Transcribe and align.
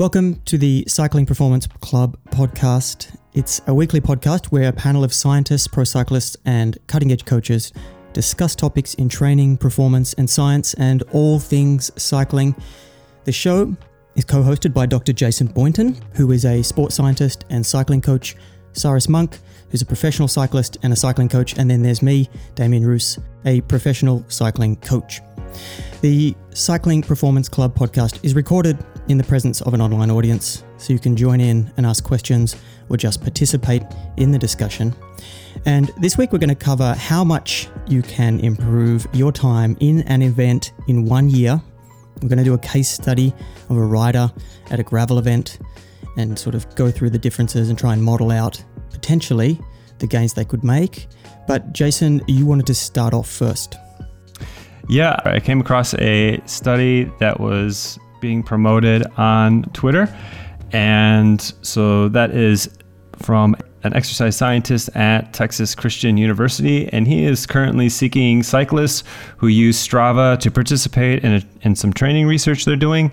Welcome 0.00 0.40
to 0.46 0.56
the 0.56 0.86
Cycling 0.88 1.26
Performance 1.26 1.66
Club 1.66 2.16
podcast. 2.30 3.14
It's 3.34 3.60
a 3.66 3.74
weekly 3.74 4.00
podcast 4.00 4.46
where 4.46 4.70
a 4.70 4.72
panel 4.72 5.04
of 5.04 5.12
scientists, 5.12 5.66
pro 5.66 5.84
cyclists, 5.84 6.38
and 6.46 6.78
cutting 6.86 7.12
edge 7.12 7.26
coaches 7.26 7.70
discuss 8.14 8.54
topics 8.54 8.94
in 8.94 9.10
training, 9.10 9.58
performance, 9.58 10.14
and 10.14 10.30
science, 10.30 10.72
and 10.72 11.02
all 11.12 11.38
things 11.38 11.90
cycling. 12.02 12.54
The 13.24 13.32
show 13.32 13.76
is 14.14 14.24
co 14.24 14.42
hosted 14.42 14.72
by 14.72 14.86
Dr. 14.86 15.12
Jason 15.12 15.48
Boynton, 15.48 15.94
who 16.14 16.32
is 16.32 16.46
a 16.46 16.62
sports 16.62 16.94
scientist 16.94 17.44
and 17.50 17.66
cycling 17.66 18.00
coach, 18.00 18.36
Cyrus 18.72 19.06
Monk, 19.06 19.36
who's 19.68 19.82
a 19.82 19.86
professional 19.86 20.28
cyclist 20.28 20.78
and 20.82 20.94
a 20.94 20.96
cycling 20.96 21.28
coach, 21.28 21.58
and 21.58 21.70
then 21.70 21.82
there's 21.82 22.00
me, 22.00 22.26
Damian 22.54 22.86
Ruse, 22.86 23.18
a 23.44 23.60
professional 23.60 24.24
cycling 24.28 24.76
coach. 24.76 25.20
The 26.00 26.34
Cycling 26.54 27.02
Performance 27.02 27.48
Club 27.48 27.74
podcast 27.74 28.18
is 28.22 28.34
recorded 28.34 28.78
in 29.08 29.18
the 29.18 29.24
presence 29.24 29.60
of 29.62 29.74
an 29.74 29.80
online 29.80 30.10
audience, 30.10 30.64
so 30.76 30.92
you 30.92 30.98
can 30.98 31.16
join 31.16 31.40
in 31.40 31.72
and 31.76 31.86
ask 31.86 32.04
questions 32.04 32.56
or 32.88 32.96
just 32.96 33.20
participate 33.20 33.82
in 34.16 34.30
the 34.30 34.38
discussion. 34.38 34.94
And 35.66 35.90
this 35.98 36.16
week 36.16 36.32
we're 36.32 36.38
going 36.38 36.48
to 36.48 36.54
cover 36.54 36.94
how 36.94 37.24
much 37.24 37.68
you 37.86 38.02
can 38.02 38.40
improve 38.40 39.06
your 39.12 39.32
time 39.32 39.76
in 39.80 40.02
an 40.02 40.22
event 40.22 40.72
in 40.88 41.04
one 41.04 41.28
year. 41.28 41.60
We're 42.22 42.28
going 42.28 42.38
to 42.38 42.44
do 42.44 42.54
a 42.54 42.58
case 42.58 42.88
study 42.88 43.34
of 43.68 43.76
a 43.76 43.84
rider 43.84 44.30
at 44.70 44.78
a 44.78 44.82
gravel 44.82 45.18
event 45.18 45.58
and 46.16 46.38
sort 46.38 46.54
of 46.54 46.72
go 46.74 46.90
through 46.90 47.10
the 47.10 47.18
differences 47.18 47.68
and 47.68 47.78
try 47.78 47.92
and 47.92 48.02
model 48.02 48.30
out 48.30 48.62
potentially 48.90 49.60
the 49.98 50.06
gains 50.06 50.34
they 50.34 50.44
could 50.44 50.64
make. 50.64 51.06
But 51.46 51.72
Jason, 51.72 52.22
you 52.26 52.46
wanted 52.46 52.66
to 52.66 52.74
start 52.74 53.14
off 53.14 53.28
first. 53.28 53.76
Yeah, 54.88 55.16
I 55.24 55.40
came 55.40 55.60
across 55.60 55.94
a 55.94 56.40
study 56.46 57.10
that 57.20 57.38
was 57.38 57.98
being 58.20 58.42
promoted 58.42 59.06
on 59.16 59.62
Twitter. 59.72 60.14
And 60.72 61.40
so 61.62 62.08
that 62.08 62.30
is 62.30 62.70
from 63.16 63.56
an 63.82 63.94
exercise 63.94 64.36
scientist 64.36 64.94
at 64.94 65.32
Texas 65.32 65.74
Christian 65.74 66.16
University, 66.16 66.88
and 66.92 67.06
he 67.06 67.24
is 67.24 67.46
currently 67.46 67.88
seeking 67.88 68.42
cyclists 68.42 69.04
who 69.38 69.46
use 69.46 69.76
Strava 69.86 70.38
to 70.40 70.50
participate 70.50 71.24
in, 71.24 71.34
a, 71.34 71.42
in 71.62 71.74
some 71.74 71.92
training 71.92 72.26
research 72.26 72.64
they're 72.64 72.76
doing. 72.76 73.12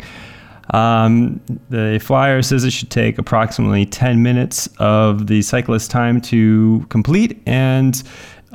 Um, 0.74 1.40
the 1.70 2.00
flyer 2.04 2.42
says 2.42 2.66
it 2.66 2.72
should 2.72 2.92
take 2.92 3.18
approximately 3.18 3.86
10 3.86 4.22
minutes 4.22 4.68
of 4.80 5.28
the 5.28 5.42
cyclist 5.42 5.90
time 5.90 6.20
to 6.22 6.86
complete, 6.90 7.42
and 7.46 8.04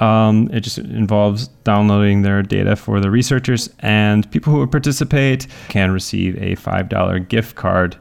um, 0.03 0.50
it 0.53 0.61
just 0.61 0.78
involves 0.78 1.47
downloading 1.62 2.22
their 2.22 2.42
data 2.42 2.75
for 2.75 2.98
the 2.98 3.08
researchers, 3.08 3.70
and 3.78 4.28
people 4.33 4.53
who 4.53 4.67
participate 4.67 5.47
can 5.69 5.92
receive 5.92 6.36
a 6.42 6.56
$5 6.56 7.28
gift 7.28 7.55
card. 7.55 7.97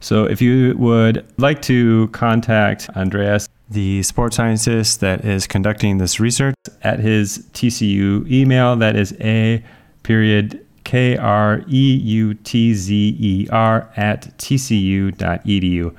So 0.00 0.24
if 0.24 0.42
you 0.42 0.76
would 0.76 1.26
like 1.38 1.62
to 1.62 2.08
contact 2.08 2.90
Andreas, 2.90 3.48
the 3.70 4.02
sports 4.02 4.36
scientist 4.36 5.00
that 5.00 5.24
is 5.24 5.46
conducting 5.46 5.96
this 5.96 6.20
research, 6.20 6.54
at 6.82 6.98
his 7.00 7.48
TCU 7.54 8.30
email, 8.30 8.76
that 8.76 8.94
is 8.94 9.16
a 9.20 9.64
period 10.02 10.64
K 10.84 11.16
R 11.16 11.62
E 11.66 11.94
U 11.96 12.34
T 12.34 12.74
Z 12.74 13.16
E 13.18 13.48
R 13.50 13.90
at 13.96 14.36
tcu.edu. 14.38 15.96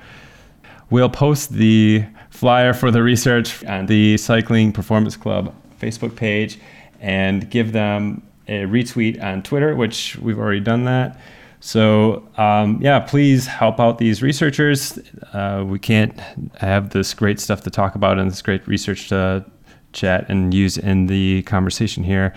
We'll 0.88 1.10
post 1.10 1.52
the 1.52 2.06
flyer 2.38 2.72
for 2.72 2.92
the 2.92 3.02
research 3.02 3.64
on 3.64 3.86
the 3.86 4.16
Cycling 4.16 4.70
Performance 4.70 5.16
Club 5.16 5.52
Facebook 5.80 6.14
page 6.14 6.60
and 7.00 7.50
give 7.50 7.72
them 7.72 8.22
a 8.46 8.62
retweet 8.62 9.20
on 9.20 9.42
Twitter, 9.42 9.74
which 9.74 10.16
we've 10.18 10.38
already 10.38 10.60
done 10.60 10.84
that. 10.84 11.20
So, 11.58 12.28
um, 12.36 12.78
yeah, 12.80 13.00
please 13.00 13.48
help 13.48 13.80
out 13.80 13.98
these 13.98 14.22
researchers. 14.22 15.00
Uh, 15.32 15.64
we 15.66 15.80
can't 15.80 16.16
have 16.60 16.90
this 16.90 17.12
great 17.12 17.40
stuff 17.40 17.62
to 17.62 17.70
talk 17.70 17.96
about 17.96 18.20
and 18.20 18.30
this 18.30 18.40
great 18.40 18.64
research 18.68 19.08
to 19.08 19.44
chat 19.92 20.28
and 20.28 20.54
use 20.54 20.78
in 20.78 21.08
the 21.08 21.42
conversation 21.42 22.04
here 22.04 22.32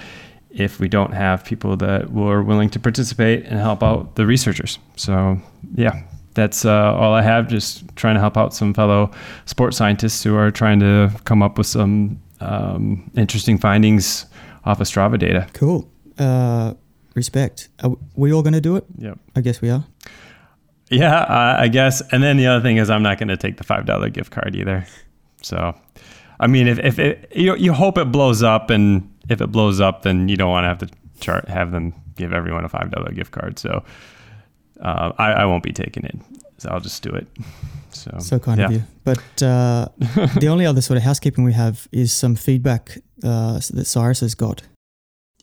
if 0.49 0.79
we 0.79 0.89
don't 0.89 1.13
have 1.13 1.45
people 1.45 1.77
that 1.77 2.11
were 2.11 2.41
willing 2.41 2.71
to 2.71 2.79
participate 2.79 3.45
and 3.45 3.59
help 3.59 3.83
out 3.83 4.15
the 4.15 4.25
researchers. 4.25 4.79
So, 4.95 5.39
yeah, 5.75 6.01
that's 6.33 6.65
uh, 6.65 6.93
all 6.93 7.13
I 7.13 7.21
have. 7.21 7.47
Just 7.47 7.83
trying 7.95 8.15
to 8.15 8.19
help 8.21 8.37
out 8.37 8.53
some 8.53 8.73
fellow 8.73 9.11
sports 9.45 9.77
scientists 9.77 10.23
who 10.23 10.35
are 10.35 10.51
trying 10.51 10.79
to 10.79 11.11
come 11.25 11.41
up 11.41 11.57
with 11.57 11.67
some 11.67 12.21
um, 12.39 13.09
interesting 13.15 13.57
findings 13.57 14.25
off 14.65 14.79
of 14.79 14.87
Strava 14.87 15.17
data. 15.17 15.47
Cool. 15.53 15.89
Uh, 16.17 16.73
respect. 17.15 17.69
Are 17.83 17.95
we 18.15 18.33
all 18.33 18.41
going 18.41 18.53
to 18.53 18.61
do 18.61 18.75
it? 18.75 18.85
Yep. 18.97 19.19
I 19.35 19.41
guess 19.41 19.61
we 19.61 19.69
are. 19.69 19.83
Yeah, 20.89 21.15
uh, 21.15 21.55
I 21.59 21.69
guess. 21.69 22.01
And 22.11 22.21
then 22.21 22.37
the 22.37 22.47
other 22.47 22.61
thing 22.61 22.77
is, 22.77 22.89
I'm 22.89 23.03
not 23.03 23.17
going 23.17 23.29
to 23.29 23.37
take 23.37 23.57
the 23.57 23.63
five 23.63 23.85
dollar 23.85 24.09
gift 24.09 24.31
card 24.31 24.55
either. 24.55 24.85
So, 25.41 25.73
I 26.39 26.47
mean, 26.47 26.67
if 26.67 26.79
if 26.79 26.99
it, 26.99 27.31
you 27.33 27.55
you 27.55 27.71
hope 27.73 27.97
it 27.97 28.11
blows 28.11 28.43
up, 28.43 28.69
and 28.69 29.09
if 29.29 29.39
it 29.39 29.47
blows 29.47 29.79
up, 29.79 30.01
then 30.01 30.27
you 30.27 30.35
don't 30.35 30.49
want 30.49 30.65
to 30.65 30.67
have 30.67 30.79
to 30.79 30.89
chart 31.21 31.47
have 31.47 31.71
them 31.71 31.93
give 32.15 32.33
everyone 32.33 32.65
a 32.65 32.69
five 32.69 32.91
dollar 32.91 33.11
gift 33.11 33.31
card. 33.31 33.57
So 33.57 33.83
uh, 34.81 35.11
I, 35.17 35.31
I 35.31 35.45
won't 35.45 35.63
be 35.63 35.73
taking 35.73 36.03
it. 36.05 36.15
So 36.57 36.69
I'll 36.69 36.79
just 36.79 37.01
do 37.03 37.11
it. 37.11 37.27
So, 37.93 38.09
so 38.19 38.39
kind 38.39 38.57
yeah. 38.57 38.65
of 38.67 38.71
you. 38.71 38.83
But 39.03 39.43
uh, 39.43 39.89
the 40.39 40.47
only 40.49 40.65
other 40.65 40.79
sort 40.79 40.95
of 40.95 41.03
housekeeping 41.03 41.43
we 41.43 41.51
have 41.51 41.89
is 41.91 42.13
some 42.13 42.37
feedback 42.37 42.97
uh, 43.21 43.59
that 43.73 43.85
Cyrus 43.85 44.21
has 44.21 44.33
got. 44.33 44.61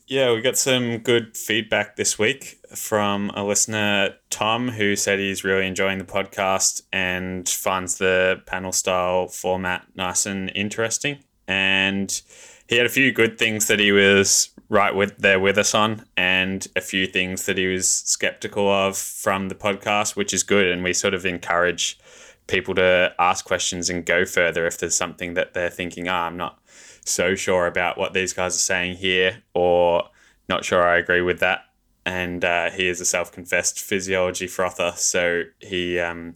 Yeah, 0.06 0.32
we 0.32 0.40
got 0.40 0.56
some 0.56 0.96
good 0.98 1.36
feedback 1.36 1.96
this 1.96 2.18
week 2.18 2.58
from 2.74 3.30
a 3.34 3.44
listener, 3.44 4.14
Tom, 4.30 4.70
who 4.70 4.96
said 4.96 5.18
he's 5.18 5.44
really 5.44 5.66
enjoying 5.66 5.98
the 5.98 6.04
podcast 6.04 6.80
and 6.90 7.46
finds 7.46 7.98
the 7.98 8.42
panel 8.46 8.72
style 8.72 9.28
format 9.28 9.84
nice 9.94 10.24
and 10.24 10.50
interesting. 10.54 11.18
And 11.46 12.22
he 12.68 12.76
had 12.76 12.86
a 12.86 12.90
few 12.90 13.10
good 13.12 13.38
things 13.38 13.66
that 13.66 13.80
he 13.80 13.92
was 13.92 14.50
right 14.68 14.94
with 14.94 15.16
there 15.18 15.40
with 15.40 15.56
us 15.56 15.74
on, 15.74 16.04
and 16.16 16.68
a 16.76 16.80
few 16.80 17.06
things 17.06 17.46
that 17.46 17.56
he 17.56 17.66
was 17.66 17.90
skeptical 17.90 18.70
of 18.70 18.96
from 18.96 19.48
the 19.48 19.54
podcast, 19.54 20.16
which 20.16 20.34
is 20.34 20.42
good. 20.42 20.66
And 20.66 20.84
we 20.84 20.92
sort 20.92 21.14
of 21.14 21.24
encourage 21.24 21.98
people 22.46 22.74
to 22.74 23.14
ask 23.18 23.44
questions 23.44 23.90
and 23.90 24.04
go 24.04 24.24
further 24.24 24.66
if 24.66 24.78
there's 24.78 24.94
something 24.94 25.34
that 25.34 25.54
they're 25.54 25.70
thinking, 25.70 26.08
oh, 26.08 26.12
I'm 26.12 26.36
not 26.36 26.58
so 27.04 27.34
sure 27.34 27.66
about 27.66 27.96
what 27.96 28.12
these 28.12 28.34
guys 28.34 28.54
are 28.54 28.58
saying 28.58 28.96
here, 28.96 29.42
or 29.54 30.04
not 30.48 30.64
sure 30.64 30.86
I 30.86 30.98
agree 30.98 31.22
with 31.22 31.40
that. 31.40 31.60
And 32.04 32.44
uh, 32.44 32.70
he 32.70 32.88
is 32.88 33.00
a 33.00 33.04
self-confessed 33.04 33.80
physiology 33.80 34.46
frother, 34.46 34.92
so 34.96 35.44
he 35.58 35.98
um, 35.98 36.34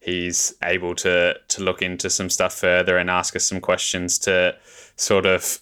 he's 0.00 0.54
able 0.62 0.94
to 0.96 1.34
to 1.48 1.62
look 1.62 1.82
into 1.82 2.10
some 2.10 2.30
stuff 2.30 2.54
further 2.54 2.96
and 2.96 3.10
ask 3.10 3.34
us 3.34 3.44
some 3.44 3.60
questions 3.60 4.18
to 4.20 4.56
sort 4.96 5.26
of 5.26 5.60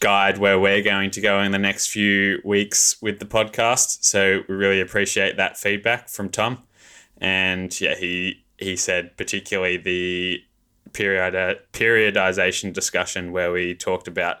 guide 0.00 0.38
where 0.38 0.58
we're 0.58 0.82
going 0.82 1.10
to 1.10 1.20
go 1.20 1.40
in 1.40 1.52
the 1.52 1.58
next 1.58 1.88
few 1.88 2.40
weeks 2.44 3.00
with 3.00 3.18
the 3.18 3.24
podcast. 3.24 4.04
So 4.04 4.42
we 4.48 4.54
really 4.54 4.80
appreciate 4.80 5.36
that 5.36 5.56
feedback 5.56 6.08
from 6.08 6.28
Tom. 6.28 6.58
And 7.18 7.78
yeah, 7.80 7.94
he 7.94 8.44
he 8.58 8.76
said 8.76 9.16
particularly 9.16 9.76
the 9.76 10.42
period 10.92 11.34
periodization 11.72 12.72
discussion 12.72 13.32
where 13.32 13.50
we 13.50 13.74
talked 13.74 14.08
about 14.08 14.38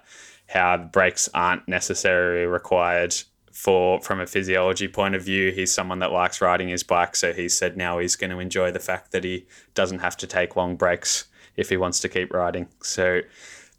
how 0.48 0.76
breaks 0.76 1.28
aren't 1.32 1.66
necessarily 1.66 2.46
required 2.46 3.14
for 3.52 4.00
from 4.00 4.20
a 4.20 4.26
physiology 4.26 4.88
point 4.88 5.14
of 5.14 5.22
view. 5.22 5.50
He's 5.50 5.72
someone 5.72 6.00
that 6.00 6.12
likes 6.12 6.40
riding 6.40 6.68
his 6.68 6.82
bike, 6.82 7.16
so 7.16 7.32
he 7.32 7.48
said 7.48 7.76
now 7.76 7.98
he's 7.98 8.16
going 8.16 8.30
to 8.30 8.38
enjoy 8.38 8.70
the 8.70 8.80
fact 8.80 9.12
that 9.12 9.24
he 9.24 9.46
doesn't 9.74 10.00
have 10.00 10.16
to 10.18 10.26
take 10.26 10.56
long 10.56 10.76
breaks 10.76 11.26
if 11.56 11.68
he 11.68 11.76
wants 11.76 12.00
to 12.00 12.08
keep 12.08 12.32
riding. 12.32 12.68
So 12.82 13.20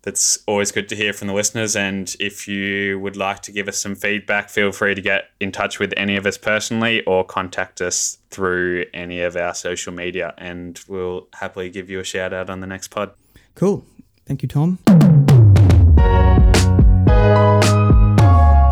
that's 0.04 0.38
always 0.48 0.72
good 0.72 0.90
to 0.90 0.96
hear 0.98 1.14
from 1.14 1.30
the 1.30 1.34
listeners. 1.34 1.76
And 1.78 2.14
if 2.20 2.46
you 2.46 3.00
would 3.00 3.16
like 3.16 3.42
to 3.44 3.52
give 3.54 3.70
us 3.70 3.80
some 3.80 3.96
feedback, 3.96 4.50
feel 4.50 4.74
free 4.74 4.94
to 4.96 5.02
get 5.02 5.30
in 5.40 5.52
touch 5.52 5.80
with 5.80 5.94
any 5.96 6.18
of 6.18 6.26
us 6.26 6.38
personally 6.38 7.04
or 7.06 7.24
contact 7.24 7.82
us 7.82 8.18
through 8.30 8.86
any 8.94 9.22
of 9.22 9.38
our 9.38 9.54
social 9.54 9.94
media, 9.94 10.34
and 10.38 10.80
we'll 10.88 11.28
happily 11.34 11.70
give 11.70 11.90
you 11.90 12.00
a 12.00 12.04
shout 12.04 12.34
out 12.34 12.50
on 12.50 12.60
the 12.60 12.68
next 12.68 12.90
pod. 12.90 13.12
Cool. 13.56 13.86
Thank 14.26 14.42
you, 14.42 14.50
Tom. 14.50 14.80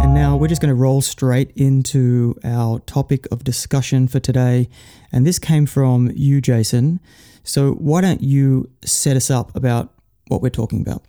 And 0.02 0.14
now 0.14 0.36
we're 0.36 0.48
just 0.48 0.62
going 0.62 0.70
to 0.70 0.76
roll 0.76 1.00
straight 1.00 1.52
into 1.56 2.38
our 2.44 2.80
topic 2.80 3.26
of 3.32 3.46
discussion 3.46 4.10
for 4.10 4.20
today. 4.20 4.68
And 5.14 5.26
this 5.26 5.40
came 5.40 5.66
from 5.66 6.12
you, 6.14 6.42
Jason. 6.42 7.00
So 7.44 7.74
why 7.74 8.02
don't 8.02 8.22
you 8.22 8.70
set 8.84 9.16
us 9.16 9.30
up 9.32 9.56
about 9.56 9.94
what 10.28 10.42
we're 10.42 10.50
talking 10.50 10.82
about? 10.82 11.04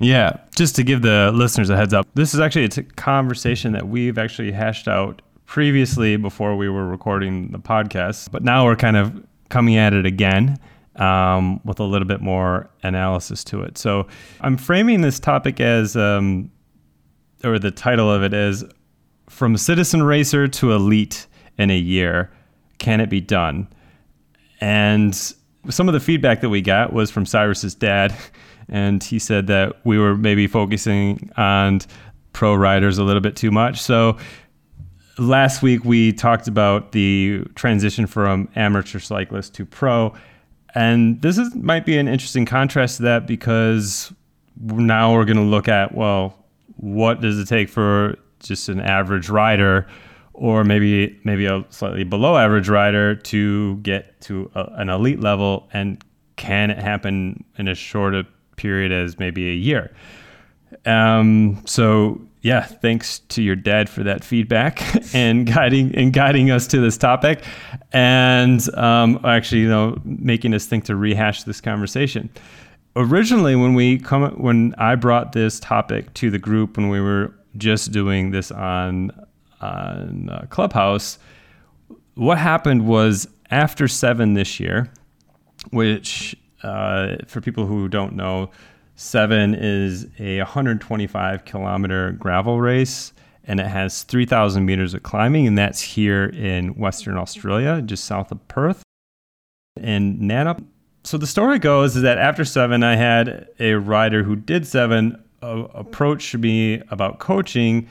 Yeah, 0.00 0.36
just 0.54 0.76
to 0.76 0.82
give 0.82 1.02
the 1.02 1.30
listeners 1.32 1.70
a 1.70 1.76
heads 1.76 1.94
up, 1.94 2.06
this 2.14 2.34
is 2.34 2.40
actually 2.40 2.64
a 2.64 2.82
conversation 2.96 3.72
that 3.72 3.88
we've 3.88 4.18
actually 4.18 4.52
hashed 4.52 4.88
out 4.88 5.22
previously 5.46 6.16
before 6.16 6.56
we 6.56 6.68
were 6.68 6.86
recording 6.86 7.50
the 7.52 7.58
podcast, 7.58 8.30
but 8.30 8.42
now 8.42 8.66
we're 8.66 8.76
kind 8.76 8.96
of 8.96 9.24
coming 9.48 9.76
at 9.76 9.94
it 9.94 10.04
again 10.04 10.58
um, 10.96 11.60
with 11.64 11.80
a 11.80 11.84
little 11.84 12.06
bit 12.06 12.20
more 12.20 12.68
analysis 12.82 13.42
to 13.44 13.62
it. 13.62 13.78
So 13.78 14.06
I'm 14.40 14.56
framing 14.56 15.00
this 15.00 15.18
topic 15.18 15.60
as, 15.60 15.96
um, 15.96 16.50
or 17.44 17.58
the 17.58 17.70
title 17.70 18.10
of 18.10 18.22
it 18.22 18.34
is 18.34 18.64
From 19.30 19.56
Citizen 19.56 20.02
Racer 20.02 20.48
to 20.48 20.72
Elite 20.72 21.26
in 21.58 21.70
a 21.70 21.78
Year 21.78 22.30
Can 22.78 23.00
It 23.00 23.08
Be 23.08 23.20
Done? 23.20 23.68
And 24.60 25.14
some 25.68 25.88
of 25.88 25.94
the 25.94 26.00
feedback 26.00 26.40
that 26.40 26.48
we 26.48 26.60
got 26.60 26.92
was 26.92 27.10
from 27.10 27.24
Cyrus's 27.24 27.74
dad. 27.74 28.14
And 28.68 29.02
he 29.02 29.18
said 29.18 29.46
that 29.46 29.76
we 29.84 29.98
were 29.98 30.16
maybe 30.16 30.46
focusing 30.46 31.30
on 31.36 31.80
pro 32.32 32.54
riders 32.54 32.98
a 32.98 33.04
little 33.04 33.20
bit 33.20 33.36
too 33.36 33.50
much. 33.50 33.80
So 33.80 34.18
last 35.18 35.62
week 35.62 35.84
we 35.84 36.12
talked 36.12 36.48
about 36.48 36.92
the 36.92 37.44
transition 37.54 38.06
from 38.06 38.48
amateur 38.56 38.98
cyclist 38.98 39.54
to 39.54 39.64
pro. 39.64 40.14
And 40.74 41.22
this 41.22 41.38
is, 41.38 41.54
might 41.54 41.86
be 41.86 41.96
an 41.96 42.08
interesting 42.08 42.44
contrast 42.44 42.98
to 42.98 43.04
that 43.04 43.26
because 43.26 44.12
now 44.60 45.14
we're 45.14 45.24
going 45.24 45.38
to 45.38 45.42
look 45.42 45.68
at, 45.68 45.94
well, 45.94 46.36
what 46.76 47.20
does 47.20 47.38
it 47.38 47.48
take 47.48 47.68
for 47.68 48.16
just 48.40 48.68
an 48.68 48.80
average 48.80 49.28
rider 49.28 49.86
or 50.34 50.64
maybe 50.64 51.18
maybe 51.24 51.46
a 51.46 51.64
slightly 51.70 52.04
below 52.04 52.36
average 52.36 52.68
rider 52.68 53.14
to 53.14 53.76
get 53.76 54.20
to 54.20 54.50
a, 54.54 54.64
an 54.74 54.90
elite 54.90 55.20
level 55.20 55.66
and 55.72 56.04
can 56.36 56.70
it 56.70 56.78
happen 56.78 57.42
in 57.56 57.68
a 57.68 57.74
period 58.56 58.92
as 58.92 59.18
maybe 59.18 59.50
a 59.50 59.54
year. 59.54 59.94
Um, 60.84 61.62
so 61.66 62.20
yeah 62.42 62.62
thanks 62.62 63.20
to 63.20 63.42
your 63.42 63.56
dad 63.56 63.88
for 63.88 64.04
that 64.04 64.22
feedback 64.22 64.80
and 65.14 65.46
guiding 65.46 65.92
and 65.96 66.12
guiding 66.12 66.50
us 66.50 66.68
to 66.68 66.78
this 66.80 66.96
topic 66.96 67.42
and 67.92 68.72
um, 68.76 69.18
actually 69.24 69.62
you 69.62 69.68
know 69.68 69.96
making 70.04 70.54
us 70.54 70.66
think 70.66 70.84
to 70.84 70.94
rehash 70.94 71.42
this 71.42 71.60
conversation. 71.60 72.30
Originally 72.94 73.56
when 73.56 73.74
we 73.74 73.98
come 73.98 74.30
when 74.40 74.74
i 74.78 74.94
brought 74.94 75.32
this 75.32 75.60
topic 75.60 76.12
to 76.14 76.30
the 76.30 76.38
group 76.38 76.76
when 76.76 76.88
we 76.88 77.00
were 77.00 77.34
just 77.56 77.90
doing 77.92 78.30
this 78.30 78.50
on 78.50 79.10
on 79.60 80.28
uh, 80.30 80.46
Clubhouse, 80.50 81.18
what 82.14 82.38
happened 82.38 82.86
was 82.86 83.26
after 83.50 83.88
seven 83.88 84.34
this 84.34 84.60
year, 84.60 84.92
which 85.70 86.36
uh, 86.62 87.16
for 87.26 87.40
people 87.40 87.66
who 87.66 87.88
don't 87.88 88.14
know, 88.14 88.50
seven 88.94 89.54
is 89.54 90.06
a 90.18 90.38
125 90.38 91.44
kilometer 91.44 92.12
gravel 92.12 92.60
race 92.60 93.12
and 93.46 93.60
it 93.60 93.66
has 93.66 94.02
3,000 94.02 94.64
meters 94.64 94.92
of 94.92 95.02
climbing, 95.02 95.46
and 95.46 95.56
that's 95.56 95.80
here 95.80 96.24
in 96.24 96.70
Western 96.70 97.16
Australia, 97.16 97.80
just 97.80 98.04
south 98.04 98.32
of 98.32 98.48
Perth 98.48 98.82
in 99.80 100.18
Nannup. 100.18 100.64
So 101.04 101.16
the 101.16 101.26
story 101.26 101.60
goes 101.60 101.94
is 101.94 102.02
that 102.02 102.18
after 102.18 102.44
seven, 102.44 102.82
I 102.82 102.96
had 102.96 103.48
a 103.60 103.74
rider 103.74 104.24
who 104.24 104.34
did 104.34 104.66
seven 104.66 105.22
uh, 105.42 105.66
approach 105.74 106.34
me 106.34 106.82
about 106.90 107.20
coaching, 107.20 107.88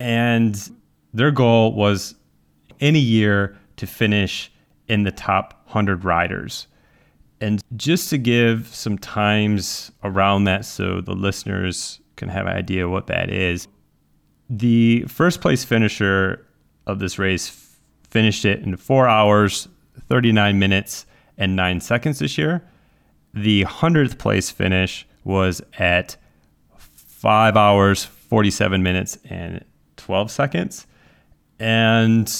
and 0.00 0.70
their 1.14 1.30
goal 1.30 1.72
was 1.74 2.16
in 2.80 2.96
a 2.96 3.00
year 3.00 3.56
to 3.76 3.86
finish 3.86 4.50
in 4.88 5.04
the 5.04 5.12
top 5.12 5.62
100 5.66 6.04
riders. 6.04 6.66
And 7.40 7.62
just 7.76 8.10
to 8.10 8.18
give 8.18 8.68
some 8.74 8.98
times 8.98 9.92
around 10.04 10.44
that 10.44 10.64
so 10.64 11.00
the 11.00 11.14
listeners 11.14 12.00
can 12.16 12.28
have 12.28 12.46
an 12.46 12.52
idea 12.52 12.88
what 12.88 13.06
that 13.06 13.30
is, 13.30 13.66
the 14.50 15.04
first 15.08 15.40
place 15.40 15.64
finisher 15.64 16.46
of 16.86 16.98
this 16.98 17.18
race 17.18 17.78
finished 18.10 18.44
it 18.44 18.60
in 18.60 18.76
four 18.76 19.08
hours, 19.08 19.68
39 20.08 20.58
minutes, 20.58 21.06
and 21.38 21.56
nine 21.56 21.80
seconds 21.80 22.18
this 22.18 22.36
year. 22.36 22.62
The 23.32 23.64
100th 23.64 24.18
place 24.18 24.50
finish 24.50 25.06
was 25.24 25.62
at 25.78 26.16
five 26.76 27.56
hours, 27.56 28.04
47 28.04 28.82
minutes, 28.82 29.18
and 29.24 29.64
12 29.96 30.30
seconds. 30.30 30.86
And 31.58 32.30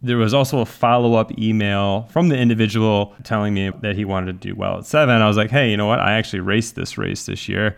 there 0.00 0.16
was 0.16 0.32
also 0.32 0.60
a 0.60 0.66
follow 0.66 1.14
up 1.14 1.36
email 1.38 2.02
from 2.10 2.28
the 2.28 2.36
individual 2.36 3.14
telling 3.24 3.54
me 3.54 3.70
that 3.80 3.96
he 3.96 4.04
wanted 4.04 4.40
to 4.40 4.48
do 4.48 4.54
well 4.54 4.78
at 4.78 4.86
seven. 4.86 5.20
I 5.20 5.26
was 5.26 5.36
like, 5.36 5.50
hey, 5.50 5.70
you 5.70 5.76
know 5.76 5.86
what? 5.86 5.98
I 5.98 6.12
actually 6.12 6.40
raced 6.40 6.76
this 6.76 6.96
race 6.96 7.26
this 7.26 7.48
year. 7.48 7.76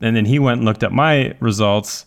And 0.00 0.16
then 0.16 0.24
he 0.24 0.38
went 0.40 0.58
and 0.58 0.64
looked 0.64 0.82
at 0.82 0.90
my 0.90 1.36
results, 1.38 2.06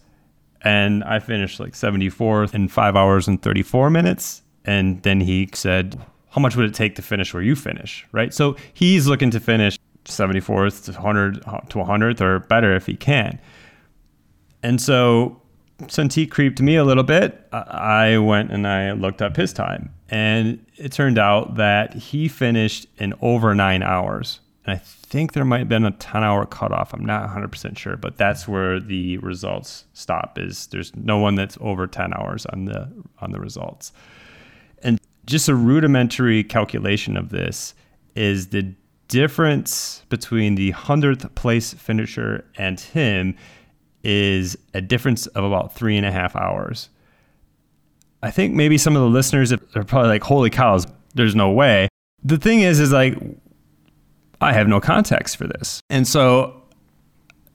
and 0.61 1.03
I 1.05 1.19
finished 1.19 1.61
like 1.61 1.73
74th 1.73 2.53
in 2.53 2.67
five 2.67 2.97
hours 2.97 3.27
and 3.27 3.41
34 3.41 3.89
minutes. 3.89 4.41
And 4.65 5.01
then 5.03 5.21
he 5.21 5.49
said, 5.53 5.97
how 6.29 6.41
much 6.41 6.57
would 6.57 6.65
it 6.65 6.73
take 6.73 6.95
to 6.95 7.01
finish 7.01 7.33
where 7.33 7.43
you 7.43 7.55
finish? 7.55 8.05
Right. 8.11 8.33
So 8.33 8.57
he's 8.73 9.07
looking 9.07 9.31
to 9.31 9.39
finish 9.39 9.79
74th 10.03 10.85
to 10.85 10.91
100 10.91 11.35
to 11.69 11.77
100th 11.77 12.19
or 12.21 12.39
better 12.39 12.75
if 12.75 12.85
he 12.85 12.95
can. 12.95 13.39
And 14.61 14.81
so 14.81 15.41
since 15.89 16.15
he 16.15 16.25
creeped 16.25 16.61
me 16.61 16.75
a 16.75 16.83
little 16.83 17.03
bit, 17.03 17.47
I 17.51 18.17
went 18.17 18.51
and 18.51 18.67
I 18.67 18.93
looked 18.93 19.21
up 19.21 19.35
his 19.35 19.53
time. 19.53 19.93
And 20.09 20.65
it 20.77 20.91
turned 20.91 21.17
out 21.17 21.55
that 21.55 21.93
he 21.93 22.27
finished 22.27 22.87
in 22.97 23.13
over 23.21 23.53
nine 23.55 23.83
hours. 23.83 24.39
And 24.65 24.75
I 24.75 24.77
think 24.79 25.33
there 25.33 25.45
might 25.45 25.59
have 25.59 25.69
been 25.69 25.85
a 25.85 25.91
10 25.91 26.23
hour 26.23 26.45
cutoff. 26.45 26.93
I'm 26.93 27.05
not 27.05 27.29
100% 27.29 27.77
sure, 27.77 27.97
but 27.97 28.17
that's 28.17 28.47
where 28.47 28.79
the 28.79 29.17
results 29.17 29.85
stop 29.93 30.39
is 30.39 30.67
there's 30.67 30.95
no 30.95 31.17
one 31.17 31.35
that's 31.35 31.57
over 31.61 31.87
10 31.87 32.13
hours 32.13 32.45
on 32.47 32.65
the 32.65 32.91
on 33.19 33.31
the 33.31 33.39
results. 33.39 33.91
And 34.81 34.99
just 35.25 35.49
a 35.49 35.55
rudimentary 35.55 36.43
calculation 36.43 37.17
of 37.17 37.29
this 37.29 37.73
is 38.15 38.47
the 38.47 38.73
difference 39.07 40.03
between 40.09 40.55
the 40.55 40.71
100th 40.71 41.35
place 41.35 41.73
finisher 41.73 42.45
and 42.57 42.79
him 42.79 43.35
is 44.05 44.57
a 44.73 44.81
difference 44.81 45.25
of 45.27 45.43
about 45.43 45.73
three 45.73 45.97
and 45.97 46.05
a 46.05 46.11
half 46.11 46.35
hours. 46.35 46.89
I 48.21 48.31
think 48.31 48.53
maybe 48.53 48.77
some 48.77 48.95
of 48.95 49.01
the 49.01 49.09
listeners 49.09 49.51
are 49.51 49.57
probably 49.83 50.09
like, 50.09 50.23
holy 50.23 50.49
cows, 50.49 50.87
there's 51.13 51.35
no 51.35 51.51
way. 51.51 51.89
The 52.23 52.37
thing 52.37 52.61
is, 52.61 52.79
is 52.79 52.91
like, 52.91 53.17
I 54.41 54.53
have 54.53 54.67
no 54.67 54.79
context 54.79 55.37
for 55.37 55.47
this. 55.47 55.79
And 55.89 56.07
so 56.07 56.63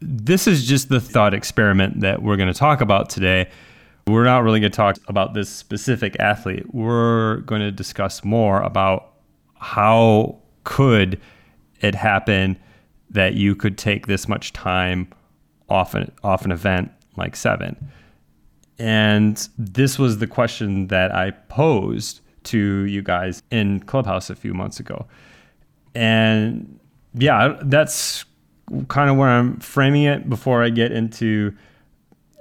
this 0.01 0.47
is 0.47 0.67
just 0.67 0.89
the 0.89 1.01
thought 1.01 1.35
experiment 1.35 2.01
that 2.01 2.23
we're 2.23 2.37
going 2.37 2.53
to 2.53 2.59
talk 2.59 2.81
about 2.81 3.11
today. 3.11 3.49
We're 4.07 4.25
not 4.25 4.43
really 4.43 4.61
going 4.61 4.73
to 4.73 4.77
talk 4.77 4.97
about 5.09 5.35
this 5.35 5.49
specific 5.49 6.17
athlete. 6.19 6.73
We're 6.75 7.39
going 7.39 7.61
to 7.61 7.71
discuss 7.71 8.25
more 8.25 8.61
about 8.63 9.13
how 9.57 10.39
could 10.65 11.21
it 11.81 11.95
happen 11.95 12.59
that 13.11 13.35
you 13.35 13.55
could 13.55 13.77
take 13.77 14.07
this 14.07 14.27
much 14.29 14.53
time 14.53 15.09
off 15.71 15.95
an, 15.95 16.11
off 16.23 16.45
an 16.45 16.53
event 16.53 16.91
like 17.17 17.37
Seven. 17.37 17.91
And 18.79 19.49
this 19.59 19.99
was 19.99 20.19
the 20.19 20.27
question 20.27 20.87
that 20.89 21.15
I 21.15 21.33
posed 21.33 22.21
to 22.45 22.85
you 22.85 23.03
guys 23.03 23.43
in 23.51 23.81
Clubhouse 23.81 24.31
a 24.31 24.35
few 24.35 24.55
months 24.55 24.81
ago. 24.81 25.07
And 25.95 26.81
yeah, 27.15 27.59
that's 27.63 28.25
kind 28.89 29.11
of 29.11 29.17
where 29.17 29.29
I'm 29.29 29.59
framing 29.61 30.05
it 30.05 30.29
before 30.29 30.63
I 30.63 30.71
get 30.71 30.93
into 30.93 31.55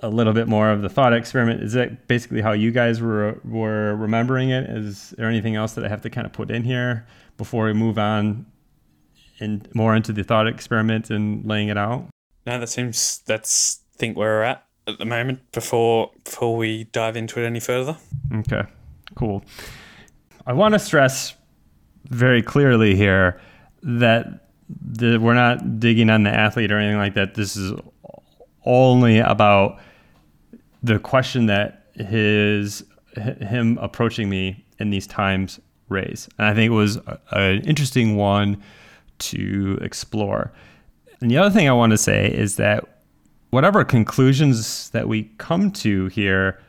a 0.01 0.09
little 0.09 0.33
bit 0.33 0.47
more 0.47 0.71
of 0.71 0.81
the 0.81 0.89
thought 0.89 1.13
experiment. 1.13 1.61
Is 1.61 1.73
that 1.73 2.07
basically 2.07 2.41
how 2.41 2.53
you 2.53 2.71
guys 2.71 3.01
were 3.01 3.39
were 3.43 3.95
remembering 3.95 4.49
it? 4.49 4.69
Is 4.69 5.13
there 5.17 5.27
anything 5.27 5.55
else 5.55 5.73
that 5.73 5.83
I 5.83 5.89
have 5.89 6.01
to 6.01 6.09
kind 6.09 6.25
of 6.25 6.31
put 6.31 6.51
in 6.51 6.63
here 6.63 7.05
before 7.37 7.65
we 7.65 7.73
move 7.73 7.97
on 7.97 8.45
and 9.39 9.67
more 9.73 9.95
into 9.95 10.13
the 10.13 10.23
thought 10.23 10.47
experiment 10.47 11.09
and 11.09 11.45
laying 11.45 11.67
it 11.67 11.77
out? 11.77 12.07
No, 12.49 12.59
that 12.59 12.67
seems 12.67 13.19
that's 13.27 13.81
think 13.97 14.17
where 14.17 14.37
we're 14.37 14.43
at 14.43 14.65
at 14.87 14.97
the 14.97 15.05
moment 15.05 15.51
before 15.51 16.09
before 16.23 16.57
we 16.57 16.85
dive 16.85 17.15
into 17.15 17.39
it 17.39 17.45
any 17.45 17.59
further. 17.59 17.95
Okay, 18.33 18.63
cool. 19.13 19.43
I 20.47 20.53
want 20.53 20.73
to 20.73 20.79
stress 20.79 21.35
very 22.05 22.41
clearly 22.41 22.95
here 22.95 23.39
that 23.83 24.47
the, 24.67 25.19
we're 25.19 25.35
not 25.35 25.79
digging 25.79 26.09
on 26.09 26.23
the 26.23 26.31
athlete 26.31 26.71
or 26.71 26.79
anything 26.79 26.97
like 26.97 27.13
that. 27.13 27.35
This 27.35 27.55
is 27.55 27.79
only 28.65 29.19
about 29.19 29.79
the 30.81 30.97
question 30.97 31.45
that 31.45 31.85
his 31.93 32.83
him 33.15 33.77
approaching 33.79 34.27
me 34.27 34.65
in 34.79 34.89
these 34.89 35.05
times 35.05 35.59
raise, 35.87 36.27
and 36.39 36.47
I 36.47 36.55
think 36.55 36.71
it 36.71 36.75
was 36.75 36.97
an 37.29 37.61
interesting 37.61 38.15
one 38.15 38.63
to 39.19 39.77
explore. 39.83 40.51
And 41.21 41.29
the 41.29 41.37
other 41.37 41.49
thing 41.49 41.67
I 41.67 41.73
want 41.73 41.91
to 41.91 41.97
say 41.97 42.31
is 42.31 42.55
that 42.55 42.85
whatever 43.49 43.83
conclusions 43.83 44.89
that 44.91 45.07
we 45.07 45.23
come 45.37 45.71
to 45.71 46.07
here, 46.07 46.59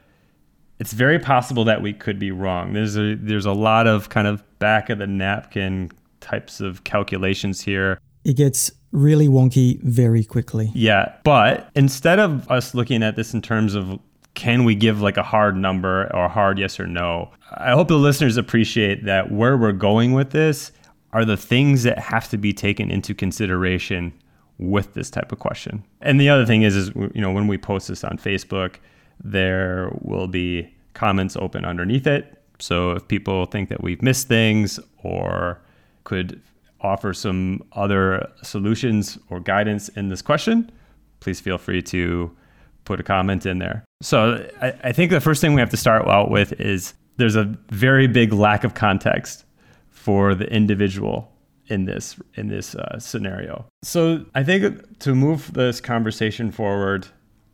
it's 0.78 0.92
very 0.92 1.18
possible 1.18 1.64
that 1.64 1.82
we 1.82 1.92
could 1.92 2.18
be 2.18 2.30
wrong. 2.30 2.72
There's 2.72 2.96
a 2.96 3.14
there's 3.14 3.46
a 3.46 3.52
lot 3.52 3.86
of 3.86 4.08
kind 4.08 4.26
of 4.26 4.42
back 4.58 4.90
of 4.90 4.98
the 4.98 5.06
napkin 5.06 5.90
types 6.20 6.60
of 6.60 6.84
calculations 6.84 7.60
here. 7.60 8.00
It 8.24 8.36
gets 8.36 8.70
really 8.92 9.28
wonky 9.28 9.80
very 9.82 10.24
quickly. 10.24 10.70
Yeah, 10.74 11.14
but 11.24 11.70
instead 11.74 12.18
of 12.18 12.50
us 12.50 12.74
looking 12.74 13.02
at 13.02 13.16
this 13.16 13.34
in 13.34 13.42
terms 13.42 13.74
of 13.74 13.98
can 14.34 14.64
we 14.64 14.74
give 14.74 15.00
like 15.00 15.16
a 15.16 15.22
hard 15.22 15.56
number 15.56 16.04
or 16.14 16.24
a 16.24 16.28
hard 16.28 16.58
yes 16.58 16.78
or 16.78 16.86
no, 16.86 17.30
I 17.52 17.72
hope 17.72 17.88
the 17.88 17.96
listeners 17.96 18.36
appreciate 18.36 19.04
that 19.04 19.30
where 19.30 19.56
we're 19.56 19.72
going 19.72 20.12
with 20.12 20.30
this 20.30 20.72
are 21.12 21.24
the 21.24 21.36
things 21.36 21.82
that 21.82 21.98
have 21.98 22.28
to 22.30 22.38
be 22.38 22.52
taken 22.52 22.90
into 22.90 23.14
consideration 23.14 24.12
with 24.60 24.92
this 24.94 25.10
type 25.10 25.32
of 25.32 25.38
question. 25.38 25.82
And 26.02 26.20
the 26.20 26.28
other 26.28 26.44
thing 26.44 26.62
is, 26.62 26.76
is 26.76 26.90
you 26.94 27.20
know, 27.20 27.32
when 27.32 27.46
we 27.46 27.56
post 27.58 27.88
this 27.88 28.04
on 28.04 28.18
Facebook, 28.18 28.76
there 29.22 29.90
will 30.02 30.26
be 30.26 30.72
comments 30.94 31.36
open 31.36 31.64
underneath 31.64 32.06
it. 32.06 32.42
So 32.58 32.92
if 32.92 33.08
people 33.08 33.46
think 33.46 33.70
that 33.70 33.82
we've 33.82 34.02
missed 34.02 34.28
things 34.28 34.78
or 35.02 35.60
could 36.04 36.40
offer 36.82 37.14
some 37.14 37.62
other 37.72 38.30
solutions 38.42 39.18
or 39.30 39.40
guidance 39.40 39.88
in 39.90 40.08
this 40.08 40.22
question, 40.22 40.70
please 41.20 41.40
feel 41.40 41.58
free 41.58 41.82
to 41.82 42.30
put 42.84 43.00
a 43.00 43.02
comment 43.02 43.46
in 43.46 43.58
there. 43.58 43.84
So 44.02 44.46
I, 44.60 44.74
I 44.84 44.92
think 44.92 45.10
the 45.10 45.20
first 45.20 45.40
thing 45.40 45.54
we 45.54 45.60
have 45.60 45.70
to 45.70 45.76
start 45.76 46.06
out 46.06 46.30
with 46.30 46.52
is 46.60 46.94
there's 47.16 47.36
a 47.36 47.44
very 47.70 48.06
big 48.06 48.32
lack 48.32 48.64
of 48.64 48.74
context 48.74 49.44
for 49.90 50.34
the 50.34 50.50
individual 50.52 51.32
in 51.70 51.84
this 51.84 52.16
in 52.34 52.48
this 52.48 52.74
uh, 52.74 52.98
scenario. 52.98 53.64
So 53.82 54.26
I 54.34 54.42
think 54.42 54.98
to 55.00 55.14
move 55.14 55.52
this 55.54 55.80
conversation 55.80 56.50
forward, 56.50 57.06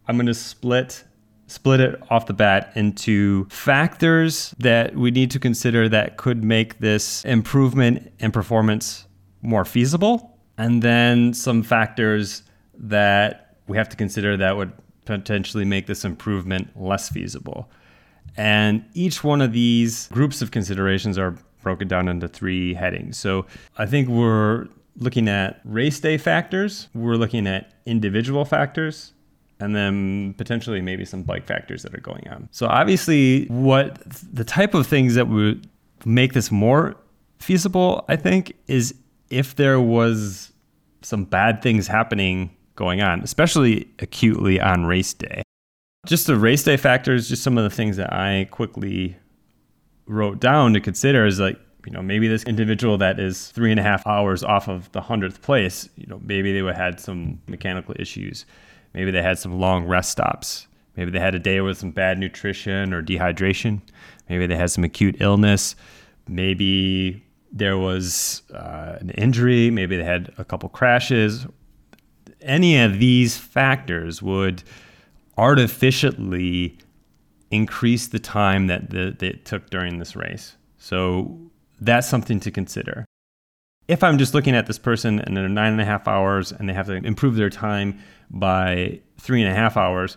I'm 0.09 0.17
going 0.17 0.27
to 0.27 0.35
split 0.35 1.05
split 1.49 1.79
it 1.79 2.03
off 2.11 2.27
the 2.27 2.35
bat 2.35 2.73
into 2.75 3.45
factors 3.51 4.53
that 4.59 4.97
we 4.97 5.13
need 5.13 5.31
to 5.31 5.39
consider 5.39 5.89
that 5.89 6.17
could 6.17 6.43
make 6.43 6.81
this 6.81 7.25
improvement 7.25 8.13
in 8.19 8.33
performance 8.33 9.07
more 9.43 9.65
feasible, 9.65 10.37
and 10.59 10.83
then 10.83 11.33
some 11.33 11.63
factors 11.63 12.43
that 12.75 13.59
we 13.69 13.77
have 13.77 13.89
to 13.89 13.97
consider 13.97 14.37
that 14.37 14.57
would 14.57 14.73
potentially 15.05 15.65
make 15.65 15.87
this 15.87 16.05
improvement 16.05 16.69
less 16.75 17.09
feasible. 17.09 17.71
And 18.37 18.85
each 18.93 19.23
one 19.23 19.41
of 19.41 19.53
these 19.53 20.09
groups 20.09 20.43
of 20.43 20.51
considerations 20.51 21.17
are 21.17 21.37
broken 21.67 21.89
down 21.89 22.07
into 22.07 22.29
three 22.29 22.75
headings. 22.75 23.19
So 23.19 23.45
I 23.77 23.87
think 23.87 24.09
we're 24.09 24.69
looking 24.99 25.27
at 25.27 25.61
race 25.65 25.99
day 25.99 26.17
factors, 26.17 26.87
we're 26.95 27.17
looking 27.17 27.49
at 27.49 27.73
individual 27.87 28.45
factors, 28.45 29.13
and 29.59 29.75
then 29.75 30.35
potentially 30.39 30.81
maybe 30.81 31.05
some 31.05 31.25
bike 31.25 31.45
factors 31.45 31.83
that 31.83 31.93
are 31.93 32.01
going 32.01 32.29
on. 32.29 32.49
So 32.53 32.69
obviously 32.69 33.47
what 33.47 33.99
the 34.33 34.45
type 34.45 34.75
of 34.75 34.87
things 34.87 35.17
that 35.17 35.27
would 35.27 35.69
make 36.05 36.35
this 36.35 36.53
more 36.53 36.95
feasible, 37.41 38.05
I 38.09 38.15
think, 38.15 38.53
is 38.69 38.95
if 39.29 39.57
there 39.57 39.81
was 39.81 40.53
some 41.03 41.25
bad 41.25 41.63
things 41.63 41.89
happening 41.89 42.55
going 42.77 43.03
on, 43.03 43.23
especially 43.23 43.89
acutely 43.99 44.61
on 44.61 44.87
race 44.87 45.15
day. 45.15 45.43
Just 46.07 46.29
the 46.29 46.37
race 46.37 46.63
day 46.63 46.77
factors, 46.77 47.29
just 47.29 47.43
some 47.43 47.59
of 47.59 47.65
the 47.65 47.71
things 47.71 47.97
that 47.97 48.13
I 48.13 48.47
quickly 48.53 49.17
wrote 50.07 50.41
down 50.41 50.73
to 50.75 50.81
consider 50.81 51.27
is 51.27 51.41
like, 51.41 51.59
you 51.85 51.93
know, 51.93 52.03
maybe 52.03 52.27
this 52.27 52.43
individual 52.45 52.99
that 52.99 53.21
is 53.21 53.49
three 53.53 53.71
and 53.71 53.79
a 53.79 53.83
half 53.83 54.07
hours 54.07 54.43
off 54.43 54.69
of 54.69 54.91
the 54.93 55.01
hundredth 55.01 55.43
place, 55.43 55.89
you 55.97 56.07
know, 56.07 56.21
maybe 56.25 56.59
they 56.59 56.73
had 56.73 56.99
some 56.99 57.41
mechanical 57.47 57.95
issues. 57.99 58.45
Maybe 58.93 59.11
they 59.11 59.23
had 59.23 59.39
some 59.39 59.61
long 59.61 59.85
rest 59.87 60.11
stops. 60.11 60.67
Maybe 60.97 61.11
they 61.11 61.21
had 61.21 61.35
a 61.35 61.39
day 61.39 61.61
with 61.61 61.79
some 61.79 61.91
bad 61.91 62.19
nutrition 62.19 62.93
or 62.93 63.03
dehydration. 63.03 63.83
Maybe 64.29 64.47
they 64.47 64.57
had 64.57 64.71
some 64.71 64.83
acute 64.83 65.17
illness. 65.21 65.77
Maybe 66.27 67.23
there 67.53 67.79
was 67.79 68.43
uh, 68.53 68.97
an 68.99 69.11
injury. 69.11 69.71
Maybe 69.71 69.97
they 69.97 70.05
had 70.05 70.33
a 70.39 70.45
couple 70.45 70.69
crashes. 70.71 71.47
Any 72.41 72.81
of 72.81 72.99
these 72.99 73.37
factors 73.37 74.23
would 74.23 74.63
artificially 75.37 76.79
increase 77.51 78.09
the 78.09 78.19
time 78.19 78.67
that, 78.67 78.91
the, 78.91 79.17
that 79.19 79.23
it 79.23 79.45
took 79.45 79.71
during 79.71 79.99
this 79.99 80.17
race. 80.17 80.57
So 80.79 81.39
that's 81.81 82.09
something 82.09 82.41
to 82.41 82.51
consider. 82.51 83.05
If 83.89 84.03
I'm 84.03 84.19
just 84.19 84.35
looking 84.35 84.57
at 84.57 84.67
this 84.67 84.79
person 84.79 85.21
and 85.21 85.37
they're 85.37 85.49
nine 85.49 85.73
and 85.73 85.81
a 85.81 85.85
half 85.85 86.09
hours 86.09 86.51
and 86.53 86.69
they 86.69 86.73
have 86.73 86.87
to 86.87 86.95
improve 86.95 87.37
their 87.37 87.51
time 87.51 88.01
by 88.31 89.01
three 89.19 89.43
and 89.43 89.51
a 89.51 89.55
half 89.55 89.77
hours 89.77 90.17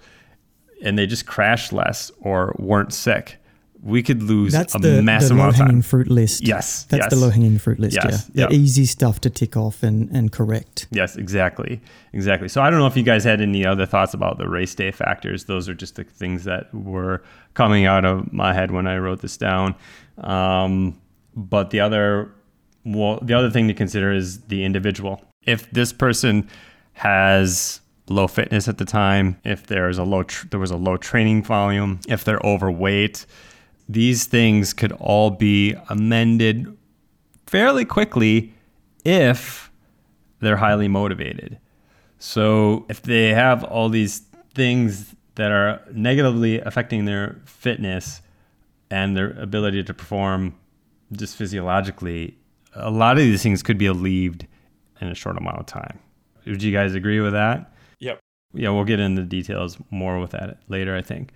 and 0.82 0.98
they 0.98 1.06
just 1.06 1.26
crashed 1.26 1.72
less 1.72 2.12
or 2.22 2.56
weren't 2.58 2.94
sick, 2.94 3.38
we 3.82 4.04
could 4.04 4.22
lose 4.22 4.52
that's 4.52 4.76
a 4.76 4.80
the, 4.80 5.02
massive 5.02 5.30
the 5.30 5.36
amount 5.36 5.54
of 5.54 5.60
low-hanging 5.60 5.82
fruit 5.82 6.10
list. 6.10 6.46
Yes, 6.46 6.84
That's 6.86 7.04
yes. 7.04 7.10
the 7.10 7.16
low-hanging 7.16 7.60
fruit 7.60 7.80
list, 7.80 7.96
Yes, 7.96 8.30
yeah. 8.34 8.42
yep. 8.42 8.50
The 8.50 8.56
easy 8.56 8.86
stuff 8.86 9.22
to 9.22 9.30
tick 9.30 9.56
off 9.56 9.84
and, 9.84 10.10
and 10.10 10.32
correct. 10.32 10.88
Yes, 10.92 11.16
exactly. 11.16 11.82
Exactly. 12.12 12.50
So 12.50 12.62
I 12.62 12.70
don't 12.70 12.80
know 12.80 12.88
if 12.88 12.98
you 12.98 13.04
guys 13.04 13.24
had 13.24 13.40
any 13.40 13.66
other 13.66 13.86
thoughts 13.86 14.14
about 14.14 14.38
the 14.38 14.50
race 14.50 14.76
day 14.76 14.92
factors. 14.92 15.46
Those 15.46 15.70
are 15.70 15.74
just 15.74 15.96
the 15.96 16.04
things 16.04 16.44
that 16.44 16.74
were 16.74 17.24
coming 17.54 17.86
out 17.86 18.04
of 18.04 18.34
my 18.34 18.54
head 18.54 18.72
when 18.72 18.86
I 18.86 18.98
wrote 18.98 19.22
this 19.22 19.38
down. 19.38 19.76
Um, 20.18 21.00
but 21.36 21.70
the 21.70 21.80
other 21.80 22.34
well, 22.86 23.20
the 23.22 23.34
other 23.34 23.50
thing 23.50 23.68
to 23.68 23.74
consider 23.74 24.12
is 24.12 24.42
the 24.44 24.64
individual. 24.64 25.22
If 25.46 25.70
this 25.72 25.94
person 25.94 26.50
has 26.94 27.82
low 28.10 28.28
fitness 28.28 28.68
at 28.68 28.78
the 28.78 28.86
time, 28.86 29.40
if 29.44 29.68
there's 29.68 29.98
a 29.98 30.04
low 30.04 30.24
tr- 30.24 30.48
there 30.48 30.60
was 30.60 30.72
a 30.72 30.76
low 30.76 30.98
training 30.98 31.44
volume, 31.44 32.00
if 32.08 32.24
they're 32.24 32.42
overweight, 32.44 33.26
these 33.90 34.26
things 34.26 34.72
could 34.72 34.92
all 34.94 35.32
be 35.32 35.76
amended 35.90 36.78
fairly 37.48 37.84
quickly 37.84 38.54
if 39.04 39.72
they're 40.40 40.58
highly 40.58 40.88
motivated. 40.88 41.60
So 42.20 42.86
if 42.88 43.02
they 43.02 43.30
have 43.30 43.64
all 43.64 43.90
these 43.90 44.20
things 44.54 45.16
that 45.36 45.52
are 45.52 45.82
negatively 45.92 46.60
affecting 46.60 47.06
their 47.06 47.42
fitness 47.46 48.22
and 48.92 49.18
their 49.18 49.32
ability 49.32 49.84
to 49.84 49.94
perform 49.94 50.56
just 51.12 51.36
physiologically, 51.36 52.38
a 52.76 52.92
lot 52.92 53.18
of 53.18 53.24
these 53.24 53.42
things 53.42 53.64
could 53.64 53.78
be 53.78 53.88
alleviated 53.88 54.48
in 55.02 55.08
a 55.08 55.16
short 55.16 55.38
amount 55.38 55.58
of 55.58 55.66
time. 55.66 55.98
Would 56.46 56.62
you 56.62 56.72
guys 56.72 56.94
agree 56.94 57.22
with 57.22 57.34
that? 57.34 57.74
Yep. 58.00 58.20
Yeah, 58.54 58.70
we'll 58.70 58.84
get 58.84 59.00
into 59.00 59.24
details 59.24 59.78
more 59.90 60.20
with 60.20 60.32
that 60.32 60.60
later, 60.68 60.96
I 60.96 61.02
think. 61.02 61.32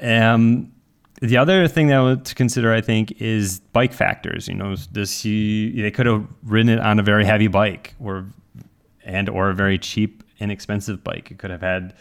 Um, 0.00 0.72
the 1.20 1.36
other 1.36 1.68
thing 1.68 1.88
that 1.88 2.00
would 2.00 2.24
to 2.24 2.34
consider, 2.34 2.72
I 2.72 2.80
think, 2.80 3.20
is 3.20 3.60
bike 3.72 3.92
factors. 3.92 4.48
You 4.48 4.54
know, 4.54 4.74
this 4.92 5.22
they 5.22 5.90
could 5.92 6.06
have 6.06 6.26
ridden 6.42 6.68
it 6.68 6.80
on 6.80 6.98
a 6.98 7.02
very 7.02 7.24
heavy 7.24 7.48
bike, 7.48 7.94
or 8.00 8.26
and 9.04 9.28
or 9.28 9.50
a 9.50 9.54
very 9.54 9.78
cheap, 9.78 10.24
inexpensive 10.38 11.04
bike. 11.04 11.30
It 11.30 11.38
could 11.38 11.50
have 11.50 11.60
had, 11.62 11.94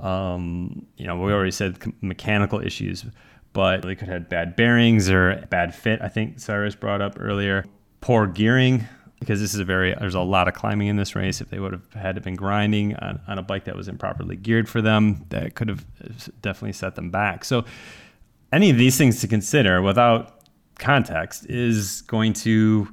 um, 0.00 0.86
you 0.96 1.06
know, 1.06 1.16
we 1.16 1.32
already 1.32 1.50
said 1.50 1.78
mechanical 2.02 2.60
issues, 2.60 3.04
but 3.52 3.82
they 3.82 3.94
could 3.94 4.08
have 4.08 4.22
had 4.22 4.28
bad 4.28 4.56
bearings 4.56 5.10
or 5.10 5.46
bad 5.50 5.74
fit. 5.74 6.00
I 6.02 6.08
think 6.08 6.40
Cyrus 6.40 6.74
brought 6.74 7.00
up 7.00 7.16
earlier, 7.18 7.64
poor 8.00 8.26
gearing. 8.26 8.86
Because 9.20 9.40
this 9.40 9.52
is 9.52 9.58
a 9.58 9.64
very, 9.64 9.96
there's 9.98 10.14
a 10.14 10.20
lot 10.20 10.46
of 10.46 10.54
climbing 10.54 10.86
in 10.86 10.94
this 10.94 11.16
race. 11.16 11.40
If 11.40 11.50
they 11.50 11.58
would 11.58 11.72
have 11.72 11.92
had 11.92 12.14
to 12.14 12.20
been 12.20 12.36
grinding 12.36 12.94
on, 12.94 13.18
on 13.26 13.36
a 13.36 13.42
bike 13.42 13.64
that 13.64 13.74
was 13.74 13.88
improperly 13.88 14.36
geared 14.36 14.68
for 14.68 14.80
them, 14.80 15.26
that 15.30 15.56
could 15.56 15.68
have 15.68 15.84
definitely 16.40 16.72
set 16.72 16.94
them 16.94 17.10
back. 17.10 17.44
So, 17.44 17.64
any 18.52 18.70
of 18.70 18.78
these 18.78 18.96
things 18.96 19.20
to 19.20 19.28
consider 19.28 19.82
without 19.82 20.40
context 20.78 21.46
is 21.48 22.02
going 22.02 22.32
to 22.32 22.88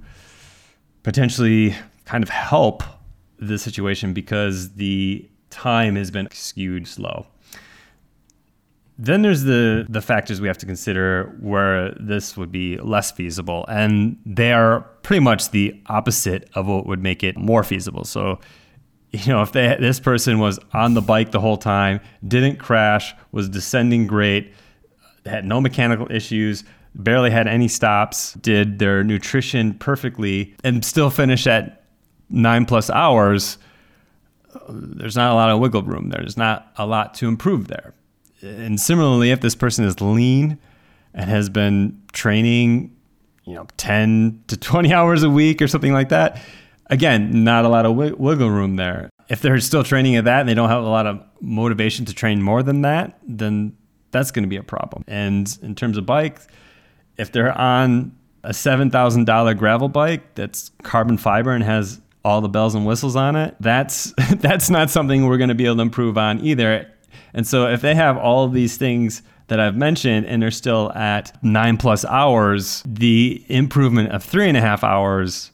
potentially 1.03 1.75
kind 2.05 2.23
of 2.23 2.29
help 2.29 2.83
the 3.39 3.57
situation 3.57 4.13
because 4.13 4.73
the 4.73 5.29
time 5.49 5.95
has 5.95 6.11
been 6.11 6.27
skewed 6.31 6.87
slow. 6.87 7.27
Then 8.97 9.23
there's 9.23 9.43
the 9.43 9.85
the 9.89 10.01
factors 10.01 10.39
we 10.39 10.47
have 10.47 10.57
to 10.59 10.65
consider 10.65 11.35
where 11.41 11.91
this 11.99 12.37
would 12.37 12.51
be 12.51 12.77
less 12.77 13.11
feasible, 13.11 13.65
and 13.67 14.17
they 14.25 14.53
are 14.53 14.81
pretty 15.03 15.19
much 15.19 15.51
the 15.51 15.79
opposite 15.87 16.49
of 16.55 16.67
what 16.67 16.85
would 16.85 17.03
make 17.03 17.21
it 17.21 17.37
more 17.37 17.63
feasible. 17.63 18.05
So, 18.05 18.39
you 19.11 19.27
know, 19.27 19.41
if 19.41 19.51
they, 19.51 19.75
this 19.79 19.99
person 19.99 20.39
was 20.39 20.59
on 20.71 20.93
the 20.93 21.01
bike 21.01 21.31
the 21.31 21.41
whole 21.41 21.57
time, 21.57 21.99
didn't 22.25 22.55
crash, 22.57 23.13
was 23.33 23.49
descending 23.49 24.07
great, 24.07 24.53
had 25.25 25.45
no 25.45 25.61
mechanical 25.61 26.07
issues, 26.11 26.63
barely 26.93 27.31
had 27.31 27.47
any 27.47 27.67
stops, 27.67 28.33
did 28.33 28.79
their 28.79 29.03
nutrition 29.03 29.73
perfectly, 29.73 30.55
and 30.63 30.83
still 30.83 31.09
finish 31.09 31.47
at 31.47 31.83
nine 32.29 32.65
plus 32.65 32.89
hours, 32.89 33.57
there's 34.69 35.15
not 35.15 35.31
a 35.31 35.35
lot 35.35 35.49
of 35.49 35.59
wiggle 35.59 35.83
room. 35.83 36.09
There's 36.09 36.37
not 36.37 36.71
a 36.77 36.85
lot 36.85 37.13
to 37.15 37.27
improve 37.27 37.67
there. 37.67 37.93
And 38.41 38.79
similarly, 38.79 39.31
if 39.31 39.41
this 39.41 39.55
person 39.55 39.85
is 39.85 40.01
lean 40.01 40.57
and 41.13 41.29
has 41.29 41.49
been 41.49 42.01
training, 42.13 42.95
you 43.43 43.53
know, 43.53 43.67
10 43.77 44.43
to 44.47 44.57
20 44.57 44.93
hours 44.93 45.23
a 45.23 45.29
week 45.29 45.61
or 45.61 45.67
something 45.67 45.93
like 45.93 46.09
that, 46.09 46.41
again, 46.87 47.43
not 47.43 47.65
a 47.65 47.69
lot 47.69 47.85
of 47.85 47.91
wi- 47.91 48.15
wiggle 48.17 48.49
room 48.49 48.75
there. 48.75 49.09
If 49.27 49.41
they're 49.41 49.59
still 49.59 49.83
training 49.83 50.15
at 50.15 50.25
that 50.25 50.41
and 50.41 50.49
they 50.49 50.53
don't 50.53 50.69
have 50.69 50.83
a 50.83 50.87
lot 50.87 51.07
of 51.07 51.23
motivation 51.41 52.05
to 52.05 52.13
train 52.13 52.41
more 52.41 52.61
than 52.61 52.81
that, 52.81 53.17
then 53.27 53.75
that's 54.15 54.31
going 54.31 54.43
to 54.43 54.49
be 54.49 54.55
a 54.55 54.63
problem. 54.63 55.03
And 55.07 55.57
in 55.61 55.75
terms 55.75 55.97
of 55.97 56.05
bikes, 56.05 56.47
if 57.17 57.33
they're 57.33 57.55
on 57.57 58.15
a 58.43 58.51
$7,000 58.51 59.57
gravel 59.57 59.89
bike 59.89 60.35
that's 60.35 60.71
carbon 60.83 61.17
fiber 61.17 61.51
and 61.51 61.63
has 61.63 61.99
all 62.23 62.39
the 62.39 62.47
bells 62.47 62.75
and 62.75 62.85
whistles 62.85 63.17
on 63.17 63.35
it, 63.35 63.55
that's 63.59 64.13
that's 64.37 64.69
not 64.69 64.89
something 64.89 65.25
we're 65.25 65.37
going 65.37 65.49
to 65.49 65.55
be 65.55 65.65
able 65.65 65.75
to 65.75 65.81
improve 65.81 66.17
on 66.17 66.39
either. 66.45 66.89
And 67.33 67.45
so 67.45 67.67
if 67.67 67.81
they 67.81 67.93
have 67.93 68.17
all 68.17 68.47
these 68.47 68.77
things 68.77 69.21
that 69.47 69.59
I've 69.59 69.75
mentioned 69.75 70.25
and 70.27 70.41
they're 70.41 70.49
still 70.49 70.93
at 70.93 71.37
nine 71.43 71.75
plus 71.75 72.05
hours, 72.05 72.81
the 72.85 73.43
improvement 73.49 74.11
of 74.11 74.23
three 74.23 74.47
and 74.47 74.57
a 74.57 74.61
half 74.61 74.83
hours 74.83 75.51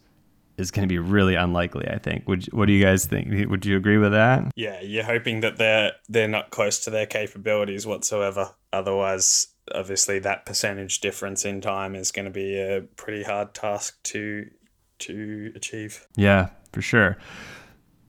is 0.62 0.72
going 0.72 0.88
to 0.88 0.92
be 0.92 1.00
really 1.00 1.36
unlikely. 1.36 1.88
I 1.88 1.98
think. 1.98 2.28
Would 2.28 2.46
what 2.54 2.68
do 2.68 2.74
you 2.74 2.84
guys 2.84 3.06
think? 3.06 3.50
Would 3.50 3.66
you 3.66 3.76
agree 3.76 3.98
with 3.98 4.12
that? 4.12 4.52
Yeah, 4.56 4.80
you're 4.82 5.04
hoping 5.04 5.42
that 5.42 5.58
they're 5.58 5.92
they're 6.08 6.28
not 6.28 6.52
close 6.52 6.80
to 6.86 6.90
their 6.90 7.06
capabilities 7.06 7.86
whatsoever. 7.86 8.52
Otherwise, 8.72 9.48
obviously, 9.74 10.20
that 10.20 10.46
percentage 10.46 11.02
difference 11.02 11.46
in 11.46 11.62
time 11.62 11.96
is 11.96 12.12
going 12.12 12.26
to 12.26 12.32
be 12.32 12.58
a 12.58 12.82
pretty 12.96 13.24
hard 13.24 13.54
task 13.54 14.02
to 14.04 14.46
to 15.00 15.52
achieve. 15.56 16.08
Yeah, 16.16 16.50
for 16.72 16.82
sure. 16.82 17.18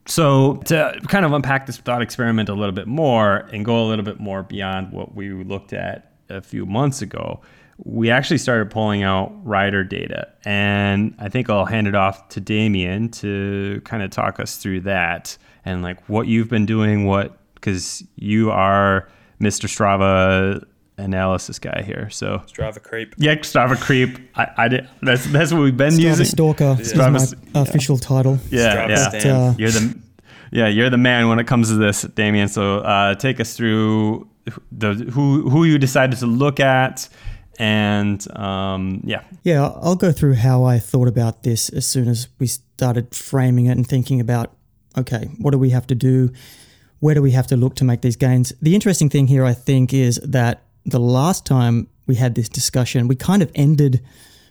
So, 0.07 0.57
to 0.65 0.99
kind 1.07 1.25
of 1.25 1.33
unpack 1.33 1.67
this 1.67 1.79
thought 1.79 2.03
experiment 2.03 2.49
a 2.49 2.55
little 2.55 2.73
bit 2.73 2.89
more 2.89 3.49
and 3.53 3.65
go 3.65 3.85
a 3.85 3.87
little 3.87 4.05
bit 4.05 4.19
more 4.19 4.43
beyond 4.43 4.93
what 4.93 5.15
we 5.15 5.31
looked 5.33 5.73
at 5.73 6.13
a 6.29 6.43
few 6.43 6.67
months 6.67 7.03
ago, 7.03 7.41
we 7.85 8.11
actually 8.11 8.39
started 8.39 8.71
pulling 8.71 9.03
out 9.03 9.33
rider 9.45 9.83
data. 9.85 10.29
And 10.45 11.15
I 11.19 11.29
think 11.29 11.51
I'll 11.51 11.65
hand 11.65 11.87
it 11.87 11.95
off 11.95 12.29
to 12.31 12.41
Damian 12.41 13.09
to 13.11 13.81
kind 13.85 14.03
of 14.03 14.11
talk 14.11 14.39
us 14.39 14.57
through 14.57 14.83
that 14.83 15.37
and 15.65 15.83
like 15.83 16.03
what 16.09 16.27
you've 16.27 16.49
been 16.49 16.67
doing, 16.67 17.07
what, 17.07 17.39
because 17.55 18.05
you 18.17 18.51
are 18.51 19.09
Mr. 19.41 19.67
Strava 19.67 20.65
analysis 20.99 21.59
guy 21.59 21.83
here. 21.83 22.09
So 22.11 22.43
Strava 22.47 22.83
creep. 22.83 23.15
Yeah, 23.19 23.35
Strava 23.37 23.81
creep. 23.81 24.19
I, 24.37 24.49
I 24.57 24.69
did, 24.69 24.89
that's 25.03 25.27
that's 25.27 25.53
what 25.53 25.63
we've 25.63 25.77
been 25.77 25.95
Strava 25.95 26.03
using. 26.03 26.27
Stalker 26.27 26.77
is 26.81 26.95
my 26.95 27.09
Strava- 27.11 27.69
official 27.69 27.99
title. 27.99 28.39
Yeah, 28.51 28.77
Strava 28.77 28.89
yeah. 28.89 29.09
stan. 29.09 29.31
uh, 29.31 29.55
you're 29.59 29.71
the 29.71 29.99
yeah, 30.53 30.69
you're 30.69 30.91
the 30.91 30.99
man 30.99 31.29
when 31.29 31.39
it 31.39 31.47
comes 31.47 31.69
to 31.69 31.77
this, 31.77 32.03
Damian. 32.03 32.49
So 32.49 32.79
uh, 32.79 33.15
take 33.15 33.41
us 33.41 33.57
through 33.57 34.29
the 34.71 34.95
who 34.95 35.49
who 35.49 35.65
you 35.65 35.79
decided 35.79 36.19
to 36.19 36.27
look 36.27 36.61
at, 36.61 37.09
and 37.63 38.37
um, 38.37 39.03
yeah, 39.05 39.23
Yeah, 39.45 39.63
I'll 39.63 39.95
go 39.95 40.11
through 40.11 40.35
how 40.35 40.65
I 40.65 40.81
thought 40.81 41.07
about 41.07 41.45
this 41.45 41.69
as 41.69 41.87
soon 41.87 42.09
as 42.09 42.27
we 42.41 42.49
started 42.49 43.15
framing 43.15 43.67
it 43.67 43.77
and 43.77 43.87
thinking 43.87 44.21
about, 44.21 44.53
okay, 44.99 45.31
what 45.39 45.53
do 45.53 45.59
we 45.59 45.71
have 45.71 45.87
to 45.87 45.95
do? 45.95 46.33
Where 46.99 47.15
do 47.15 47.23
we 47.23 47.31
have 47.31 47.47
to 47.47 47.57
look 47.57 47.77
to 47.77 47.85
make 47.85 48.01
these 48.01 48.17
gains? 48.17 48.53
The 48.61 48.75
interesting 48.75 49.09
thing 49.09 49.29
here, 49.29 49.45
I 49.45 49.55
think, 49.55 49.95
is 49.95 50.17
that 50.25 50.65
the 50.85 50.99
last 50.99 51.47
time 51.47 51.87
we 52.09 52.17
had 52.17 52.35
this 52.35 52.49
discussion, 52.49 53.07
we 53.07 53.15
kind 53.15 53.43
of 53.43 53.53
ended 53.55 54.03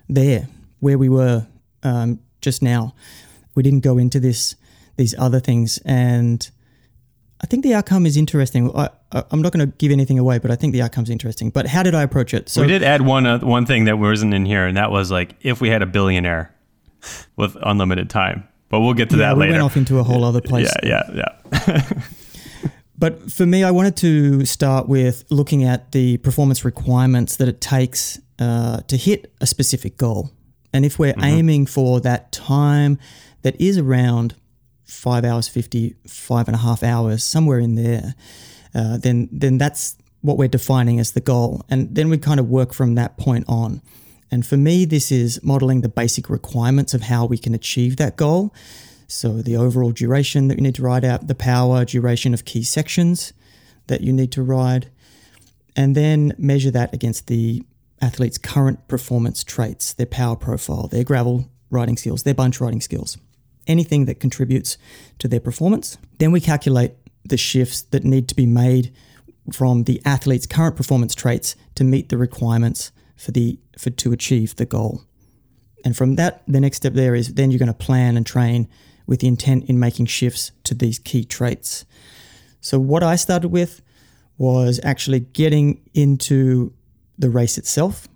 there 0.07 0.47
where 0.79 0.97
we 0.97 1.09
were 1.09 1.45
um, 1.83 2.21
just 2.39 2.61
now. 2.61 2.95
We 3.55 3.63
didn't 3.63 3.81
go 3.81 3.97
into 3.97 4.21
this 4.21 4.55
these 4.95 5.15
other 5.17 5.41
things, 5.41 5.79
and 5.83 6.49
I 7.41 7.47
think 7.47 7.63
the 7.63 7.73
outcome 7.73 8.05
is 8.05 8.15
interesting. 8.15 8.71
I, 8.73 8.89
I'm 9.13 9.41
not 9.41 9.51
going 9.51 9.69
to 9.69 9.75
give 9.77 9.91
anything 9.91 10.19
away, 10.19 10.39
but 10.39 10.51
I 10.51 10.55
think 10.55 10.73
the 10.73 10.81
outcome's 10.81 11.09
interesting. 11.09 11.49
But 11.49 11.67
how 11.67 11.83
did 11.83 11.95
I 11.95 12.03
approach 12.03 12.33
it? 12.33 12.49
So 12.49 12.61
we 12.61 12.67
did 12.67 12.83
add 12.83 13.01
one 13.01 13.25
uh, 13.25 13.39
one 13.39 13.65
thing 13.65 13.85
that 13.85 13.97
wasn't 13.97 14.33
in 14.33 14.45
here, 14.45 14.65
and 14.65 14.77
that 14.77 14.91
was 14.91 15.11
like 15.11 15.35
if 15.41 15.61
we 15.61 15.69
had 15.69 15.81
a 15.81 15.85
billionaire 15.85 16.55
with 17.35 17.57
unlimited 17.61 18.09
time. 18.09 18.47
But 18.69 18.79
we'll 18.79 18.93
get 18.93 19.09
to 19.09 19.17
yeah, 19.17 19.27
that 19.27 19.35
we 19.35 19.41
later. 19.41 19.51
We 19.51 19.53
went 19.55 19.63
off 19.63 19.77
into 19.77 19.99
a 19.99 20.03
whole 20.03 20.23
other 20.23 20.39
place. 20.39 20.71
yeah, 20.83 21.03
yeah, 21.13 21.35
yeah. 21.51 21.91
But 23.01 23.31
for 23.31 23.47
me, 23.47 23.63
I 23.63 23.71
wanted 23.71 23.97
to 23.97 24.45
start 24.45 24.87
with 24.87 25.23
looking 25.31 25.63
at 25.63 25.91
the 25.91 26.17
performance 26.17 26.63
requirements 26.63 27.37
that 27.37 27.47
it 27.47 27.59
takes 27.59 28.19
uh, 28.37 28.81
to 28.81 28.95
hit 28.95 29.33
a 29.41 29.47
specific 29.47 29.97
goal. 29.97 30.29
And 30.71 30.85
if 30.85 30.99
we're 30.99 31.15
aiming 31.17 31.65
for 31.65 31.99
that 32.01 32.31
time 32.31 32.99
that 33.41 33.59
is 33.59 33.79
around 33.79 34.35
five 34.83 35.25
hours 35.25 35.47
50, 35.47 35.95
five 36.05 36.47
and 36.47 36.53
a 36.53 36.59
half 36.59 36.83
hours, 36.83 37.23
somewhere 37.23 37.57
in 37.57 37.73
there, 37.73 38.13
uh, 38.73 38.97
then 38.97 39.29
then 39.31 39.57
that's 39.57 39.97
what 40.21 40.37
we're 40.37 40.47
defining 40.47 40.99
as 40.99 41.11
the 41.11 41.21
goal. 41.21 41.61
And 41.69 41.93
then 41.95 42.09
we 42.09 42.17
kind 42.17 42.39
of 42.39 42.47
work 42.49 42.73
from 42.73 42.95
that 42.95 43.17
point 43.17 43.45
on. 43.47 43.81
And 44.29 44.45
for 44.45 44.55
me, 44.55 44.85
this 44.85 45.11
is 45.11 45.43
modeling 45.43 45.81
the 45.81 45.89
basic 45.89 46.29
requirements 46.29 46.93
of 46.93 47.03
how 47.03 47.25
we 47.25 47.37
can 47.37 47.53
achieve 47.53 47.97
that 47.97 48.15
goal. 48.15 48.53
So 49.07 49.41
the 49.41 49.57
overall 49.57 49.91
duration 49.91 50.47
that 50.47 50.57
you 50.57 50.63
need 50.63 50.75
to 50.75 50.83
ride 50.83 51.03
out, 51.03 51.27
the 51.27 51.35
power, 51.35 51.83
duration 51.83 52.33
of 52.33 52.45
key 52.45 52.63
sections 52.63 53.33
that 53.87 54.01
you 54.01 54.13
need 54.13 54.31
to 54.33 54.43
ride, 54.43 54.89
and 55.75 55.95
then 55.95 56.33
measure 56.37 56.71
that 56.71 56.93
against 56.93 57.27
the 57.27 57.63
athlete's 58.01 58.37
current 58.37 58.87
performance 58.87 59.43
traits, 59.43 59.91
their 59.93 60.05
power 60.05 60.35
profile, 60.35 60.87
their 60.87 61.03
gravel 61.03 61.49
riding 61.69 61.97
skills, 61.97 62.23
their 62.23 62.33
bunch 62.33 62.61
riding 62.61 62.79
skills, 62.79 63.17
anything 63.67 64.05
that 64.05 64.19
contributes 64.19 64.77
to 65.19 65.27
their 65.27 65.41
performance. 65.41 65.97
Then 66.19 66.31
we 66.31 66.39
calculate 66.39 66.93
the 67.25 67.37
shifts 67.37 67.81
that 67.81 68.03
need 68.03 68.27
to 68.27 68.35
be 68.35 68.45
made 68.45 68.93
from 69.51 69.83
the 69.83 70.01
athlete's 70.05 70.45
current 70.45 70.75
performance 70.75 71.15
traits 71.15 71.55
to 71.75 71.83
meet 71.83 72.09
the 72.09 72.17
requirements 72.17 72.91
for 73.15 73.31
the 73.31 73.59
for 73.77 73.89
to 73.89 74.11
achieve 74.11 74.55
the 74.55 74.65
goal. 74.65 75.03
And 75.83 75.97
from 75.97 76.15
that, 76.15 76.43
the 76.47 76.59
next 76.59 76.77
step 76.77 76.93
there 76.93 77.15
is 77.15 77.33
then 77.33 77.51
you're 77.51 77.59
going 77.59 77.67
to 77.67 77.73
plan 77.73 78.17
and 78.17 78.25
train 78.25 78.67
with 79.07 79.19
the 79.19 79.27
intent 79.27 79.65
in 79.65 79.79
making 79.79 80.05
shifts 80.05 80.51
to 80.63 80.73
these 80.73 80.99
key 80.99 81.25
traits. 81.25 81.85
So 82.61 82.79
what 82.79 83.03
I 83.03 83.15
started 83.15 83.49
with 83.49 83.81
was 84.37 84.79
actually 84.83 85.21
getting 85.21 85.81
into 85.93 86.73
the 87.17 87.29
race 87.29 87.57
itself. 87.57 88.07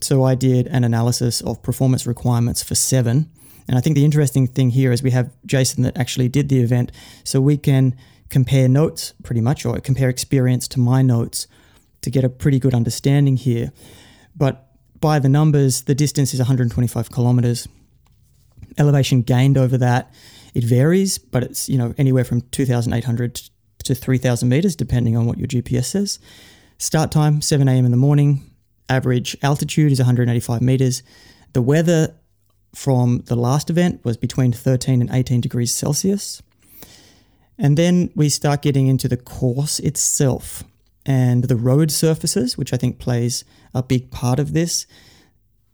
So 0.00 0.22
I 0.22 0.34
did 0.34 0.66
an 0.68 0.84
analysis 0.84 1.40
of 1.40 1.62
performance 1.62 2.06
requirements 2.06 2.62
for 2.62 2.74
seven. 2.74 3.30
And 3.66 3.78
I 3.78 3.80
think 3.80 3.96
the 3.96 4.04
interesting 4.04 4.46
thing 4.46 4.70
here 4.70 4.92
is 4.92 5.02
we 5.02 5.10
have 5.12 5.30
Jason 5.46 5.82
that 5.84 5.96
actually 5.96 6.28
did 6.28 6.50
the 6.50 6.60
event. 6.60 6.92
So 7.24 7.40
we 7.40 7.56
can 7.56 7.96
compare 8.30 8.68
notes 8.68 9.14
pretty 9.22 9.40
much, 9.40 9.64
or 9.64 9.78
compare 9.80 10.08
experience 10.08 10.68
to 10.68 10.80
my 10.80 11.02
notes 11.02 11.46
to 12.02 12.10
get 12.10 12.24
a 12.24 12.28
pretty 12.28 12.58
good 12.58 12.74
understanding 12.74 13.36
here. 13.36 13.72
But 14.36 14.68
by 15.00 15.18
the 15.18 15.28
numbers, 15.28 15.82
the 15.82 15.94
distance 15.94 16.34
is 16.34 16.40
125 16.40 17.10
kilometers. 17.10 17.68
Elevation 18.78 19.22
gained 19.22 19.56
over 19.56 19.78
that, 19.78 20.12
it 20.54 20.64
varies, 20.64 21.18
but 21.18 21.42
it's 21.42 21.68
you 21.68 21.76
know 21.76 21.94
anywhere 21.98 22.24
from 22.24 22.40
2,800 22.40 23.50
to 23.84 23.94
3,000 23.94 24.48
meters, 24.48 24.76
depending 24.76 25.16
on 25.16 25.26
what 25.26 25.38
your 25.38 25.46
GPS 25.46 25.86
says. 25.86 26.18
Start 26.78 27.12
time 27.12 27.40
7 27.40 27.68
a.m. 27.68 27.84
in 27.84 27.90
the 27.90 27.96
morning. 27.96 28.50
Average 28.88 29.36
altitude 29.42 29.92
is 29.92 29.98
185 29.98 30.62
meters. 30.62 31.02
The 31.52 31.62
weather 31.62 32.14
from 32.74 33.22
the 33.26 33.36
last 33.36 33.70
event 33.70 34.04
was 34.04 34.16
between 34.16 34.52
13 34.52 35.00
and 35.00 35.10
18 35.10 35.40
degrees 35.40 35.72
Celsius. 35.72 36.42
And 37.58 37.76
then 37.76 38.10
we 38.14 38.28
start 38.28 38.62
getting 38.62 38.88
into 38.88 39.08
the 39.08 39.16
course 39.16 39.78
itself. 39.78 40.64
And 41.06 41.44
the 41.44 41.56
road 41.56 41.90
surfaces, 41.90 42.56
which 42.56 42.72
I 42.72 42.76
think 42.76 42.98
plays 42.98 43.44
a 43.74 43.82
big 43.82 44.10
part 44.10 44.38
of 44.38 44.52
this, 44.52 44.86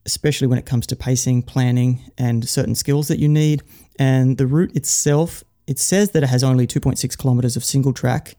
especially 0.04 0.46
when 0.46 0.58
it 0.58 0.66
comes 0.66 0.86
to 0.88 0.96
pacing, 0.96 1.42
planning, 1.42 2.00
and 2.18 2.48
certain 2.48 2.74
skills 2.74 3.08
that 3.08 3.18
you 3.18 3.28
need. 3.28 3.62
And 3.98 4.38
the 4.38 4.46
route 4.46 4.74
itself, 4.74 5.44
it 5.66 5.78
says 5.78 6.10
that 6.10 6.22
it 6.22 6.28
has 6.28 6.42
only 6.42 6.66
2.6 6.66 7.16
kilometers 7.16 7.56
of 7.56 7.64
single 7.64 7.92
track, 7.92 8.36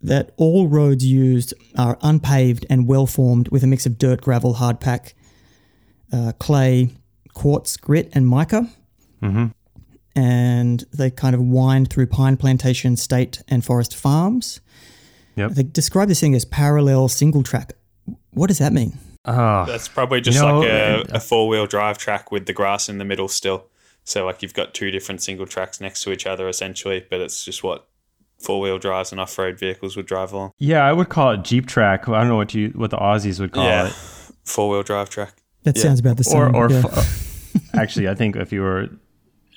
that 0.00 0.32
all 0.36 0.68
roads 0.68 1.04
used 1.04 1.54
are 1.76 1.98
unpaved 2.02 2.66
and 2.70 2.86
well 2.86 3.06
formed 3.06 3.48
with 3.48 3.64
a 3.64 3.66
mix 3.66 3.86
of 3.86 3.98
dirt, 3.98 4.20
gravel, 4.20 4.54
hard 4.54 4.80
pack, 4.80 5.14
uh, 6.12 6.32
clay, 6.38 6.90
quartz, 7.34 7.76
grit, 7.76 8.08
and 8.12 8.28
mica 8.28 8.68
and 10.22 10.84
they 10.92 11.10
kind 11.10 11.34
of 11.34 11.40
wind 11.40 11.90
through 11.90 12.06
pine 12.06 12.36
plantation, 12.36 12.96
state, 12.96 13.42
and 13.48 13.64
forest 13.64 13.94
farms. 13.96 14.60
Yep. 15.36 15.52
They 15.52 15.62
describe 15.62 16.08
this 16.08 16.20
thing 16.20 16.34
as 16.34 16.44
parallel 16.44 17.08
single 17.08 17.42
track. 17.42 17.74
What 18.32 18.48
does 18.48 18.58
that 18.58 18.72
mean? 18.72 18.98
Oh, 19.24 19.64
That's 19.66 19.88
probably 19.88 20.20
just 20.20 20.38
You 20.40 20.44
know, 20.46 20.60
like 20.60 20.68
a, 20.70 21.00
uh, 21.00 21.04
a 21.12 21.20
four 21.20 21.48
wheel 21.48 21.66
drive 21.66 21.98
track 21.98 22.32
with 22.32 22.46
the 22.46 22.52
grass 22.52 22.88
in 22.88 22.98
the 22.98 23.04
middle 23.04 23.28
still. 23.28 23.66
So 24.04 24.24
like 24.26 24.42
you've 24.42 24.54
got 24.54 24.74
two 24.74 24.90
different 24.90 25.22
single 25.22 25.46
tracks 25.46 25.80
next 25.80 26.02
to 26.02 26.12
each 26.12 26.26
other 26.26 26.48
essentially, 26.48 27.04
but 27.10 27.20
it's 27.20 27.44
just 27.44 27.62
what 27.62 27.86
four 28.40 28.60
wheel 28.60 28.78
drives 28.78 29.12
and 29.12 29.20
off 29.20 29.36
road 29.38 29.58
vehicles 29.58 29.96
would 29.96 30.06
drive 30.06 30.32
along. 30.32 30.52
yeah, 30.58 30.84
I 30.84 30.92
would 30.92 31.08
call 31.10 31.32
it 31.32 31.44
Jeep 31.44 31.66
track. 31.66 32.08
I 32.08 32.18
don't 32.20 32.28
know 32.28 32.36
what 32.36 32.54
you 32.54 32.68
what 32.70 32.90
the 32.90 32.96
Aussies 32.96 33.38
would 33.38 33.52
call 33.52 33.64
yeah, 33.64 33.88
it. 33.88 33.92
four 34.44 34.70
wheel 34.70 34.82
drive 34.82 35.10
track. 35.10 35.34
That 35.64 35.76
Yeah. 35.76 35.82
sounds 35.82 36.00
about 36.00 36.16
the 36.16 36.24
same. 36.24 36.40
or 36.40 36.56
or 36.56 36.70
yeah. 36.70 36.82
fi- 36.82 37.78
actually, 37.80 38.08
I 38.08 38.14
think 38.14 38.34
if 38.36 38.50
you 38.52 38.62
were, 38.62 38.88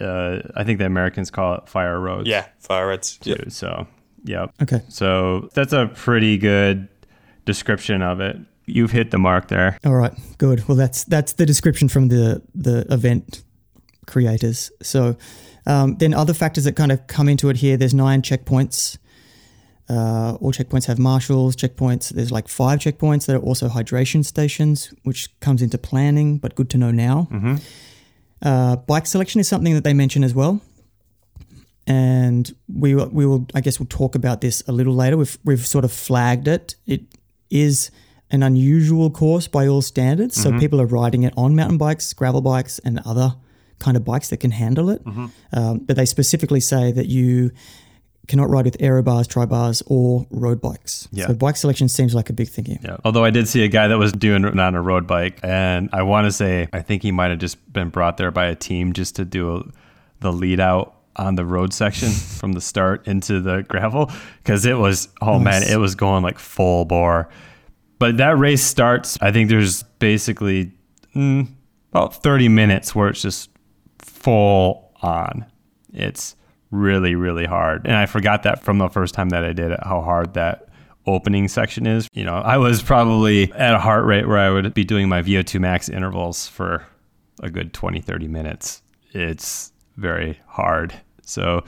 uh, 0.01 0.41
I 0.55 0.63
think 0.63 0.79
the 0.79 0.85
Americans 0.85 1.31
call 1.31 1.55
it 1.55 1.69
fire 1.69 1.99
roads. 1.99 2.27
Yeah, 2.27 2.47
fire 2.59 2.87
roads. 2.87 3.17
too. 3.17 3.49
So, 3.49 3.87
yeah. 4.23 4.47
okay. 4.61 4.81
So 4.89 5.49
that's 5.53 5.73
a 5.73 5.87
pretty 5.93 6.37
good 6.37 6.87
description 7.45 8.01
of 8.01 8.19
it. 8.19 8.37
You've 8.65 8.91
hit 8.91 9.11
the 9.11 9.17
mark 9.17 9.47
there. 9.47 9.77
All 9.85 9.95
right. 9.95 10.13
Good. 10.37 10.67
Well, 10.67 10.77
that's 10.77 11.03
that's 11.03 11.33
the 11.33 11.45
description 11.45 11.89
from 11.89 12.07
the 12.07 12.41
the 12.55 12.85
event 12.89 13.43
creators. 14.07 14.71
So 14.81 15.17
um, 15.65 15.97
then 15.97 16.13
other 16.13 16.33
factors 16.33 16.63
that 16.65 16.75
kind 16.75 16.91
of 16.91 17.05
come 17.07 17.27
into 17.29 17.49
it 17.49 17.57
here. 17.57 17.77
There's 17.77 17.93
nine 17.93 18.21
checkpoints. 18.21 18.97
Uh, 19.89 20.37
all 20.39 20.53
checkpoints 20.53 20.85
have 20.85 20.99
marshals. 20.99 21.55
Checkpoints. 21.55 22.09
There's 22.09 22.31
like 22.31 22.47
five 22.47 22.79
checkpoints 22.79 23.25
that 23.25 23.35
are 23.35 23.39
also 23.39 23.67
hydration 23.67 24.23
stations, 24.23 24.93
which 25.03 25.37
comes 25.41 25.61
into 25.61 25.77
planning, 25.77 26.37
but 26.37 26.55
good 26.55 26.69
to 26.69 26.77
know 26.77 26.91
now. 26.91 27.27
Uh, 28.41 28.75
bike 28.75 29.05
selection 29.05 29.39
is 29.39 29.47
something 29.47 29.73
that 29.73 29.83
they 29.83 29.93
mention 29.93 30.23
as 30.23 30.33
well. 30.33 30.61
And 31.87 32.53
we 32.73 32.95
we 32.95 33.25
will, 33.25 33.47
I 33.55 33.61
guess, 33.61 33.79
we'll 33.79 33.87
talk 33.87 34.15
about 34.15 34.41
this 34.41 34.63
a 34.67 34.71
little 34.71 34.93
later. 34.93 35.17
We've, 35.17 35.37
we've 35.43 35.65
sort 35.65 35.83
of 35.83 35.91
flagged 35.91 36.47
it. 36.47 36.75
It 36.85 37.01
is 37.49 37.91
an 38.29 38.43
unusual 38.43 39.09
course 39.09 39.47
by 39.47 39.67
all 39.67 39.81
standards. 39.81 40.41
So 40.41 40.51
people 40.59 40.79
are 40.79 40.85
riding 40.85 41.23
it 41.23 41.33
on 41.35 41.55
mountain 41.55 41.77
bikes, 41.77 42.13
gravel 42.13 42.41
bikes, 42.41 42.79
and 42.79 42.99
other 43.05 43.35
kind 43.79 43.97
of 43.97 44.05
bikes 44.05 44.29
that 44.29 44.37
can 44.37 44.51
handle 44.51 44.89
it. 44.89 45.01
Um, 45.53 45.79
but 45.79 45.95
they 45.97 46.05
specifically 46.05 46.59
say 46.61 46.91
that 46.93 47.07
you 47.07 47.51
cannot 48.27 48.49
ride 48.49 48.65
with 48.65 48.77
aero 48.79 49.01
bars, 49.01 49.27
tri 49.27 49.45
bars, 49.45 49.81
or 49.87 50.25
road 50.29 50.61
bikes. 50.61 51.07
Yeah. 51.11 51.27
So 51.27 51.33
bike 51.33 51.57
selection 51.57 51.89
seems 51.89 52.13
like 52.13 52.29
a 52.29 52.33
big 52.33 52.49
thing 52.49 52.65
here. 52.65 52.79
Yeah. 52.83 52.97
Although 53.03 53.23
I 53.23 53.29
did 53.29 53.47
see 53.47 53.63
a 53.63 53.67
guy 53.67 53.87
that 53.87 53.97
was 53.97 54.13
doing 54.13 54.45
it 54.45 54.59
on 54.59 54.75
a 54.75 54.81
road 54.81 55.07
bike, 55.07 55.39
and 55.43 55.89
I 55.91 56.03
want 56.03 56.25
to 56.25 56.31
say 56.31 56.69
I 56.71 56.81
think 56.81 57.03
he 57.03 57.11
might 57.11 57.31
have 57.31 57.39
just 57.39 57.71
been 57.73 57.89
brought 57.89 58.17
there 58.17 58.31
by 58.31 58.45
a 58.47 58.55
team 58.55 58.93
just 58.93 59.15
to 59.17 59.25
do 59.25 59.57
a, 59.57 59.63
the 60.19 60.31
lead 60.31 60.59
out 60.59 60.95
on 61.15 61.35
the 61.35 61.45
road 61.45 61.73
section 61.73 62.09
from 62.39 62.53
the 62.53 62.61
start 62.61 63.07
into 63.07 63.41
the 63.41 63.63
gravel 63.63 64.11
because 64.37 64.65
it 64.65 64.77
was 64.77 65.09
oh 65.21 65.39
man, 65.39 65.63
it 65.63 65.77
was 65.77 65.95
going 65.95 66.23
like 66.23 66.39
full 66.39 66.85
bore. 66.85 67.29
But 67.99 68.17
that 68.17 68.37
race 68.37 68.63
starts. 68.63 69.17
I 69.21 69.31
think 69.31 69.49
there's 69.49 69.83
basically 69.99 70.71
mm, 71.15 71.47
about 71.91 72.23
30 72.23 72.47
minutes 72.49 72.95
where 72.95 73.09
it's 73.09 73.21
just 73.21 73.51
full 73.99 74.91
on. 75.01 75.45
It's 75.93 76.35
really, 76.71 77.15
really 77.15 77.45
hard. 77.45 77.85
And 77.85 77.95
I 77.95 78.05
forgot 78.05 78.43
that 78.43 78.63
from 78.63 78.77
the 78.77 78.89
first 78.89 79.13
time 79.13 79.29
that 79.29 79.43
I 79.43 79.53
did 79.53 79.71
it, 79.71 79.79
how 79.83 80.01
hard 80.01 80.33
that 80.33 80.67
opening 81.05 81.47
section 81.47 81.85
is. 81.85 82.07
You 82.13 82.23
know, 82.23 82.35
I 82.35 82.57
was 82.57 82.81
probably 82.81 83.51
at 83.53 83.73
a 83.73 83.79
heart 83.79 84.05
rate 84.05 84.27
where 84.27 84.37
I 84.37 84.49
would 84.49 84.73
be 84.73 84.83
doing 84.83 85.09
my 85.09 85.21
VO2 85.21 85.59
max 85.59 85.89
intervals 85.89 86.47
for 86.47 86.85
a 87.41 87.49
good 87.49 87.73
20, 87.73 88.01
30 88.01 88.27
minutes. 88.27 88.81
It's 89.11 89.71
very 89.97 90.39
hard. 90.47 90.93
So 91.23 91.63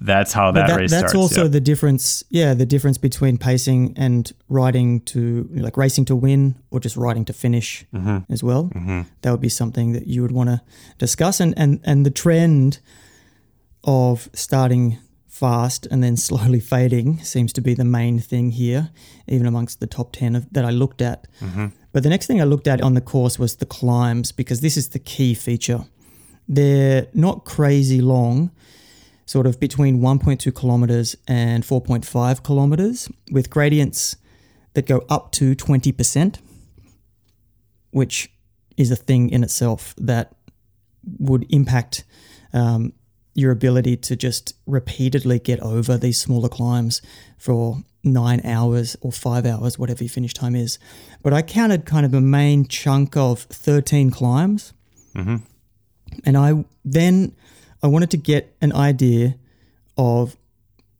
that's 0.00 0.32
how 0.32 0.52
that, 0.52 0.68
that, 0.68 0.76
race 0.76 0.90
that's 0.90 1.10
starts. 1.10 1.14
also 1.14 1.42
yeah. 1.42 1.48
the 1.48 1.60
difference. 1.60 2.22
Yeah, 2.30 2.54
the 2.54 2.66
difference 2.66 2.96
between 2.96 3.38
pacing 3.38 3.94
and 3.96 4.32
riding 4.48 5.00
to 5.02 5.48
like 5.52 5.76
racing 5.76 6.04
to 6.06 6.16
win 6.16 6.56
or 6.70 6.80
just 6.80 6.96
riding 6.96 7.24
to 7.26 7.32
finish 7.32 7.84
Mm-hmm. 7.92 8.32
as 8.32 8.42
well. 8.42 8.70
That 9.22 9.30
would 9.30 9.40
be 9.40 9.48
something 9.48 9.92
that 9.92 10.06
you 10.06 10.22
would 10.22 10.32
want 10.32 10.48
to 10.48 10.62
discuss. 10.98 11.40
And 11.40 11.54
and 11.56 11.80
and 11.84 12.06
the 12.06 12.10
trend 12.10 12.78
of 13.84 14.28
starting 14.32 14.98
fast 15.26 15.86
and 15.90 16.02
then 16.02 16.16
slowly 16.28 16.60
fading 16.60 17.18
seems 17.18 17.52
to 17.54 17.60
be 17.60 17.74
the 17.74 17.84
main 17.84 18.18
thing 18.18 18.50
here, 18.50 18.90
even 19.26 19.46
amongst 19.46 19.80
the 19.80 19.86
top 19.86 20.12
ten 20.12 20.36
of, 20.36 20.52
that 20.52 20.64
I 20.64 20.70
looked 20.70 21.00
at. 21.02 21.26
But 21.92 22.02
the 22.02 22.08
next 22.08 22.26
thing 22.26 22.40
I 22.40 22.44
looked 22.44 22.68
at 22.68 22.80
on 22.80 22.94
the 22.94 23.00
course 23.00 23.38
was 23.38 23.56
the 23.56 23.66
climbs 23.66 24.32
because 24.32 24.60
this 24.60 24.76
is 24.76 24.88
the 24.88 24.98
key 24.98 25.34
feature. 25.34 25.84
They're 26.48 27.08
not 27.14 27.44
crazy 27.44 28.00
long 28.00 28.50
sort 29.26 29.46
of 29.46 29.60
between 29.60 30.00
1.2 30.00 30.52
kilometers 30.52 31.16
and 31.28 31.62
4.5 31.62 32.42
kilometers 32.42 33.08
with 33.30 33.48
gradients 33.48 34.16
that 34.74 34.86
go 34.86 35.04
up 35.08 35.30
to 35.32 35.54
20%, 35.54 36.38
which 37.92 38.32
is 38.76 38.90
a 38.90 38.96
thing 38.96 39.30
in 39.30 39.44
itself 39.44 39.94
that 39.98 40.34
would 41.18 41.46
impact 41.50 42.02
um, 42.52 42.92
your 43.34 43.52
ability 43.52 43.96
to 43.96 44.16
just 44.16 44.54
repeatedly 44.66 45.38
get 45.38 45.60
over 45.60 45.96
these 45.96 46.20
smaller 46.20 46.48
climbs 46.48 47.00
for 47.38 47.82
nine 48.02 48.40
hours 48.44 48.96
or 49.00 49.12
five 49.12 49.46
hours, 49.46 49.78
whatever 49.78 50.04
your 50.04 50.10
finish 50.10 50.34
time 50.34 50.54
is. 50.54 50.78
But 51.22 51.32
I 51.32 51.42
counted 51.42 51.84
kind 51.84 52.06
of 52.06 52.14
a 52.14 52.20
main 52.20 52.66
chunk 52.66 53.16
of 53.16 53.40
13 53.40 54.10
climbs. 54.10 54.72
Mm-hmm. 55.14 55.36
And 56.24 56.36
I 56.36 56.64
then 56.84 57.36
I 57.82 57.86
wanted 57.86 58.10
to 58.10 58.16
get 58.16 58.56
an 58.60 58.72
idea 58.72 59.36
of 59.96 60.36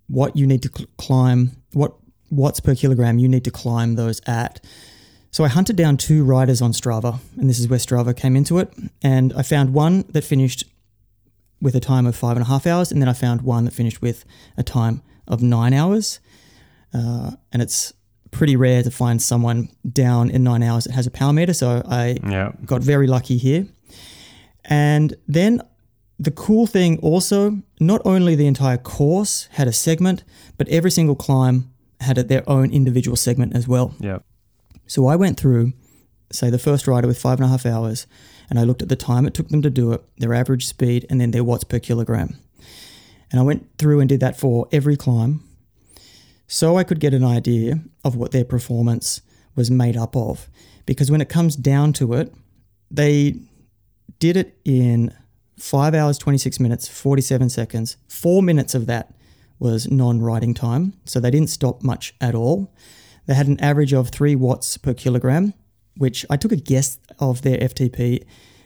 what 0.06 0.36
you 0.36 0.46
need 0.46 0.62
to 0.62 0.70
cl- 0.74 0.88
climb, 0.98 1.56
what 1.72 1.94
watts 2.30 2.60
per 2.60 2.74
kilogram 2.74 3.18
you 3.18 3.28
need 3.28 3.44
to 3.44 3.50
climb 3.50 3.96
those 3.96 4.20
at. 4.26 4.64
So 5.32 5.44
I 5.44 5.48
hunted 5.48 5.76
down 5.76 5.96
two 5.96 6.24
riders 6.24 6.60
on 6.60 6.72
Strava, 6.72 7.20
and 7.36 7.48
this 7.48 7.58
is 7.58 7.68
where 7.68 7.78
Strava 7.78 8.16
came 8.16 8.36
into 8.36 8.58
it. 8.58 8.72
And 9.02 9.32
I 9.34 9.42
found 9.42 9.72
one 9.72 10.04
that 10.10 10.24
finished 10.24 10.64
with 11.60 11.74
a 11.74 11.80
time 11.80 12.06
of 12.06 12.16
five 12.16 12.36
and 12.36 12.42
a 12.42 12.48
half 12.48 12.66
hours, 12.66 12.90
and 12.92 13.00
then 13.00 13.08
I 13.08 13.12
found 13.12 13.42
one 13.42 13.64
that 13.64 13.72
finished 13.72 14.02
with 14.02 14.24
a 14.56 14.62
time 14.62 15.02
of 15.26 15.42
nine 15.42 15.72
hours. 15.72 16.20
Uh, 16.92 17.32
and 17.52 17.62
it's 17.62 17.92
pretty 18.30 18.56
rare 18.56 18.82
to 18.82 18.90
find 18.90 19.20
someone 19.20 19.68
down 19.92 20.30
in 20.30 20.42
nine 20.42 20.62
hours 20.62 20.84
that 20.84 20.92
has 20.92 21.06
a 21.06 21.10
power 21.10 21.32
meter. 21.32 21.52
So 21.52 21.82
I 21.86 22.18
yeah. 22.28 22.52
got 22.64 22.82
very 22.82 23.06
lucky 23.06 23.36
here. 23.36 23.66
And 24.64 25.14
then 25.26 25.62
the 26.18 26.30
cool 26.30 26.66
thing 26.66 26.98
also, 26.98 27.62
not 27.80 28.02
only 28.04 28.34
the 28.34 28.46
entire 28.46 28.76
course 28.76 29.48
had 29.52 29.66
a 29.66 29.72
segment, 29.72 30.22
but 30.58 30.68
every 30.68 30.90
single 30.90 31.16
climb 31.16 31.72
had 32.00 32.16
their 32.16 32.48
own 32.48 32.70
individual 32.70 33.16
segment 33.16 33.54
as 33.54 33.66
well. 33.66 33.94
Yeah. 33.98 34.18
So 34.86 35.06
I 35.06 35.16
went 35.16 35.38
through, 35.38 35.72
say, 36.32 36.50
the 36.50 36.58
first 36.58 36.86
rider 36.86 37.06
with 37.06 37.18
five 37.18 37.38
and 37.38 37.46
a 37.46 37.48
half 37.48 37.64
hours, 37.64 38.06
and 38.50 38.58
I 38.58 38.64
looked 38.64 38.82
at 38.82 38.88
the 38.88 38.96
time 38.96 39.26
it 39.26 39.32
took 39.32 39.48
them 39.48 39.62
to 39.62 39.70
do 39.70 39.92
it, 39.92 40.02
their 40.18 40.34
average 40.34 40.66
speed, 40.66 41.06
and 41.08 41.20
then 41.20 41.30
their 41.30 41.44
watts 41.44 41.64
per 41.64 41.78
kilogram. 41.78 42.36
And 43.30 43.40
I 43.40 43.44
went 43.44 43.68
through 43.78 44.00
and 44.00 44.08
did 44.08 44.20
that 44.20 44.38
for 44.38 44.68
every 44.72 44.96
climb 44.96 45.42
so 46.48 46.76
I 46.76 46.82
could 46.82 46.98
get 46.98 47.14
an 47.14 47.24
idea 47.24 47.80
of 48.04 48.16
what 48.16 48.32
their 48.32 48.44
performance 48.44 49.22
was 49.54 49.70
made 49.70 49.96
up 49.96 50.16
of. 50.16 50.48
Because 50.84 51.08
when 51.08 51.20
it 51.20 51.28
comes 51.28 51.54
down 51.54 51.92
to 51.94 52.14
it, 52.14 52.34
they 52.90 53.36
did 54.18 54.36
it 54.36 54.58
in 54.64 55.14
five 55.56 55.94
hours, 55.94 56.18
26 56.18 56.58
minutes, 56.58 56.88
47 56.88 57.50
seconds. 57.50 57.96
Four 58.08 58.42
minutes 58.42 58.74
of 58.74 58.86
that 58.86 59.14
was 59.60 59.88
non 59.88 60.20
riding 60.20 60.54
time. 60.54 60.94
So 61.04 61.20
they 61.20 61.30
didn't 61.30 61.50
stop 61.50 61.84
much 61.84 62.14
at 62.20 62.34
all. 62.34 62.74
They 63.26 63.34
had 63.34 63.46
an 63.46 63.60
average 63.60 63.92
of 63.92 64.08
three 64.08 64.34
watts 64.34 64.76
per 64.76 64.92
kilogram, 64.92 65.54
which 66.00 66.24
I 66.30 66.36
took 66.38 66.50
a 66.50 66.56
guess 66.56 66.98
of 67.18 67.42
their 67.42 67.58
FTP 67.58 68.24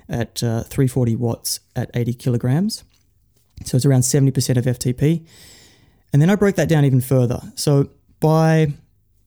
at 0.08 0.40
uh, 0.42 0.62
340 0.62 1.16
watts 1.16 1.58
at 1.74 1.90
80 1.92 2.14
kilograms. 2.14 2.84
So 3.64 3.76
it's 3.76 3.84
around 3.84 4.02
70% 4.02 4.56
of 4.56 4.64
FTP. 4.66 5.26
And 6.12 6.22
then 6.22 6.30
I 6.30 6.36
broke 6.36 6.54
that 6.54 6.68
down 6.68 6.84
even 6.84 7.00
further. 7.00 7.40
So 7.56 7.88
by 8.20 8.72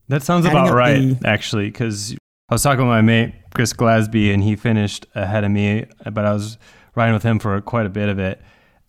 That 0.08 0.24
sounds 0.24 0.46
about 0.46 0.72
right, 0.74 1.20
the- 1.20 1.28
actually, 1.28 1.66
because 1.70 2.16
I 2.50 2.54
was 2.54 2.64
talking 2.64 2.80
with 2.80 2.88
my 2.88 3.02
mate 3.02 3.34
Chris 3.54 3.74
Glasby, 3.74 4.34
and 4.34 4.42
he 4.42 4.56
finished 4.56 5.06
ahead 5.14 5.44
of 5.44 5.52
me, 5.52 5.86
but 6.10 6.24
I 6.24 6.32
was 6.32 6.58
riding 6.96 7.14
with 7.14 7.24
him 7.24 7.40
for 7.40 7.60
quite 7.60 7.86
a 7.86 7.90
bit 7.90 8.08
of 8.08 8.20
it, 8.20 8.42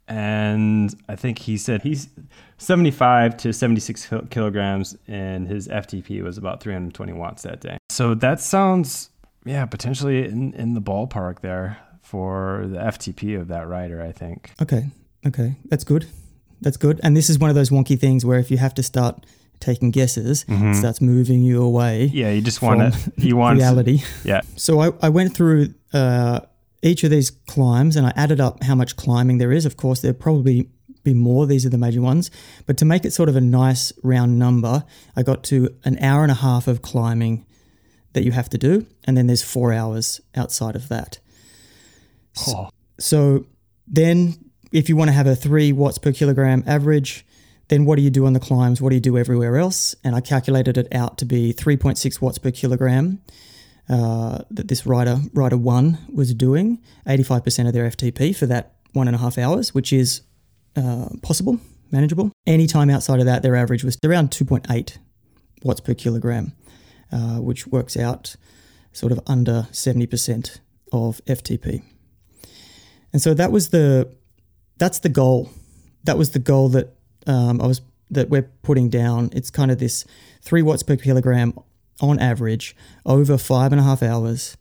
and 0.08 0.94
I 1.08 1.16
think 1.16 1.38
he 1.38 1.56
said 1.56 1.82
he's 1.82 2.08
75 2.56 3.36
to 3.38 3.52
76 3.52 4.08
kilograms, 4.30 4.96
and 5.06 5.46
his 5.46 5.68
FTP 5.68 6.22
was 6.22 6.38
about 6.38 6.60
320 6.60 7.12
watts 7.12 7.42
that 7.42 7.60
day. 7.60 7.78
So 7.90 8.14
that 8.14 8.40
sounds, 8.40 9.10
yeah, 9.44 9.66
potentially 9.66 10.24
in 10.26 10.54
in 10.54 10.74
the 10.74 10.80
ballpark 10.80 11.40
there 11.40 11.78
for 12.02 12.64
the 12.66 12.78
FTP 12.78 13.38
of 13.40 13.48
that 13.48 13.68
rider. 13.68 14.02
I 14.02 14.12
think. 14.12 14.52
Okay. 14.62 14.86
Okay. 15.26 15.56
That's 15.66 15.84
good. 15.84 16.06
That's 16.60 16.76
good. 16.76 17.00
And 17.02 17.16
this 17.16 17.28
is 17.30 17.38
one 17.38 17.50
of 17.50 17.56
those 17.56 17.70
wonky 17.70 17.98
things 17.98 18.24
where 18.24 18.38
if 18.38 18.50
you 18.50 18.56
have 18.58 18.74
to 18.74 18.82
start 18.82 19.24
taking 19.60 19.90
guesses, 19.90 20.44
it 20.48 20.74
starts 20.76 21.00
moving 21.00 21.42
you 21.42 21.62
away 21.62 22.04
Yeah, 22.06 22.30
you 22.30 22.40
just 22.40 22.62
want 22.62 22.82
it. 22.82 22.94
You 23.16 23.36
want. 23.36 23.58
reality. 23.58 24.02
Yeah. 24.24 24.40
So 24.56 24.80
I, 24.80 24.92
I 25.02 25.08
went 25.08 25.34
through 25.34 25.74
uh, 25.92 26.40
each 26.82 27.04
of 27.04 27.10
these 27.10 27.30
climbs 27.30 27.96
and 27.96 28.06
I 28.06 28.12
added 28.16 28.40
up 28.40 28.62
how 28.62 28.74
much 28.74 28.96
climbing 28.96 29.38
there 29.38 29.52
is. 29.52 29.66
Of 29.66 29.76
course, 29.76 30.00
there'll 30.00 30.16
probably 30.16 30.68
be 31.04 31.14
more. 31.14 31.46
These 31.46 31.66
are 31.66 31.70
the 31.70 31.78
major 31.78 32.00
ones. 32.00 32.30
But 32.66 32.76
to 32.78 32.84
make 32.84 33.04
it 33.04 33.12
sort 33.12 33.28
of 33.28 33.36
a 33.36 33.40
nice 33.40 33.92
round 34.02 34.38
number, 34.38 34.84
I 35.16 35.22
got 35.22 35.42
to 35.44 35.74
an 35.84 35.98
hour 36.02 36.22
and 36.22 36.30
a 36.30 36.36
half 36.36 36.68
of 36.68 36.82
climbing 36.82 37.46
that 38.12 38.24
you 38.24 38.32
have 38.32 38.48
to 38.50 38.58
do. 38.58 38.86
And 39.04 39.16
then 39.16 39.26
there's 39.26 39.42
four 39.42 39.72
hours 39.72 40.20
outside 40.34 40.76
of 40.76 40.88
that. 40.88 41.18
Oh. 42.46 42.68
So 42.98 43.46
then, 43.86 44.50
if 44.72 44.88
you 44.88 44.96
want 44.96 45.08
to 45.08 45.14
have 45.14 45.26
a 45.26 45.36
three 45.36 45.72
watts 45.72 45.98
per 45.98 46.12
kilogram 46.12 46.62
average, 46.66 47.24
then 47.68 47.84
what 47.84 47.96
do 47.96 48.02
you 48.02 48.10
do 48.10 48.26
on 48.26 48.32
the 48.32 48.40
climbs? 48.40 48.80
What 48.80 48.90
do 48.90 48.96
you 48.96 49.00
do 49.00 49.18
everywhere 49.18 49.56
else? 49.56 49.94
And 50.04 50.14
I 50.14 50.20
calculated 50.20 50.78
it 50.78 50.88
out 50.92 51.18
to 51.18 51.24
be 51.24 51.52
3.6 51.52 52.20
watts 52.20 52.38
per 52.38 52.50
kilogram 52.50 53.20
uh, 53.88 54.40
that 54.50 54.68
this 54.68 54.86
rider, 54.86 55.18
rider 55.32 55.56
one, 55.56 55.98
was 56.12 56.34
doing, 56.34 56.80
85% 57.06 57.66
of 57.68 57.72
their 57.72 57.88
FTP 57.88 58.36
for 58.36 58.46
that 58.46 58.74
one 58.92 59.08
and 59.08 59.14
a 59.14 59.18
half 59.18 59.38
hours, 59.38 59.74
which 59.74 59.92
is 59.92 60.22
uh, 60.76 61.08
possible, 61.22 61.58
manageable. 61.90 62.32
Any 62.46 62.66
time 62.66 62.90
outside 62.90 63.20
of 63.20 63.26
that, 63.26 63.42
their 63.42 63.56
average 63.56 63.84
was 63.84 63.98
around 64.04 64.30
2.8 64.30 64.98
watts 65.62 65.80
per 65.80 65.94
kilogram, 65.94 66.52
uh, 67.12 67.38
which 67.38 67.66
works 67.66 67.96
out 67.96 68.36
sort 68.92 69.12
of 69.12 69.20
under 69.26 69.68
70% 69.72 70.58
of 70.92 71.20
FTP. 71.26 71.82
And 73.12 73.22
so 73.22 73.34
that 73.34 73.52
was 73.52 73.70
the 73.70 74.14
that's 74.76 75.00
the 75.00 75.08
goal. 75.08 75.50
That 76.04 76.18
was 76.18 76.30
the 76.30 76.38
goal 76.38 76.68
that 76.70 76.94
um, 77.26 77.60
I 77.60 77.66
was 77.66 77.80
that 78.10 78.28
we're 78.28 78.50
putting 78.62 78.88
down. 78.88 79.30
It's 79.32 79.50
kind 79.50 79.70
of 79.70 79.78
this 79.78 80.04
three 80.42 80.62
watts 80.62 80.82
per 80.82 80.96
kilogram 80.96 81.54
on 82.00 82.18
average 82.18 82.76
over 83.04 83.36
five 83.38 83.72
and 83.72 83.80
a 83.80 83.84
half 83.84 84.02
hours 84.02 84.56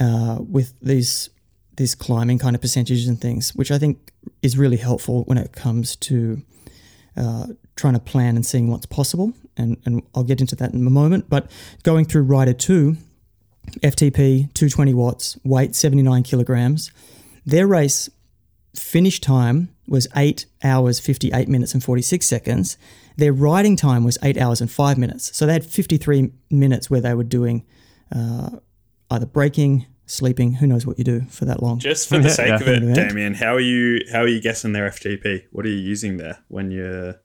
uh, 0.00 0.38
with 0.40 0.74
these 0.80 1.30
these 1.76 1.94
climbing 1.94 2.38
kind 2.38 2.54
of 2.54 2.62
percentages 2.62 3.08
and 3.08 3.20
things, 3.20 3.54
which 3.54 3.70
I 3.72 3.78
think 3.78 4.12
is 4.42 4.56
really 4.56 4.76
helpful 4.76 5.24
when 5.24 5.38
it 5.38 5.52
comes 5.52 5.96
to 5.96 6.40
uh, 7.16 7.46
trying 7.76 7.94
to 7.94 8.00
plan 8.00 8.36
and 8.36 8.46
seeing 8.46 8.70
what's 8.70 8.86
possible. 8.86 9.32
And, 9.56 9.76
and 9.84 10.02
I'll 10.14 10.24
get 10.24 10.40
into 10.40 10.56
that 10.56 10.72
in 10.72 10.86
a 10.86 10.90
moment. 10.90 11.28
But 11.28 11.50
going 11.82 12.04
through 12.04 12.22
Rider 12.22 12.52
2, 12.52 12.96
FTP 13.80 14.52
220 14.54 14.94
watts, 14.94 15.38
weight 15.44 15.74
79 15.74 16.22
kilograms. 16.22 16.90
Their 17.46 17.66
race 17.66 18.08
finish 18.76 19.20
time 19.20 19.68
was 19.86 20.06
8 20.16 20.46
hours 20.62 20.98
58 21.00 21.48
minutes 21.48 21.74
and 21.74 21.82
46 21.82 22.24
seconds. 22.26 22.76
Their 23.16 23.32
riding 23.32 23.76
time 23.76 24.04
was 24.04 24.18
8 24.22 24.36
hours 24.38 24.60
and 24.60 24.70
5 24.70 24.98
minutes. 24.98 25.36
So 25.36 25.46
they 25.46 25.52
had 25.52 25.64
53 25.64 26.30
minutes 26.50 26.90
where 26.90 27.00
they 27.00 27.14
were 27.14 27.24
doing 27.24 27.64
uh, 28.14 28.50
either 29.10 29.26
braking, 29.26 29.86
sleeping, 30.06 30.54
who 30.54 30.66
knows 30.66 30.86
what 30.86 30.98
you 30.98 31.04
do 31.04 31.22
for 31.28 31.44
that 31.44 31.62
long. 31.62 31.78
Just 31.78 32.08
for 32.08 32.18
the 32.18 32.30
sake 32.30 32.48
Yeah. 32.48 32.56
of 32.56 32.68
it, 32.68 32.82
Yeah. 32.82 32.94
Damian, 32.94 33.34
how 33.34 33.54
are 33.54 33.60
you 33.60 34.00
how 34.12 34.20
are 34.20 34.28
you 34.28 34.40
guessing 34.40 34.72
their 34.72 34.86
FTP? 34.88 35.44
What 35.52 35.64
are 35.66 35.68
you 35.70 35.76
using 35.76 36.16
there 36.16 36.38
when 36.48 36.70
you're 36.70 37.20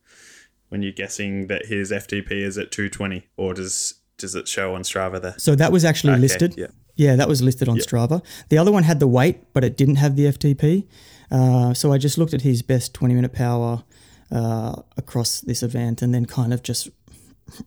when 0.70 0.84
you're 0.84 0.92
guessing 0.92 1.48
that 1.48 1.66
his 1.66 1.92
FTP 1.92 2.32
is 2.32 2.58
at 2.58 2.72
220 2.72 3.28
or 3.38 3.54
does 3.54 3.96
does 4.18 4.36
it 4.36 4.48
show 4.48 4.76
on 4.76 4.84
Strava 4.84 5.22
there? 5.22 5.36
So 5.38 5.56
that 5.56 5.72
was 5.72 5.84
actually 5.86 6.14
Okay, 6.14 6.22
listed. 6.22 6.54
yeah. 6.58 6.68
Yeah, 6.96 7.16
that 7.16 7.30
was 7.30 7.42
listed 7.42 7.70
on 7.70 7.78
Strava. 7.78 8.22
The 8.50 8.58
other 8.58 8.74
one 8.74 8.84
had 8.84 9.00
the 9.00 9.08
weight, 9.08 9.54
but 9.54 9.64
it 9.64 9.78
didn't 9.78 9.96
have 9.96 10.18
the 10.18 10.26
FTP. 10.26 10.86
Uh, 11.32 11.74
so 11.74 11.92
I 11.94 11.98
just 11.98 12.18
looked 12.18 12.34
at 12.34 12.42
his 12.42 12.62
best 12.62 12.94
20 12.94 13.14
minute 13.14 13.34
power 13.34 13.84
uh, 14.32 14.82
across 14.98 15.42
this 15.42 15.64
event 15.64 16.02
and 16.02 16.14
then 16.14 16.26
kind 16.26 16.54
of 16.54 16.64
just 16.64 16.90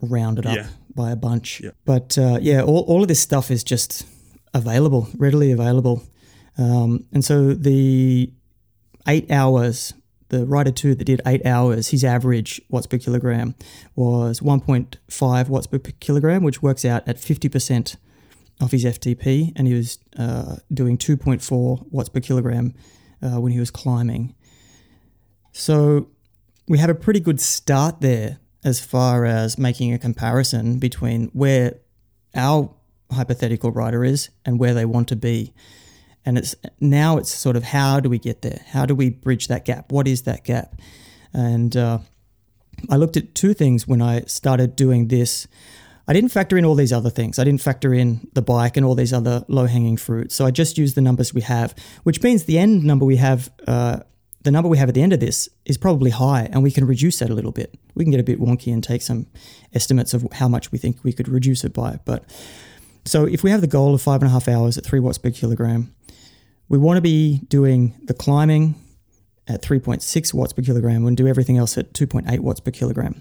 rounded 0.00 0.46
up 0.46 0.56
Yeah. 0.56 0.68
by 0.94 1.10
a 1.10 1.16
bunch. 1.16 1.60
Yeah. 1.60 1.70
But 1.84 2.16
uh, 2.18 2.38
yeah, 2.40 2.62
all, 2.62 2.80
all 2.88 3.02
of 3.02 3.08
this 3.08 3.20
stuff 3.20 3.50
is 3.50 3.64
just 3.64 4.04
available, 4.54 5.08
readily 5.16 5.50
available. 5.52 6.02
Um, 6.58 7.06
and 7.12 7.24
so 7.24 7.54
the 7.54 8.30
eight 9.08 9.30
hours, 9.30 9.94
the 10.28 10.44
Rider 10.46 10.70
2 10.70 10.94
that 10.96 11.04
did 11.04 11.20
eight 11.26 11.44
hours, 11.46 11.88
his 11.88 12.04
average 12.04 12.60
watts 12.68 12.86
per 12.86 12.98
kilogram 12.98 13.54
was 13.96 14.40
1.5 14.40 15.48
watts 15.48 15.66
per 15.66 15.78
kilogram, 15.78 16.42
which 16.42 16.62
works 16.62 16.84
out 16.84 17.06
at 17.08 17.16
50% 17.16 17.96
of 18.60 18.70
his 18.70 18.84
FTP. 18.84 19.52
And 19.56 19.66
he 19.66 19.74
was 19.74 19.98
uh, 20.18 20.56
doing 20.72 20.96
2.4 20.98 21.86
watts 21.90 22.08
per 22.08 22.20
kilogram 22.20 22.74
uh, 23.22 23.40
when 23.40 23.52
he 23.52 23.58
was 23.58 23.70
climbing. 23.70 24.34
So 25.52 26.08
we 26.68 26.78
have 26.78 26.90
a 26.90 26.94
pretty 26.94 27.20
good 27.20 27.40
start 27.40 28.00
there 28.00 28.38
as 28.64 28.80
far 28.80 29.24
as 29.24 29.58
making 29.58 29.92
a 29.92 29.98
comparison 29.98 30.78
between 30.78 31.28
where 31.32 31.78
our 32.34 32.72
hypothetical 33.10 33.70
rider 33.70 34.04
is 34.04 34.30
and 34.44 34.58
where 34.58 34.74
they 34.74 34.84
want 34.84 35.08
to 35.08 35.16
be. 35.16 35.52
And 36.24 36.38
it's 36.38 36.54
now 36.80 37.18
it's 37.18 37.30
sort 37.30 37.56
of 37.56 37.64
how 37.64 38.00
do 38.00 38.08
we 38.08 38.18
get 38.18 38.42
there? 38.42 38.60
How 38.68 38.86
do 38.86 38.94
we 38.94 39.10
bridge 39.10 39.48
that 39.48 39.64
gap? 39.64 39.90
What 39.90 40.06
is 40.06 40.22
that 40.22 40.44
gap? 40.44 40.76
And 41.32 41.76
uh, 41.76 41.98
I 42.88 42.96
looked 42.96 43.16
at 43.16 43.34
two 43.34 43.54
things 43.54 43.88
when 43.88 44.00
I 44.00 44.22
started 44.22 44.76
doing 44.76 45.08
this. 45.08 45.48
I 46.08 46.12
didn't 46.12 46.30
factor 46.30 46.58
in 46.58 46.64
all 46.64 46.74
these 46.74 46.92
other 46.92 47.10
things. 47.10 47.38
I 47.38 47.44
didn't 47.44 47.60
factor 47.60 47.94
in 47.94 48.28
the 48.32 48.42
bike 48.42 48.76
and 48.76 48.84
all 48.84 48.94
these 48.94 49.12
other 49.12 49.44
low 49.48 49.66
hanging 49.66 49.96
fruits. 49.96 50.34
So 50.34 50.44
I 50.44 50.50
just 50.50 50.76
used 50.76 50.96
the 50.96 51.00
numbers 51.00 51.32
we 51.32 51.42
have, 51.42 51.74
which 52.02 52.22
means 52.22 52.44
the 52.44 52.58
end 52.58 52.84
number 52.84 53.04
we 53.04 53.16
have, 53.16 53.50
uh, 53.66 54.00
the 54.42 54.50
number 54.50 54.68
we 54.68 54.78
have 54.78 54.88
at 54.88 54.94
the 54.94 55.02
end 55.02 55.12
of 55.12 55.20
this 55.20 55.48
is 55.64 55.78
probably 55.78 56.10
high, 56.10 56.48
and 56.52 56.62
we 56.62 56.72
can 56.72 56.84
reduce 56.86 57.20
that 57.20 57.30
a 57.30 57.34
little 57.34 57.52
bit. 57.52 57.78
We 57.94 58.04
can 58.04 58.10
get 58.10 58.18
a 58.18 58.24
bit 58.24 58.40
wonky 58.40 58.72
and 58.72 58.82
take 58.82 59.02
some 59.02 59.26
estimates 59.72 60.12
of 60.12 60.26
how 60.32 60.48
much 60.48 60.72
we 60.72 60.78
think 60.78 61.04
we 61.04 61.12
could 61.12 61.28
reduce 61.28 61.62
it 61.62 61.72
by. 61.72 62.00
But 62.04 62.24
so 63.04 63.24
if 63.24 63.44
we 63.44 63.50
have 63.50 63.60
the 63.60 63.68
goal 63.68 63.94
of 63.94 64.02
five 64.02 64.20
and 64.22 64.28
a 64.28 64.32
half 64.32 64.48
hours 64.48 64.76
at 64.76 64.84
three 64.84 65.00
watts 65.00 65.18
per 65.18 65.30
kilogram, 65.30 65.94
we 66.68 66.78
want 66.78 66.96
to 66.96 67.02
be 67.02 67.38
doing 67.48 67.94
the 68.04 68.14
climbing 68.14 68.74
at 69.46 69.62
3.6 69.62 70.34
watts 70.34 70.52
per 70.52 70.62
kilogram 70.62 71.06
and 71.06 71.16
do 71.16 71.26
everything 71.26 71.58
else 71.58 71.76
at 71.76 71.92
2.8 71.92 72.40
watts 72.40 72.60
per 72.60 72.70
kilogram. 72.70 73.20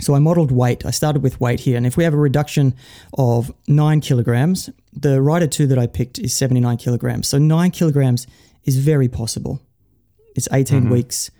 So 0.00 0.14
I 0.14 0.18
modeled 0.18 0.52
weight. 0.52 0.86
I 0.86 0.90
started 0.90 1.22
with 1.22 1.40
weight 1.40 1.60
here. 1.60 1.76
And 1.76 1.86
if 1.86 1.96
we 1.96 2.04
have 2.04 2.14
a 2.14 2.18
reduction 2.18 2.74
of 3.16 3.52
nine 3.66 4.00
kilograms, 4.00 4.70
the 4.92 5.20
Rider 5.20 5.46
2 5.46 5.66
that 5.68 5.78
I 5.78 5.86
picked 5.86 6.18
is 6.18 6.34
79 6.34 6.76
kilograms. 6.76 7.28
So 7.28 7.38
nine 7.38 7.70
kilograms 7.70 8.26
is 8.64 8.78
very 8.78 9.08
possible. 9.08 9.60
It's 10.34 10.48
18 10.52 10.88
weeks 10.90 11.30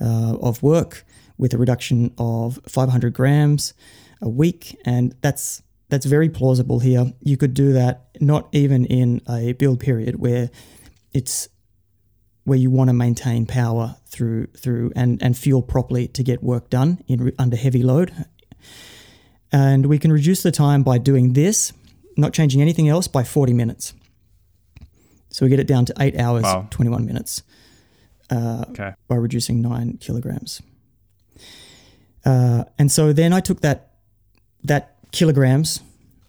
uh, 0.00 0.36
of 0.40 0.62
work 0.62 1.04
with 1.38 1.52
a 1.52 1.58
reduction 1.58 2.14
of 2.18 2.60
500 2.68 3.12
grams 3.12 3.74
a 4.22 4.28
week. 4.28 4.78
And 4.84 5.14
that's 5.20 5.62
that's 5.88 6.06
very 6.06 6.28
plausible 6.28 6.80
here. 6.80 7.12
You 7.20 7.36
could 7.36 7.54
do 7.54 7.72
that 7.72 8.08
not 8.20 8.48
even 8.52 8.86
in 8.86 9.20
a 9.28 9.52
build 9.52 9.78
period 9.80 10.18
where 10.18 10.50
it's 11.12 11.48
where 12.46 12.56
you 12.58 12.70
want 12.70 12.88
to 12.88 12.94
maintain 12.94 13.44
power 13.44 13.96
through 14.06 14.46
through 14.56 14.92
and 14.96 15.20
and 15.22 15.36
fuel 15.36 15.60
properly 15.62 16.06
to 16.08 16.22
get 16.22 16.42
work 16.42 16.70
done 16.70 17.02
in 17.08 17.32
under 17.38 17.56
heavy 17.56 17.82
load. 17.82 18.12
And 19.52 19.86
we 19.86 19.98
can 19.98 20.12
reduce 20.12 20.42
the 20.42 20.50
time 20.52 20.82
by 20.82 20.98
doing 20.98 21.32
this, 21.34 21.72
not 22.16 22.32
changing 22.32 22.60
anything 22.62 22.88
else, 22.88 23.08
by 23.08 23.22
40 23.24 23.52
minutes. 23.52 23.94
So 25.30 25.44
we 25.46 25.50
get 25.50 25.60
it 25.60 25.66
down 25.66 25.84
to 25.86 25.94
eight 26.00 26.18
hours, 26.18 26.42
Wow. 26.44 26.66
21 26.70 27.04
minutes 27.04 27.42
Okay. 28.32 28.92
by 29.08 29.16
reducing 29.16 29.60
nine 29.60 29.98
kilograms. 30.00 30.62
Uh, 32.24 32.64
and 32.78 32.90
so 32.90 33.12
then 33.12 33.32
I 33.32 33.40
took 33.40 33.60
that 33.60 33.90
that 34.64 34.96
kilograms, 35.12 35.80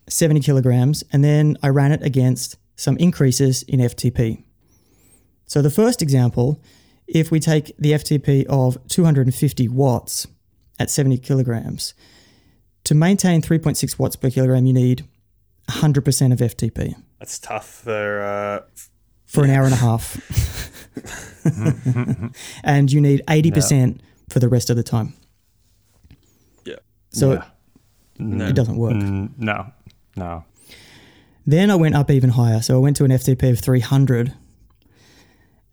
70 0.07 0.41
kilograms, 0.41 1.03
and 1.11 1.23
then 1.23 1.57
I 1.63 1.69
ran 1.69 1.91
it 1.91 2.03
against 2.03 2.57
some 2.75 2.97
increases 2.97 3.63
in 3.63 3.79
FTP. 3.79 4.43
So 5.47 5.61
the 5.61 5.69
first 5.69 6.01
example, 6.01 6.61
if 7.07 7.31
we 7.31 7.39
take 7.39 7.71
the 7.77 7.93
FTP 7.93 8.45
of 8.47 8.77
250 8.89 9.67
watts 9.69 10.27
at 10.77 10.89
70 10.89 11.17
kilograms, 11.19 11.93
to 12.83 12.93
maintain 12.93 13.41
3.6 13.41 13.97
watts 13.97 14.15
per 14.15 14.29
kilogram, 14.29 14.65
you 14.65 14.73
need 14.73 15.05
100% 15.69 16.31
of 16.31 16.39
FTP 16.39 16.95
That's 17.19 17.39
tough 17.39 17.67
for 17.67 18.21
uh, 18.21 18.61
for 19.25 19.43
an 19.43 19.49
hour 19.49 19.65
and 19.65 19.73
a 19.73 19.77
half. 19.77 20.15
and 22.63 22.91
you 22.91 23.01
need 23.01 23.21
80% 23.27 23.99
for 24.29 24.39
the 24.39 24.47
rest 24.47 24.69
of 24.69 24.75
the 24.77 24.83
time. 24.83 25.13
Yeah. 26.65 26.75
So 27.09 27.33
Yeah. 28.19 28.47
it 28.47 28.55
doesn't 28.55 28.77
work. 28.77 28.93
Mm, 28.93 29.31
no. 29.37 29.71
No. 30.15 30.43
Then 31.45 31.69
I 31.71 31.75
went 31.75 31.95
up 31.95 32.09
even 32.09 32.31
higher. 32.31 32.61
So 32.61 32.75
I 32.75 32.79
went 32.79 32.95
to 32.97 33.05
an 33.05 33.11
FTP 33.11 33.51
of 33.51 33.59
300. 33.59 34.33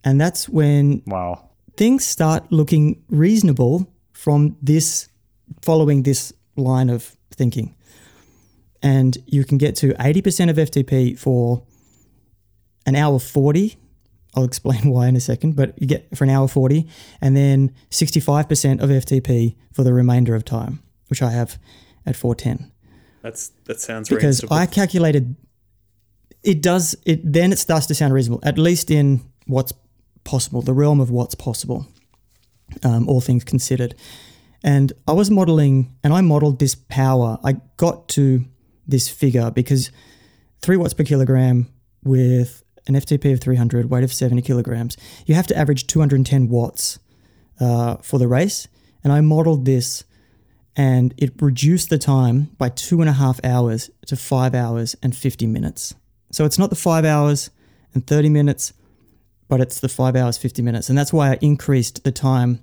And 0.04 0.20
that's 0.20 0.48
when 0.48 1.02
Wow. 1.06 1.48
things 1.76 2.04
start 2.04 2.50
looking 2.52 3.02
reasonable 3.08 3.88
from 4.12 4.56
this, 4.62 5.08
following 5.62 6.02
this 6.02 6.32
line 6.56 6.90
of 6.90 7.16
thinking. 7.32 7.74
And 8.82 9.16
you 9.26 9.44
can 9.44 9.58
get 9.58 9.76
to 9.76 9.94
80% 9.94 10.50
of 10.50 10.56
FTP 10.58 11.18
for 11.18 11.62
an 12.86 12.94
hour 12.96 13.18
40. 13.18 13.76
I'll 14.34 14.44
explain 14.44 14.90
why 14.90 15.08
in 15.08 15.16
a 15.16 15.20
second, 15.20 15.56
but 15.56 15.74
you 15.80 15.86
get 15.86 16.14
for 16.16 16.24
an 16.24 16.30
hour 16.30 16.48
40, 16.48 16.86
and 17.20 17.34
then 17.36 17.72
65% 17.90 18.82
of 18.82 18.90
FTP 18.90 19.54
for 19.72 19.84
the 19.84 19.94
remainder 19.94 20.34
of 20.34 20.44
time, 20.44 20.82
which 21.08 21.22
I 21.22 21.30
have 21.30 21.58
at 22.06 22.14
410 22.16 22.70
that's 23.22 23.52
that 23.64 23.80
sounds 23.80 24.10
reasonable. 24.10 24.16
because 24.18 24.42
reasonable. 24.42 24.56
I 24.58 24.66
calculated 24.66 25.36
it 26.42 26.60
does 26.60 26.94
it 27.06 27.20
then 27.32 27.52
it 27.52 27.58
starts 27.58 27.86
to 27.86 27.94
sound 27.94 28.12
reasonable 28.12 28.40
at 28.42 28.58
least 28.58 28.90
in 28.90 29.22
what's 29.46 29.72
possible 30.24 30.62
the 30.62 30.72
realm 30.72 31.00
of 31.00 31.10
what's 31.10 31.34
possible 31.34 31.86
um, 32.82 33.08
all 33.08 33.20
things 33.20 33.44
considered. 33.44 33.94
And 34.62 34.92
I 35.06 35.12
was 35.12 35.30
modeling 35.30 35.94
and 36.02 36.12
I 36.12 36.22
modeled 36.22 36.58
this 36.58 36.74
power. 36.74 37.38
I 37.44 37.56
got 37.76 38.08
to 38.10 38.44
this 38.86 39.08
figure 39.08 39.50
because 39.50 39.90
3 40.62 40.76
watts 40.76 40.94
per 40.94 41.04
kilogram 41.04 41.68
with 42.02 42.62
an 42.86 42.94
FTP 42.94 43.32
of 43.32 43.40
300 43.40 43.88
weight 43.88 44.04
of 44.04 44.12
70 44.12 44.42
kilograms 44.42 44.96
you 45.24 45.34
have 45.34 45.46
to 45.46 45.56
average 45.56 45.86
210 45.86 46.48
watts 46.48 46.98
uh, 47.60 47.96
for 47.96 48.18
the 48.18 48.28
race. 48.28 48.68
And 49.02 49.12
I 49.12 49.20
modeled 49.20 49.64
this 49.64 50.04
and 50.76 51.14
it 51.16 51.40
reduced 51.40 51.88
the 51.90 51.98
time 51.98 52.50
by 52.58 52.68
two 52.68 53.00
and 53.00 53.08
a 53.08 53.14
half 53.14 53.38
hours 53.44 53.90
to 54.06 54.16
five 54.16 54.54
hours 54.54 54.96
and 55.02 55.16
50 55.16 55.46
minutes. 55.46 55.94
So 56.32 56.44
it's 56.44 56.58
not 56.58 56.70
the 56.70 56.76
five 56.76 57.04
hours 57.04 57.50
and 57.94 58.06
30 58.06 58.28
minutes, 58.28 58.72
but 59.54 59.60
it's 59.60 59.78
the 59.78 59.88
five 59.88 60.16
hours, 60.16 60.36
50 60.36 60.62
minutes. 60.62 60.88
And 60.88 60.98
that's 60.98 61.12
why 61.12 61.30
I 61.30 61.38
increased 61.40 62.02
the 62.02 62.10
time 62.10 62.58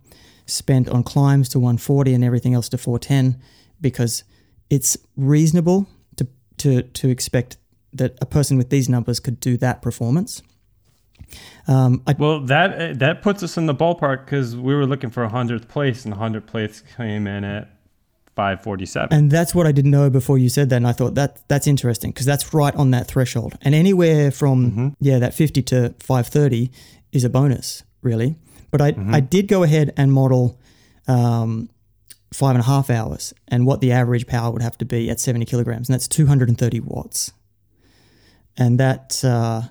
spent 0.46 0.90
on 0.90 1.04
climbs 1.04 1.48
to 1.48 1.58
140 1.58 2.14
and 2.14 2.22
everything 2.22 2.54
else 2.54 2.68
to 2.68 2.78
410 2.78 3.42
because 3.80 4.26
it's 4.70 4.98
reasonable 5.16 5.88
to, 6.18 6.28
to, 6.58 6.82
to 6.82 7.08
expect 7.08 7.56
that 7.94 8.18
a 8.20 8.26
person 8.26 8.58
with 8.58 8.72
these 8.72 8.90
numbers 8.90 9.22
could 9.22 9.40
do 9.40 9.56
that 9.56 9.82
performance. 9.82 10.44
Um, 11.66 12.04
I, 12.06 12.14
Well, 12.20 12.42
that 12.42 13.00
that 13.00 13.22
puts 13.22 13.42
us 13.42 13.56
in 13.56 13.68
the 13.68 13.76
ballpark 13.76 14.26
because 14.26 14.58
we 14.58 14.76
were 14.76 14.86
looking 14.86 15.12
for 15.12 15.24
a 15.24 15.30
hundredth 15.30 15.70
place, 15.70 16.04
and 16.04 16.14
hundredth 16.14 16.48
place 16.48 16.84
came 16.98 17.26
in 17.26 17.46
at 17.46 17.70
five 18.36 18.62
forty-seven. 18.62 19.18
And 19.18 19.32
that's 19.32 19.54
what 19.54 19.68
I 19.68 19.72
didn't 19.72 19.92
know 19.92 20.10
before 20.10 20.38
you 20.38 20.50
said 20.50 20.70
that, 20.70 20.78
and 20.78 20.88
I 20.88 20.92
thought 20.92 21.16
that 21.16 21.48
that's 21.48 21.68
interesting 21.68 22.12
because 22.12 22.26
that's 22.26 22.54
right 22.54 22.76
on 22.76 22.92
that 22.92 23.08
threshold. 23.08 23.58
And 23.62 23.76
anywhere 23.76 24.32
from 24.32 24.96
yeah 25.00 25.20
that 25.20 25.34
fifty 25.34 25.62
to 25.64 25.94
five 26.00 26.28
thirty 26.28 26.72
is 27.12 27.24
a 27.24 27.30
bonus, 27.30 27.84
really. 28.02 28.36
But 28.72 28.82
I 28.82 28.96
I 29.10 29.20
did 29.20 29.48
go 29.48 29.64
ahead 29.64 29.94
and 29.98 30.14
model 30.14 30.60
um, 31.08 31.70
five 32.34 32.56
and 32.56 32.62
a 32.62 32.68
half 32.68 32.90
hours 32.90 33.34
and 33.48 33.66
what 33.66 33.82
the 33.82 33.92
average 33.92 34.28
power 34.28 34.52
would 34.52 34.62
have 34.62 34.78
to 34.80 34.86
be 34.86 35.10
at 35.10 35.20
seventy 35.20 35.46
kilograms, 35.46 35.90
and 35.90 35.94
that's 35.94 36.08
two 36.08 36.28
hundred 36.28 36.50
and 36.50 36.58
thirty 36.58 36.80
watts. 36.80 37.34
And 38.58 38.80
that 38.80 39.24
uh, 39.24 39.64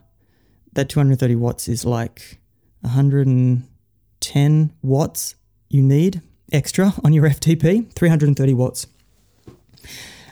that 0.74 0.88
two 0.88 1.00
hundred 1.00 1.12
and 1.12 1.20
thirty 1.20 1.36
watts 1.36 1.68
is 1.68 1.84
like 1.84 2.40
110 2.82 4.72
watts 4.82 5.34
you 5.68 5.82
need 5.82 6.22
extra 6.52 6.92
on 7.04 7.12
your 7.12 7.24
FTP, 7.28 7.92
330 7.92 8.54
watts. 8.54 8.86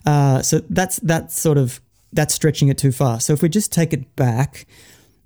Uh, 0.07 0.41
so 0.43 0.61
that's 0.71 0.99
that's 1.01 1.39
sort 1.39 1.59
of 1.59 1.81
that's 2.13 2.35
stretching 2.35 2.69
it 2.69 2.79
too 2.79 2.93
far. 2.93 3.21
So 3.21 3.33
if 3.33 3.43
we 3.43 3.49
just 3.49 3.73
take 3.73 3.93
it 3.93 4.15
back 4.17 4.67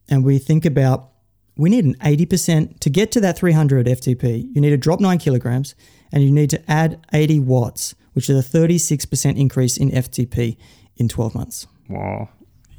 and 0.08 0.24
we 0.24 0.38
think 0.38 0.64
about 0.64 1.10
we 1.56 1.68
need 1.68 1.84
an 1.84 1.94
80% 1.96 2.80
to 2.80 2.88
get 2.90 3.12
to 3.12 3.20
that 3.20 3.36
300 3.38 3.86
FTP, 3.86 4.48
you 4.54 4.60
need 4.60 4.70
to 4.70 4.76
drop 4.78 5.00
nine 5.00 5.18
kilograms 5.18 5.74
and 6.10 6.24
you 6.24 6.30
need 6.32 6.48
to 6.50 6.70
add 6.70 6.98
80 7.12 7.40
watts, 7.40 7.94
which 8.14 8.30
is 8.30 8.38
a 8.38 8.58
36% 8.58 9.38
increase 9.38 9.76
in 9.76 9.90
FTP 9.90 10.56
in 10.96 11.08
12 11.08 11.34
months. 11.34 11.66
Wow. 11.90 12.30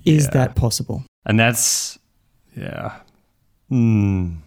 Is 0.05 0.25
Yeah. 0.25 0.29
that 0.31 0.55
possible? 0.55 1.05
And 1.25 1.39
that's 1.39 1.99
yeah. 2.57 2.97
Hmm. 3.69 4.37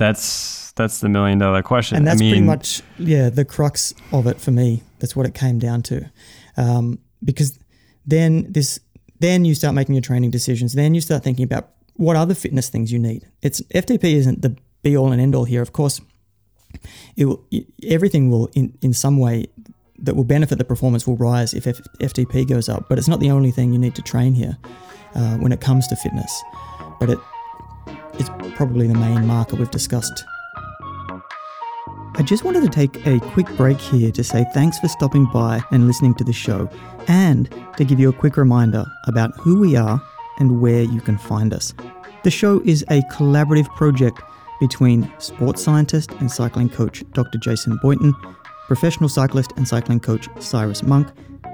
That's 0.00 0.72
that's 0.72 1.00
the 1.00 1.10
million 1.10 1.36
dollar 1.38 1.62
question. 1.62 1.98
And 1.98 2.06
that's 2.06 2.22
I 2.22 2.24
mean, 2.24 2.32
pretty 2.32 2.46
much, 2.46 2.82
yeah, 2.98 3.28
the 3.28 3.44
crux 3.44 3.92
of 4.12 4.26
it 4.26 4.40
for 4.40 4.50
me. 4.50 4.82
That's 4.98 5.14
what 5.14 5.26
it 5.26 5.34
came 5.34 5.58
down 5.58 5.82
to. 5.82 6.10
Um, 6.56 6.98
because 7.22 7.58
then 8.06 8.50
this, 8.50 8.80
then 9.18 9.44
you 9.44 9.54
start 9.54 9.74
making 9.74 9.94
your 9.94 10.00
training 10.00 10.30
decisions. 10.30 10.72
Then 10.72 10.94
you 10.94 11.02
start 11.02 11.22
thinking 11.22 11.44
about 11.44 11.68
what 11.96 12.16
other 12.16 12.34
fitness 12.34 12.70
things 12.70 12.90
you 12.90 12.98
need. 12.98 13.28
It's 13.42 13.60
FTP 13.74 14.04
isn't 14.04 14.40
the 14.40 14.56
be 14.82 14.96
all 14.96 15.12
and 15.12 15.20
end 15.20 15.34
all 15.34 15.44
here. 15.44 15.60
Of 15.60 15.74
course, 15.74 16.00
it 17.14 17.26
will, 17.26 17.44
everything 17.86 18.30
will 18.30 18.48
in, 18.54 18.72
in 18.80 18.94
some 18.94 19.18
way 19.18 19.48
that 19.98 20.16
will 20.16 20.24
benefit 20.24 20.56
the 20.56 20.64
performance 20.64 21.06
will 21.06 21.18
rise 21.18 21.52
if 21.52 21.66
F- 21.66 21.82
FTP 22.00 22.48
goes 22.48 22.70
up. 22.70 22.88
But 22.88 22.96
it's 22.96 23.08
not 23.08 23.20
the 23.20 23.30
only 23.30 23.50
thing 23.50 23.74
you 23.74 23.78
need 23.78 23.94
to 23.96 24.02
train 24.02 24.32
here 24.32 24.56
uh, 25.14 25.36
when 25.36 25.52
it 25.52 25.60
comes 25.60 25.86
to 25.88 25.96
fitness. 25.96 26.42
But 26.98 27.10
it, 27.10 27.18
it's 28.14 28.30
probably 28.54 28.86
the 28.86 28.94
main 28.94 29.26
marker 29.26 29.56
we've 29.56 29.70
discussed 29.70 30.24
I 32.20 32.22
just 32.22 32.44
wanted 32.44 32.62
to 32.64 32.68
take 32.68 33.06
a 33.06 33.18
quick 33.30 33.46
break 33.56 33.80
here 33.80 34.10
to 34.10 34.22
say 34.22 34.44
thanks 34.52 34.78
for 34.78 34.88
stopping 34.88 35.24
by 35.32 35.62
and 35.70 35.86
listening 35.86 36.14
to 36.16 36.24
the 36.24 36.34
show, 36.34 36.68
and 37.08 37.48
to 37.78 37.84
give 37.84 37.98
you 37.98 38.10
a 38.10 38.12
quick 38.12 38.36
reminder 38.36 38.84
about 39.06 39.34
who 39.38 39.58
we 39.58 39.74
are 39.74 40.02
and 40.38 40.60
where 40.60 40.82
you 40.82 41.00
can 41.00 41.16
find 41.16 41.54
us. 41.54 41.72
The 42.22 42.30
show 42.30 42.60
is 42.66 42.82
a 42.90 43.00
collaborative 43.10 43.74
project 43.74 44.20
between 44.60 45.10
sports 45.18 45.62
scientist 45.62 46.12
and 46.20 46.30
cycling 46.30 46.68
coach 46.68 47.02
Dr. 47.12 47.38
Jason 47.38 47.78
Boynton, 47.80 48.12
professional 48.66 49.08
cyclist 49.08 49.52
and 49.56 49.66
cycling 49.66 50.00
coach 50.00 50.28
Cyrus 50.40 50.82
Monk, 50.82 51.08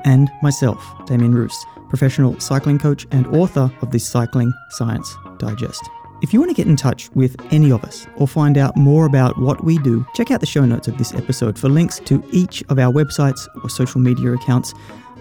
and 0.05 0.29
myself, 0.42 0.85
Damian 1.07 1.33
Ruse, 1.33 1.64
professional 1.88 2.40
cycling 2.40 2.81
coach 2.81 3.07
and 3.12 3.29
author 3.29 3.70
of 3.83 3.92
the 3.92 4.01
Cycling 4.01 4.53
Science 4.70 5.16
Digest. 5.38 5.88
If 6.23 6.33
you 6.33 6.41
want 6.41 6.51
to 6.51 6.55
get 6.55 6.67
in 6.67 6.77
touch 6.77 7.11
with 7.15 7.37
any 7.53 7.71
of 7.71 7.85
us 7.85 8.07
or 8.17 8.27
find 8.27 8.57
out 8.57 8.75
more 8.75 9.05
about 9.05 9.39
what 9.39 9.65
we 9.65 9.77
do, 9.79 10.07
check 10.15 10.31
out 10.31 10.41
the 10.41 10.47
show 10.47 10.65
notes 10.65 10.89
of 10.89 10.97
this 10.97 11.13
episode 11.13 11.59
for 11.59 11.69
links 11.69 11.99
to 12.07 12.25
each 12.33 12.65
of 12.71 12.79
our 12.79 12.91
websites 12.91 13.47
or 13.63 13.69
social 13.69 14.01
media 14.01 14.33
accounts. 14.33 14.73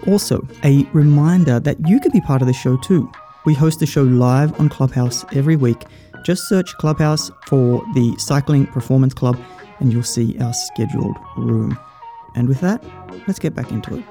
Also, 0.06 0.46
a 0.64 0.84
reminder 0.94 1.60
that 1.60 1.76
you 1.86 2.00
can 2.00 2.12
be 2.12 2.20
part 2.22 2.40
of 2.40 2.48
the 2.48 2.54
show 2.54 2.78
too. 2.78 3.10
We 3.44 3.52
host 3.52 3.78
the 3.80 3.86
show 3.86 4.04
live 4.04 4.58
on 4.58 4.70
Clubhouse 4.70 5.24
every 5.34 5.54
week. 5.56 5.84
Just 6.24 6.48
search 6.48 6.74
Clubhouse 6.78 7.30
for 7.46 7.84
the 7.94 8.14
Cycling 8.16 8.66
Performance 8.66 9.12
Club 9.12 9.38
and 9.80 9.92
you'll 9.92 10.02
see 10.02 10.38
our 10.40 10.54
scheduled 10.54 11.16
room. 11.36 11.78
And 12.34 12.48
with 12.48 12.60
that, 12.60 12.82
let's 13.26 13.38
get 13.38 13.54
back 13.54 13.70
into 13.70 13.98
it. 13.98 14.04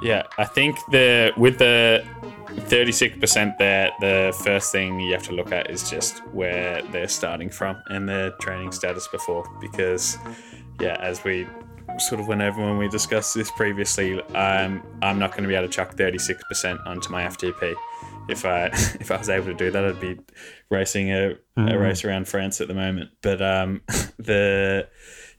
Yeah, 0.00 0.22
I 0.38 0.44
think 0.46 0.78
the 0.90 1.32
with 1.36 1.58
the 1.58 2.02
36% 2.48 3.58
there, 3.58 3.90
the 4.00 4.36
first 4.42 4.72
thing 4.72 5.00
you 5.00 5.12
have 5.12 5.22
to 5.24 5.32
look 5.32 5.52
at 5.52 5.70
is 5.70 5.88
just 5.88 6.26
where 6.28 6.82
they're 6.92 7.08
starting 7.08 7.50
from 7.50 7.82
and 7.88 8.08
their 8.08 8.30
training 8.40 8.72
status 8.72 9.06
before. 9.08 9.44
Because, 9.60 10.18
yeah, 10.80 10.96
as 11.00 11.24
we 11.24 11.46
sort 11.98 12.20
of 12.20 12.28
went 12.28 12.42
over 12.42 12.60
when 12.60 12.78
we 12.78 12.88
discussed 12.88 13.34
this 13.34 13.50
previously, 13.50 14.22
um, 14.34 14.82
I'm 15.02 15.18
not 15.18 15.30
going 15.32 15.42
to 15.42 15.48
be 15.48 15.54
able 15.54 15.68
to 15.68 15.72
chuck 15.72 15.94
36% 15.96 16.86
onto 16.86 17.10
my 17.10 17.24
FTP. 17.24 17.74
If 18.28 18.44
I 18.44 18.66
if 19.00 19.10
I 19.10 19.16
was 19.16 19.28
able 19.28 19.46
to 19.46 19.54
do 19.54 19.70
that, 19.70 19.84
I'd 19.84 20.00
be 20.00 20.18
racing 20.70 21.10
a, 21.10 21.34
a 21.56 21.78
race 21.78 22.04
around 22.04 22.28
France 22.28 22.60
at 22.60 22.68
the 22.68 22.74
moment. 22.74 23.10
But 23.22 23.40
um, 23.42 23.82
the 24.18 24.88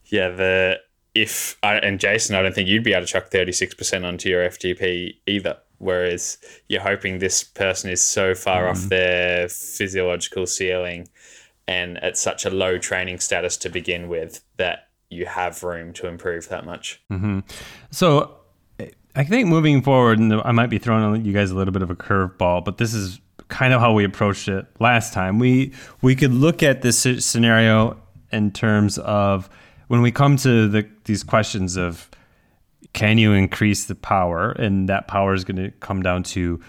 yeah 0.06 0.28
the 0.28 0.80
if 1.14 1.56
I, 1.62 1.76
and 1.76 1.98
Jason, 1.98 2.36
I 2.36 2.42
don't 2.42 2.54
think 2.54 2.68
you'd 2.68 2.84
be 2.84 2.92
able 2.92 3.04
to 3.04 3.12
chuck 3.12 3.30
36% 3.30 4.04
onto 4.04 4.28
your 4.28 4.48
FTP 4.48 5.14
either. 5.26 5.58
Whereas 5.80 6.36
you're 6.68 6.82
hoping 6.82 7.18
this 7.18 7.42
person 7.42 7.90
is 7.90 8.02
so 8.02 8.34
far 8.34 8.68
off 8.68 8.78
mm-hmm. 8.78 8.88
their 8.88 9.48
physiological 9.48 10.46
ceiling 10.46 11.08
and 11.66 11.96
at 12.04 12.18
such 12.18 12.44
a 12.44 12.50
low 12.50 12.76
training 12.76 13.18
status 13.20 13.56
to 13.58 13.70
begin 13.70 14.08
with 14.08 14.42
that 14.58 14.88
you 15.08 15.24
have 15.24 15.62
room 15.62 15.94
to 15.94 16.06
improve 16.06 16.48
that 16.48 16.66
much. 16.66 17.00
Mm-hmm. 17.10 17.40
So 17.90 18.36
I 19.16 19.24
think 19.24 19.48
moving 19.48 19.80
forward, 19.80 20.18
and 20.18 20.34
I 20.34 20.52
might 20.52 20.68
be 20.68 20.78
throwing 20.78 21.24
you 21.24 21.32
guys 21.32 21.50
a 21.50 21.54
little 21.54 21.72
bit 21.72 21.82
of 21.82 21.90
a 21.90 21.96
curveball, 21.96 22.64
but 22.64 22.76
this 22.76 22.92
is 22.92 23.18
kind 23.48 23.72
of 23.72 23.80
how 23.80 23.94
we 23.94 24.04
approached 24.04 24.48
it 24.48 24.66
last 24.80 25.14
time. 25.14 25.38
We 25.38 25.72
we 26.02 26.14
could 26.14 26.34
look 26.34 26.62
at 26.62 26.82
this 26.82 27.06
scenario 27.24 27.96
in 28.30 28.52
terms 28.52 28.98
of 28.98 29.48
when 29.88 30.02
we 30.02 30.12
come 30.12 30.36
to 30.36 30.68
the, 30.68 30.86
these 31.04 31.24
questions 31.24 31.76
of 31.76 32.09
can 32.92 33.18
you 33.18 33.32
increase 33.32 33.84
the 33.84 33.94
power, 33.94 34.52
and 34.52 34.88
that 34.88 35.08
power 35.08 35.34
is 35.34 35.44
going 35.44 35.56
to 35.56 35.70
come 35.78 36.02
down 36.02 36.22
to 36.24 36.60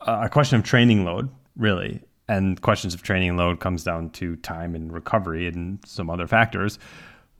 a 0.00 0.28
question 0.28 0.58
of 0.58 0.64
training 0.64 1.04
load, 1.04 1.28
really. 1.56 2.02
And 2.28 2.60
questions 2.62 2.94
of 2.94 3.02
training 3.02 3.36
load 3.36 3.60
comes 3.60 3.84
down 3.84 4.10
to 4.10 4.36
time 4.36 4.74
and 4.74 4.92
recovery 4.92 5.46
and 5.46 5.78
some 5.84 6.08
other 6.08 6.26
factors. 6.26 6.78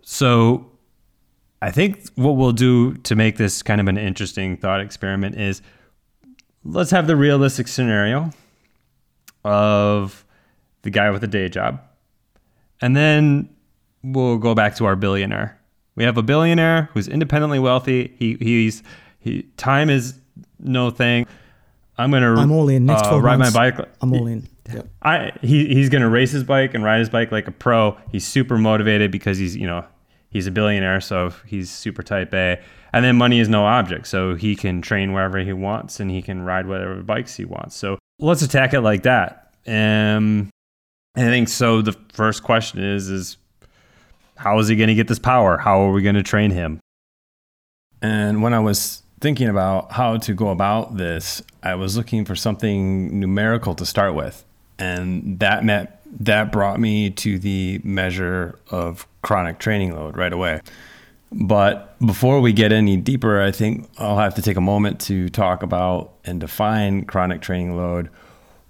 So 0.02 0.70
I 1.62 1.70
think 1.70 2.06
what 2.16 2.32
we'll 2.32 2.52
do 2.52 2.94
to 2.94 3.16
make 3.16 3.38
this 3.38 3.62
kind 3.62 3.80
of 3.80 3.88
an 3.88 3.96
interesting 3.96 4.58
thought 4.58 4.80
experiment 4.80 5.36
is 5.36 5.62
let's 6.64 6.90
have 6.90 7.06
the 7.06 7.16
realistic 7.16 7.68
scenario 7.68 8.30
of 9.42 10.26
the 10.82 10.90
guy 10.90 11.10
with 11.10 11.24
a 11.24 11.28
day 11.28 11.48
job. 11.48 11.80
And 12.82 12.94
then 12.94 13.48
we'll 14.02 14.36
go 14.36 14.54
back 14.54 14.76
to 14.76 14.84
our 14.84 14.96
billionaire. 14.96 15.58
We 15.96 16.04
have 16.04 16.16
a 16.16 16.22
billionaire 16.22 16.90
who's 16.92 17.08
independently 17.08 17.58
wealthy. 17.58 18.14
He 18.18 18.36
he's 18.40 18.82
he 19.18 19.42
time 19.56 19.90
is 19.90 20.18
no 20.58 20.90
thing. 20.90 21.26
I'm 21.96 22.10
gonna 22.10 22.34
I'm 22.34 22.50
all 22.50 22.68
in. 22.68 22.86
Next 22.86 23.02
uh, 23.02 23.10
12 23.10 23.22
ride 23.24 23.36
months, 23.38 23.54
my 23.54 23.70
bike. 23.70 23.88
I'm 24.00 24.12
all 24.12 24.26
in. 24.26 24.48
Yep. 24.72 24.88
I 25.02 25.32
he 25.42 25.66
he's 25.66 25.88
gonna 25.88 26.08
race 26.08 26.32
his 26.32 26.44
bike 26.44 26.74
and 26.74 26.82
ride 26.82 26.98
his 26.98 27.10
bike 27.10 27.30
like 27.30 27.46
a 27.46 27.52
pro. 27.52 27.96
He's 28.10 28.26
super 28.26 28.58
motivated 28.58 29.10
because 29.10 29.38
he's 29.38 29.56
you 29.56 29.66
know 29.66 29.84
he's 30.30 30.46
a 30.46 30.50
billionaire, 30.50 31.00
so 31.00 31.32
he's 31.46 31.70
super 31.70 32.02
type 32.02 32.34
A. 32.34 32.60
And 32.92 33.04
then 33.04 33.16
money 33.16 33.40
is 33.40 33.48
no 33.48 33.64
object, 33.64 34.06
so 34.06 34.34
he 34.34 34.54
can 34.54 34.80
train 34.80 35.12
wherever 35.12 35.38
he 35.38 35.52
wants 35.52 36.00
and 36.00 36.10
he 36.10 36.22
can 36.22 36.42
ride 36.42 36.66
whatever 36.66 37.02
bikes 37.02 37.34
he 37.36 37.44
wants. 37.44 37.76
So 37.76 37.98
let's 38.18 38.42
attack 38.42 38.74
it 38.74 38.82
like 38.82 39.02
that. 39.04 39.52
Um, 39.66 40.50
and 41.16 41.28
I 41.28 41.30
think 41.30 41.48
so. 41.48 41.82
The 41.82 41.96
first 42.12 42.42
question 42.42 42.82
is 42.82 43.08
is 43.08 43.36
how 44.36 44.58
is 44.58 44.68
he 44.68 44.76
going 44.76 44.88
to 44.88 44.94
get 44.94 45.08
this 45.08 45.18
power? 45.18 45.58
How 45.58 45.80
are 45.82 45.92
we 45.92 46.02
going 46.02 46.14
to 46.16 46.22
train 46.22 46.50
him? 46.50 46.80
And 48.02 48.42
when 48.42 48.52
I 48.52 48.60
was 48.60 49.02
thinking 49.20 49.48
about 49.48 49.92
how 49.92 50.18
to 50.18 50.34
go 50.34 50.48
about 50.48 50.96
this, 50.96 51.42
I 51.62 51.74
was 51.76 51.96
looking 51.96 52.24
for 52.24 52.36
something 52.36 53.18
numerical 53.18 53.74
to 53.76 53.86
start 53.86 54.14
with. 54.14 54.44
And 54.78 55.38
that 55.38 55.64
meant 55.64 55.90
that 56.20 56.52
brought 56.52 56.78
me 56.78 57.10
to 57.10 57.38
the 57.38 57.80
measure 57.82 58.58
of 58.70 59.06
chronic 59.22 59.58
training 59.58 59.94
load 59.94 60.16
right 60.16 60.32
away. 60.32 60.60
But 61.32 61.98
before 61.98 62.40
we 62.40 62.52
get 62.52 62.70
any 62.70 62.96
deeper, 62.96 63.40
I 63.40 63.50
think 63.50 63.88
I'll 63.98 64.18
have 64.18 64.34
to 64.34 64.42
take 64.42 64.56
a 64.56 64.60
moment 64.60 65.00
to 65.02 65.28
talk 65.28 65.62
about 65.62 66.12
and 66.24 66.38
define 66.40 67.06
chronic 67.06 67.40
training 67.40 67.76
load, 67.76 68.08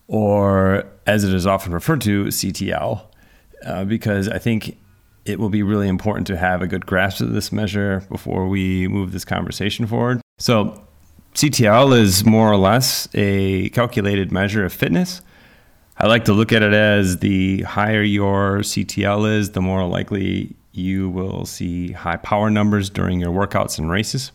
or 0.09 0.85
as 1.07 1.25
it 1.25 1.35
is 1.35 1.47
often 1.47 1.75
referred 1.75 2.01
to, 2.03 2.27
CTL, 2.27 3.03
uh, 3.67 3.85
because 3.85 4.29
I 4.29 4.39
think 4.39 4.79
it 5.25 5.39
will 5.39 5.49
be 5.49 5.63
really 5.63 5.89
important 5.89 6.27
to 6.29 6.37
have 6.37 6.63
a 6.63 6.67
good 6.67 6.87
grasp 6.87 7.21
of 7.21 7.33
this 7.33 7.53
measure 7.53 8.05
before 8.09 8.49
we 8.49 8.89
move 8.89 9.13
this 9.13 9.25
conversation 9.25 9.87
forward. 9.87 10.21
So, 10.39 10.81
CTL 11.35 11.99
is 11.99 12.25
more 12.25 12.51
or 12.51 12.57
less 12.57 13.09
a 13.15 13.69
calculated 13.71 14.31
measure 14.31 14.65
of 14.65 14.73
fitness. 14.73 15.21
I 15.99 16.07
like 16.07 16.25
to 16.27 16.33
look 16.33 16.53
at 16.53 16.63
it 16.63 16.73
as 16.73 17.19
the 17.19 17.63
higher 17.63 18.03
your 18.03 18.59
CTL 18.59 19.39
is, 19.39 19.51
the 19.51 19.61
more 19.61 19.85
likely 19.87 20.55
you 20.73 21.09
will 21.09 21.45
see 21.45 21.93
high 21.93 22.17
power 22.17 22.51
numbers 22.51 22.91
during 22.91 23.21
your 23.21 23.31
workouts 23.31 23.79
and 23.79 23.91
races. 23.91 24.33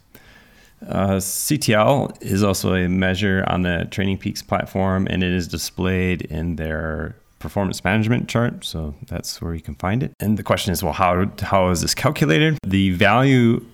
Uh, 0.88 1.18
CTL 1.18 2.22
is 2.22 2.44
also 2.44 2.74
a 2.74 2.88
measure 2.88 3.44
on 3.48 3.64
the 3.64 3.88
Training 3.92 4.18
Peaks 4.18 4.42
platform, 4.42 5.08
and 5.10 5.22
it 5.24 5.32
is 5.32 5.48
displayed 5.48 6.22
in 6.24 6.56
their 6.56 7.16
performance 7.40 7.84
management 7.84 8.28
chart. 8.28 8.64
So 8.66 8.94
that's 9.08 9.42
where 9.42 9.54
you 9.54 9.62
can 9.62 9.76
find 9.76 10.04
it. 10.04 10.14
And 10.20 10.38
the 10.38 10.44
question 10.44 10.72
is, 10.72 10.84
well, 10.84 10.94
how 10.94 11.32
how 11.42 11.70
is 11.70 11.82
this 11.82 11.96
calculated? 11.96 12.58
The 12.66 12.92
value 12.92 13.66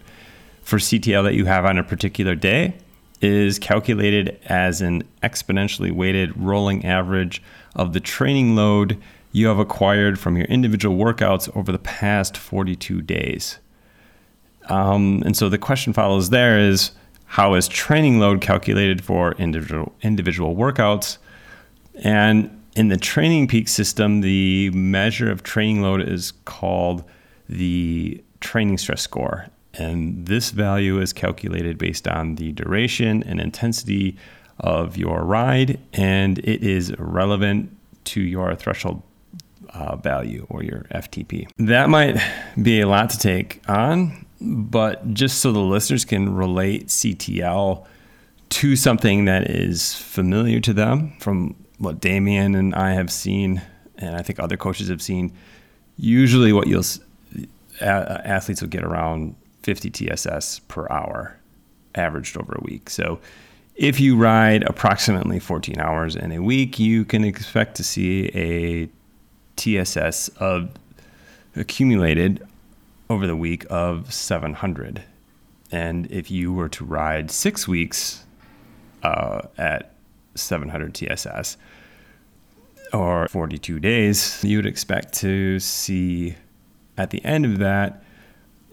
for 0.62 0.78
CTL 0.78 1.24
that 1.24 1.36
you 1.36 1.46
have 1.46 1.66
on 1.66 1.78
a 1.78 1.84
particular 1.84 2.36
day 2.36 2.74
is 3.22 3.60
calculated 3.60 4.40
as 4.46 4.82
an 4.82 5.04
exponentially 5.24 5.92
weighted 5.92 6.36
rolling 6.38 6.86
average 6.86 7.42
of 7.76 7.94
the 7.94 8.00
training 8.00 8.56
load 8.56 9.02
you 9.32 9.48
have 9.48 9.60
acquired 9.60 10.18
from 10.18 10.38
your 10.38 10.46
individual 10.46 10.96
workouts 10.98 11.54
over 11.58 11.72
the 11.72 11.80
past 11.80 12.38
42 12.38 13.02
days. 13.02 13.60
Um, 14.70 15.22
and 15.26 15.36
so 15.36 15.50
the 15.50 15.58
question 15.58 15.94
follows 15.94 16.30
there 16.30 16.58
is 16.58 16.92
how 17.26 17.54
is 17.56 17.68
training 17.68 18.20
load 18.20 18.42
calculated 18.42 19.04
for 19.04 19.34
individual 19.34 19.94
individual 20.02 20.56
workouts? 20.56 21.18
And 21.96 22.50
in 22.76 22.90
the 22.90 22.98
training 22.98 23.48
peak 23.48 23.68
system, 23.68 24.22
the 24.22 24.70
measure 24.72 25.32
of 25.32 25.44
training 25.44 25.82
load 25.82 26.02
is 26.02 26.34
called 26.44 27.04
the 27.48 28.22
training 28.42 28.78
stress 28.78 29.02
score. 29.02 29.48
And 29.74 30.26
this 30.26 30.52
value 30.52 31.00
is 31.00 31.14
calculated 31.14 31.78
based 31.78 32.08
on 32.08 32.36
the 32.36 32.52
duration 32.52 33.24
and 33.24 33.40
intensity 33.40 34.18
of 34.60 34.96
your 34.96 35.24
ride, 35.24 35.80
and 35.94 36.40
it 36.40 36.64
is 36.64 36.94
relevant 36.98 37.76
to 38.06 38.22
your 38.22 38.56
threshold 38.56 39.02
uh, 39.74 39.98
value 39.98 40.48
or 40.50 40.64
your 40.64 40.86
FTP. 40.94 41.50
That 41.58 41.90
might 41.90 42.18
be 42.62 42.80
a 42.80 42.88
lot 42.88 43.10
to 43.10 43.20
take 43.20 43.62
on, 43.68 44.26
but 44.40 45.14
just 45.14 45.40
so 45.40 45.52
the 45.52 45.60
listeners 45.60 46.06
can 46.06 46.34
relate 46.34 46.88
CTL 46.88 47.86
to 48.48 48.76
something 48.78 49.26
that 49.26 49.50
is 49.50 49.94
familiar 49.96 50.62
to 50.62 50.72
them 50.72 51.14
from 51.20 51.56
what 51.78 52.00
Damian 52.00 52.56
and 52.56 52.74
I 52.76 52.94
have 52.94 53.12
seen, 53.12 53.62
and 53.98 54.16
I 54.16 54.22
think 54.22 54.40
other 54.40 54.58
coaches 54.58 54.90
have 54.90 55.02
seen, 55.02 55.32
usually 55.98 56.54
what 56.54 56.68
you'll 56.68 56.84
athletes 57.82 58.62
will 58.62 58.70
get 58.70 58.84
around 58.84 59.36
50 59.64 59.90
TSS 59.90 60.60
per 60.68 60.88
hour 60.90 61.38
averaged 61.96 62.38
over 62.38 62.54
a 62.54 62.62
week. 62.64 62.90
So 62.90 63.20
if 63.76 64.00
you 64.00 64.16
ride 64.16 64.64
approximately 64.64 65.40
14 65.40 65.80
hours 65.80 66.16
in 66.16 66.32
a 66.32 66.40
week, 66.40 66.80
you 66.80 67.04
can 67.04 67.24
expect 67.24 67.76
to 67.76 67.84
see 67.84 68.30
a 68.34 68.90
TSS 69.58 70.30
of 70.40 70.70
accumulated 71.56 72.46
over 73.10 73.28
the 73.28 73.36
week 73.36 73.66
of 73.70 74.14
700. 74.14 75.04
And 75.72 76.10
if 76.12 76.32
you 76.32 76.54
were 76.54 76.70
to 76.70 76.86
ride 76.86 77.32
six 77.32 77.68
weeks 77.68 78.24
uh, 79.04 79.42
at 79.58 79.95
700 80.36 80.94
TSS 80.94 81.58
or 82.94 83.28
42 83.28 83.80
days, 83.80 84.44
you 84.44 84.58
would 84.58 84.66
expect 84.66 85.14
to 85.16 85.60
see 85.60 86.36
at 86.98 87.10
the 87.10 87.24
end 87.26 87.46
of 87.46 87.60
that 87.60 88.04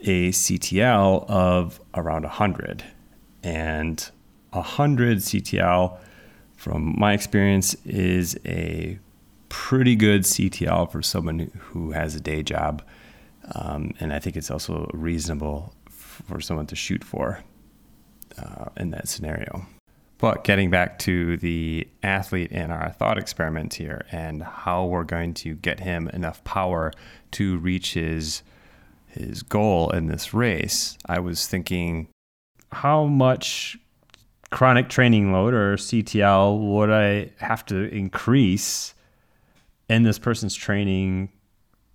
a 0.01 0.29
CTL 0.29 1.29
of 1.29 1.79
around 1.93 2.23
100. 2.23 2.83
And 3.43 4.09
100 4.51 5.17
CTL, 5.17 5.97
from 6.55 6.95
my 6.97 7.13
experience, 7.13 7.75
is 7.85 8.37
a 8.45 8.99
pretty 9.49 9.95
good 9.95 10.21
CTL 10.21 10.91
for 10.91 11.01
someone 11.01 11.51
who 11.57 11.91
has 11.91 12.15
a 12.15 12.19
day 12.19 12.43
job. 12.43 12.83
Um, 13.55 13.93
and 13.99 14.13
I 14.13 14.19
think 14.19 14.35
it's 14.35 14.51
also 14.51 14.89
reasonable 14.93 15.73
for 15.89 16.39
someone 16.39 16.67
to 16.67 16.75
shoot 16.75 17.03
for 17.03 17.43
uh, 18.37 18.69
in 18.77 18.91
that 18.91 19.07
scenario. 19.07 19.65
But 20.23 20.45
getting 20.45 20.69
back 20.69 20.99
to 20.99 21.35
the 21.35 21.85
athlete 22.01 22.53
in 22.53 22.71
our 22.71 22.91
thought 22.91 23.17
experiment 23.17 23.73
here 23.73 24.05
and 24.09 24.41
how 24.41 24.85
we're 24.85 25.03
going 25.03 25.33
to 25.33 25.53
get 25.53 25.81
him 25.81 26.07
enough 26.13 26.41
power 26.45 26.93
to 27.31 27.57
reach 27.57 27.93
his 27.93 28.41
his 29.07 29.43
goal 29.43 29.89
in 29.89 30.07
this 30.07 30.33
race, 30.33 30.97
I 31.07 31.19
was 31.19 31.45
thinking 31.45 32.07
how 32.71 33.03
much 33.03 33.77
chronic 34.49 34.87
training 34.87 35.33
load 35.33 35.53
or 35.53 35.75
CTL 35.75 36.71
would 36.71 36.89
I 36.89 37.31
have 37.39 37.65
to 37.65 37.93
increase 37.93 38.93
in 39.89 40.03
this 40.03 40.19
person's 40.19 40.55
training 40.55 41.33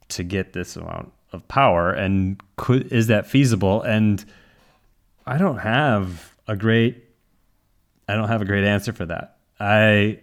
to 0.08 0.22
get 0.22 0.52
this 0.52 0.76
amount 0.76 1.14
of 1.32 1.48
power? 1.48 1.92
And 1.92 2.38
could 2.58 2.92
is 2.92 3.06
that 3.06 3.26
feasible? 3.26 3.80
And 3.80 4.22
I 5.26 5.38
don't 5.38 5.60
have 5.60 6.34
a 6.46 6.54
great 6.54 7.07
I 8.08 8.14
don't 8.14 8.28
have 8.28 8.42
a 8.42 8.46
great 8.46 8.64
answer 8.64 8.92
for 8.92 9.06
that. 9.06 9.36
I 9.60 10.20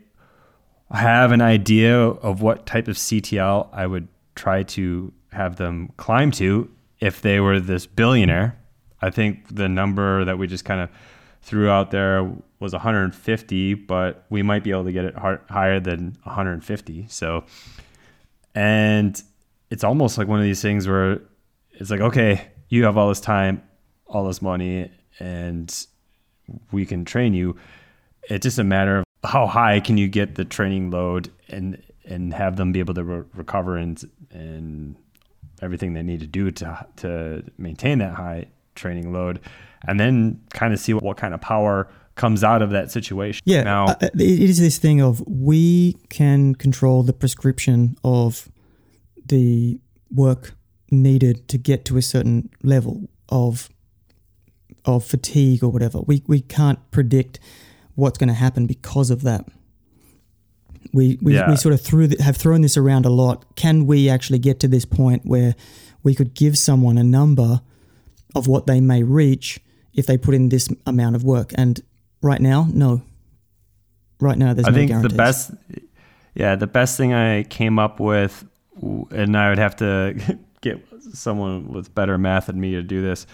have 0.91 1.31
an 1.31 1.41
idea 1.41 1.97
of 1.97 2.41
what 2.41 2.65
type 2.65 2.87
of 2.87 2.95
CTL 2.95 3.69
I 3.71 3.85
would 3.85 4.07
try 4.35 4.63
to 4.63 5.13
have 5.31 5.57
them 5.57 5.91
climb 5.97 6.31
to 6.31 6.69
if 6.99 7.21
they 7.21 7.39
were 7.39 7.59
this 7.59 7.85
billionaire. 7.85 8.57
I 9.01 9.09
think 9.09 9.53
the 9.53 9.69
number 9.69 10.25
that 10.25 10.37
we 10.37 10.47
just 10.47 10.65
kind 10.65 10.81
of 10.81 10.89
threw 11.41 11.69
out 11.69 11.91
there 11.91 12.31
was 12.59 12.73
150, 12.73 13.73
but 13.75 14.25
we 14.29 14.41
might 14.41 14.63
be 14.63 14.71
able 14.71 14.85
to 14.85 14.91
get 14.91 15.05
it 15.05 15.15
higher 15.15 15.79
than 15.79 16.17
150. 16.23 17.05
So, 17.09 17.43
and 18.55 19.21
it's 19.69 19.83
almost 19.83 20.17
like 20.17 20.27
one 20.27 20.39
of 20.39 20.45
these 20.45 20.61
things 20.61 20.87
where 20.87 21.21
it's 21.73 21.91
like, 21.91 22.01
okay, 22.01 22.47
you 22.69 22.85
have 22.85 22.97
all 22.97 23.09
this 23.09 23.19
time, 23.19 23.61
all 24.07 24.25
this 24.25 24.41
money, 24.41 24.89
and 25.19 25.85
we 26.71 26.85
can 26.85 27.05
train 27.05 27.33
you. 27.33 27.55
It's 28.29 28.43
just 28.43 28.59
a 28.59 28.63
matter 28.63 28.99
of 28.99 29.05
how 29.23 29.47
high 29.47 29.79
can 29.79 29.97
you 29.97 30.07
get 30.07 30.35
the 30.35 30.45
training 30.45 30.91
load 30.91 31.31
and 31.49 31.81
and 32.05 32.33
have 32.33 32.55
them 32.55 32.71
be 32.71 32.79
able 32.79 32.93
to 32.93 33.03
re- 33.03 33.25
recover 33.33 33.77
and 33.77 34.03
and 34.31 34.95
everything 35.61 35.93
they 35.93 36.03
need 36.03 36.19
to 36.19 36.27
do 36.27 36.51
to 36.51 36.85
to 36.97 37.43
maintain 37.57 37.99
that 37.99 38.13
high 38.13 38.47
training 38.75 39.13
load, 39.13 39.39
and 39.87 39.99
then 39.99 40.41
kind 40.51 40.73
of 40.73 40.79
see 40.79 40.93
what, 40.93 41.03
what 41.03 41.17
kind 41.17 41.33
of 41.33 41.41
power 41.41 41.87
comes 42.15 42.43
out 42.43 42.61
of 42.61 42.69
that 42.71 42.91
situation. 42.91 43.41
Yeah, 43.45 43.63
now 43.63 43.85
uh, 43.87 43.95
it 44.01 44.21
is 44.21 44.59
this 44.59 44.77
thing 44.77 45.01
of 45.01 45.23
we 45.27 45.97
can 46.09 46.55
control 46.55 47.03
the 47.03 47.13
prescription 47.13 47.97
of 48.03 48.49
the 49.25 49.79
work 50.11 50.53
needed 50.91 51.47
to 51.49 51.57
get 51.57 51.83
to 51.85 51.97
a 51.97 52.01
certain 52.01 52.49
level 52.63 53.09
of 53.29 53.69
of 54.85 55.05
fatigue 55.05 55.63
or 55.63 55.69
whatever. 55.69 56.01
We 56.01 56.23
we 56.27 56.41
can't 56.41 56.79
predict 56.91 57.39
what's 57.95 58.17
going 58.17 58.27
to 58.27 58.33
happen 58.33 58.65
because 58.65 59.09
of 59.09 59.23
that. 59.23 59.45
We 60.93 61.17
we, 61.21 61.35
yeah. 61.35 61.49
we 61.49 61.55
sort 61.55 61.73
of 61.73 61.81
threw 61.81 62.07
the, 62.07 62.21
have 62.23 62.37
thrown 62.37 62.61
this 62.61 62.77
around 62.77 63.05
a 63.05 63.09
lot. 63.09 63.55
Can 63.55 63.85
we 63.85 64.09
actually 64.09 64.39
get 64.39 64.59
to 64.61 64.67
this 64.67 64.85
point 64.85 65.25
where 65.25 65.55
we 66.03 66.15
could 66.15 66.33
give 66.33 66.57
someone 66.57 66.97
a 66.97 67.03
number 67.03 67.61
of 68.35 68.47
what 68.47 68.67
they 68.67 68.79
may 68.79 69.03
reach 69.03 69.59
if 69.93 70.05
they 70.05 70.17
put 70.17 70.35
in 70.35 70.49
this 70.49 70.69
amount 70.85 71.15
of 71.15 71.23
work? 71.23 71.51
And 71.55 71.81
right 72.21 72.41
now, 72.41 72.67
no. 72.71 73.01
Right 74.19 74.37
now, 74.37 74.53
there's. 74.53 74.67
I 74.67 74.71
no 74.71 74.75
think 74.75 74.89
guarantees. 74.91 75.11
the 75.11 75.17
best, 75.17 75.51
yeah, 76.35 76.55
the 76.55 76.67
best 76.67 76.95
thing 76.95 77.13
I 77.13 77.43
came 77.43 77.79
up 77.79 77.99
with, 77.99 78.45
and 78.81 79.35
I 79.35 79.49
would 79.49 79.57
have 79.57 79.75
to 79.77 80.39
get 80.61 80.85
someone 81.13 81.67
with 81.67 81.93
better 81.93 82.17
math 82.17 82.45
than 82.45 82.59
me 82.59 82.71
to 82.71 82.81
do 82.81 83.01
this, 83.01 83.27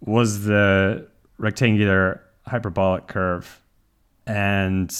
was 0.00 0.44
the 0.44 1.06
rectangular 1.38 2.22
hyperbolic 2.46 3.06
curve, 3.06 3.60
and 4.26 4.94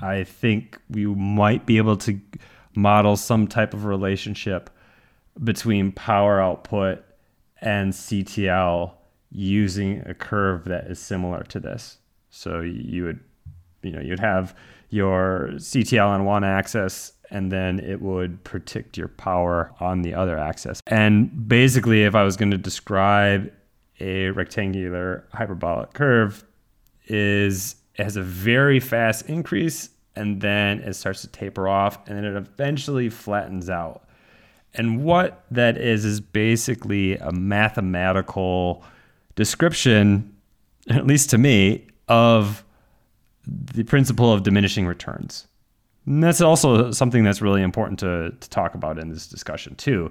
I 0.00 0.24
think 0.24 0.78
we 0.90 1.06
might 1.06 1.66
be 1.66 1.76
able 1.78 1.96
to 1.98 2.20
model 2.74 3.16
some 3.16 3.48
type 3.48 3.74
of 3.74 3.84
relationship 3.84 4.70
between 5.42 5.92
power 5.92 6.40
output 6.40 7.04
and 7.60 7.92
CTL 7.92 8.92
using 9.30 10.02
a 10.06 10.14
curve 10.14 10.64
that 10.64 10.86
is 10.86 10.98
similar 10.98 11.42
to 11.44 11.60
this. 11.60 11.98
So 12.30 12.60
you 12.60 13.04
would, 13.04 13.20
you 13.82 13.90
know, 13.90 14.00
you'd 14.00 14.20
have 14.20 14.54
your 14.90 15.50
CTL 15.54 16.08
on 16.08 16.24
one 16.24 16.44
axis 16.44 17.12
and 17.30 17.52
then 17.52 17.78
it 17.80 18.00
would 18.00 18.42
predict 18.44 18.96
your 18.96 19.08
power 19.08 19.72
on 19.80 20.02
the 20.02 20.14
other 20.14 20.38
axis. 20.38 20.80
And 20.86 21.48
basically, 21.48 22.04
if 22.04 22.14
I 22.14 22.22
was 22.22 22.36
going 22.36 22.50
to 22.52 22.58
describe 22.58 23.52
a 24.00 24.30
rectangular 24.30 25.24
hyperbolic 25.32 25.92
curve, 25.92 26.44
is 27.06 27.76
it 27.96 28.04
has 28.04 28.16
a 28.16 28.22
very 28.22 28.80
fast 28.80 29.28
increase 29.28 29.90
and 30.14 30.40
then 30.40 30.80
it 30.80 30.94
starts 30.94 31.22
to 31.22 31.28
taper 31.28 31.68
off 31.68 32.06
and 32.06 32.16
then 32.16 32.24
it 32.24 32.36
eventually 32.36 33.08
flattens 33.08 33.70
out. 33.70 34.04
And 34.74 35.02
what 35.02 35.44
that 35.50 35.76
is 35.78 36.04
is 36.04 36.20
basically 36.20 37.16
a 37.16 37.32
mathematical 37.32 38.84
description, 39.34 40.36
at 40.90 41.06
least 41.06 41.30
to 41.30 41.38
me, 41.38 41.86
of 42.08 42.64
the 43.46 43.82
principle 43.84 44.32
of 44.32 44.42
diminishing 44.42 44.86
returns. 44.86 45.46
And 46.06 46.22
that's 46.22 46.40
also 46.40 46.90
something 46.90 47.24
that's 47.24 47.42
really 47.42 47.62
important 47.62 47.98
to, 48.00 48.32
to 48.38 48.50
talk 48.50 48.74
about 48.74 48.98
in 48.98 49.08
this 49.10 49.26
discussion, 49.26 49.74
too. 49.76 50.10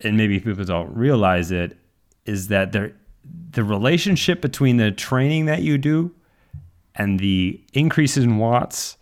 And 0.00 0.16
maybe 0.16 0.40
people 0.40 0.64
don't 0.64 0.94
realize 0.96 1.50
it 1.50 1.76
is 2.24 2.48
that 2.48 2.72
there, 2.72 2.92
the 3.50 3.64
relationship 3.64 4.40
between 4.40 4.76
the 4.76 4.90
training 4.90 5.46
that 5.46 5.62
you 5.62 5.78
do 5.78 6.14
and 6.94 7.18
the 7.20 7.60
increase 7.72 8.16
in 8.16 8.38
watts 8.38 8.96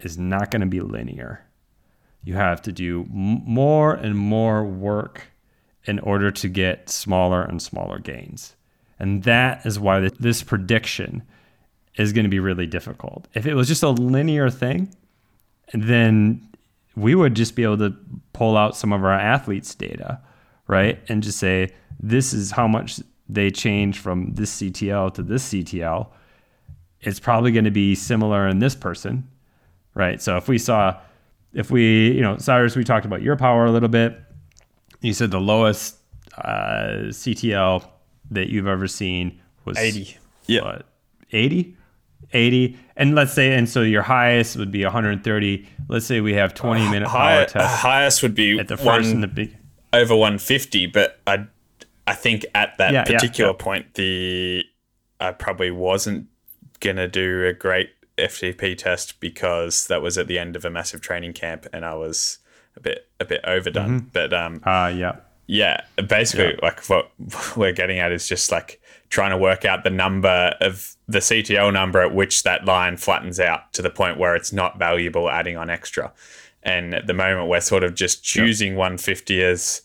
is 0.00 0.18
not 0.18 0.50
going 0.50 0.60
to 0.60 0.66
be 0.66 0.80
linear. 0.80 1.44
You 2.22 2.34
have 2.34 2.62
to 2.62 2.72
do 2.72 3.06
more 3.10 3.94
and 3.94 4.16
more 4.16 4.64
work 4.64 5.28
in 5.84 5.98
order 5.98 6.30
to 6.30 6.48
get 6.48 6.88
smaller 6.88 7.42
and 7.42 7.60
smaller 7.60 7.98
gains. 7.98 8.56
And 8.98 9.24
that 9.24 9.66
is 9.66 9.78
why 9.78 10.00
this 10.00 10.42
prediction 10.42 11.22
is 11.96 12.12
going 12.12 12.24
to 12.24 12.30
be 12.30 12.40
really 12.40 12.66
difficult. 12.66 13.28
If 13.34 13.46
it 13.46 13.54
was 13.54 13.68
just 13.68 13.82
a 13.82 13.90
linear 13.90 14.50
thing, 14.50 14.94
then 15.72 16.48
we 16.96 17.14
would 17.14 17.34
just 17.34 17.56
be 17.56 17.64
able 17.64 17.78
to 17.78 17.94
pull 18.32 18.56
out 18.56 18.76
some 18.76 18.92
of 18.92 19.04
our 19.04 19.12
athletes' 19.12 19.74
data, 19.74 20.20
right? 20.66 21.00
And 21.08 21.22
just 21.22 21.38
say, 21.38 21.72
this 22.00 22.32
is 22.32 22.50
how 22.50 22.68
much 22.68 23.00
they 23.28 23.50
change 23.50 23.98
from 23.98 24.34
this 24.34 24.60
CTL 24.60 25.14
to 25.14 25.22
this 25.22 25.52
CTL. 25.52 26.08
It's 27.00 27.20
probably 27.20 27.52
going 27.52 27.64
to 27.64 27.70
be 27.70 27.94
similar 27.94 28.48
in 28.48 28.58
this 28.58 28.74
person, 28.74 29.28
right? 29.94 30.20
So 30.20 30.36
if 30.36 30.48
we 30.48 30.58
saw, 30.58 30.98
if 31.52 31.70
we, 31.70 32.12
you 32.12 32.22
know, 32.22 32.38
Cyrus, 32.38 32.76
we 32.76 32.84
talked 32.84 33.06
about 33.06 33.22
your 33.22 33.36
power 33.36 33.64
a 33.66 33.70
little 33.70 33.88
bit. 33.88 34.18
You 35.00 35.12
said 35.12 35.30
the 35.30 35.40
lowest 35.40 35.96
uh, 36.38 37.08
CTL 37.08 37.86
that 38.30 38.48
you've 38.48 38.66
ever 38.66 38.88
seen 38.88 39.40
was 39.64 39.76
80. 39.78 40.16
Yeah. 40.46 40.82
80? 41.32 41.76
80 42.32 42.78
and 42.96 43.14
let's 43.14 43.32
say 43.32 43.54
and 43.54 43.68
so 43.68 43.82
your 43.82 44.02
highest 44.02 44.56
would 44.56 44.72
be 44.72 44.82
130 44.82 45.68
let's 45.88 46.06
say 46.06 46.20
we 46.20 46.32
have 46.32 46.54
20 46.54 46.88
minute 46.90 47.06
High, 47.06 47.36
power 47.36 47.46
test 47.46 47.76
highest 47.76 48.22
would 48.22 48.34
be 48.34 48.58
at 48.58 48.66
the 48.66 48.78
first 48.78 49.08
one, 49.08 49.16
and 49.16 49.22
the 49.22 49.28
big 49.28 49.56
over 49.94 50.14
150, 50.14 50.86
but 50.88 51.20
I 51.26 51.46
I 52.06 52.14
think 52.14 52.44
at 52.54 52.76
that 52.78 52.92
Yeah, 52.92 53.04
yeah, 53.08 53.18
particular 53.18 53.52
yeah. 53.52 53.62
point 53.62 53.94
the 53.94 54.64
I 55.20 55.32
probably 55.32 55.70
wasn't 55.70 56.26
gonna 56.80 57.08
do 57.08 57.46
a 57.46 57.52
great 57.52 57.90
FTP 58.18 58.76
test 58.76 59.20
because 59.20 59.86
that 59.88 60.02
was 60.02 60.18
at 60.18 60.26
the 60.26 60.38
end 60.38 60.56
of 60.56 60.64
a 60.64 60.70
massive 60.70 61.00
training 61.00 61.32
camp 61.32 61.66
and 61.72 61.84
I 61.84 61.94
was 61.94 62.38
a 62.76 62.80
bit 62.80 63.08
a 63.20 63.24
bit 63.24 63.40
overdone. 63.44 64.00
Mm-hmm. 64.00 64.08
But 64.12 64.32
um 64.32 64.60
uh 64.64 64.92
yeah 64.94 65.16
yeah, 65.46 65.82
basically, 66.08 66.58
like 66.62 66.84
what 66.86 67.10
we're 67.56 67.72
getting 67.72 67.98
at 67.98 68.12
is 68.12 68.28
just 68.28 68.50
like 68.50 68.80
trying 69.10 69.30
to 69.30 69.36
work 69.36 69.64
out 69.64 69.84
the 69.84 69.90
number 69.90 70.54
of 70.60 70.96
the 71.06 71.18
CTL 71.18 71.72
number 71.72 72.00
at 72.00 72.14
which 72.14 72.42
that 72.44 72.64
line 72.64 72.96
flattens 72.96 73.38
out 73.38 73.72
to 73.74 73.82
the 73.82 73.90
point 73.90 74.18
where 74.18 74.34
it's 74.34 74.52
not 74.52 74.78
valuable 74.78 75.30
adding 75.30 75.56
on 75.56 75.70
extra. 75.70 76.12
And 76.62 76.94
at 76.94 77.06
the 77.06 77.12
moment, 77.12 77.48
we're 77.48 77.60
sort 77.60 77.84
of 77.84 77.94
just 77.94 78.24
choosing 78.24 78.74
150 78.76 79.42
as 79.42 79.82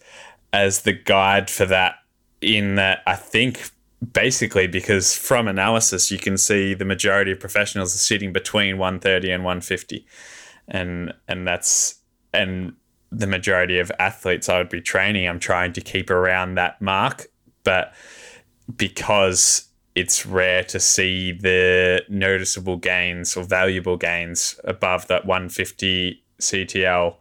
as 0.53 0.81
the 0.81 0.93
guide 0.93 1.49
for 1.49 1.65
that. 1.65 1.95
In 2.41 2.75
that, 2.75 3.01
I 3.05 3.15
think 3.15 3.71
basically 4.13 4.67
because 4.67 5.15
from 5.15 5.47
analysis, 5.47 6.11
you 6.11 6.17
can 6.17 6.37
see 6.37 6.73
the 6.73 6.85
majority 6.85 7.31
of 7.31 7.39
professionals 7.39 7.93
are 7.93 7.99
sitting 7.99 8.31
between 8.31 8.77
130 8.77 9.31
and 9.31 9.43
150, 9.43 10.05
and 10.67 11.13
and 11.27 11.47
that's 11.47 11.99
and 12.33 12.73
the 13.11 13.27
majority 13.27 13.79
of 13.79 13.91
athletes 13.99 14.49
I 14.49 14.59
would 14.59 14.69
be 14.69 14.81
training, 14.81 15.27
I'm 15.27 15.39
trying 15.39 15.73
to 15.73 15.81
keep 15.81 16.09
around 16.09 16.55
that 16.55 16.81
mark. 16.81 17.27
But 17.63 17.93
because 18.75 19.67
it's 19.95 20.25
rare 20.25 20.63
to 20.65 20.79
see 20.79 21.31
the 21.31 22.03
noticeable 22.07 22.77
gains 22.77 23.35
or 23.35 23.43
valuable 23.43 23.97
gains 23.97 24.59
above 24.63 25.07
that 25.07 25.25
150 25.25 26.23
CTL, 26.39 27.15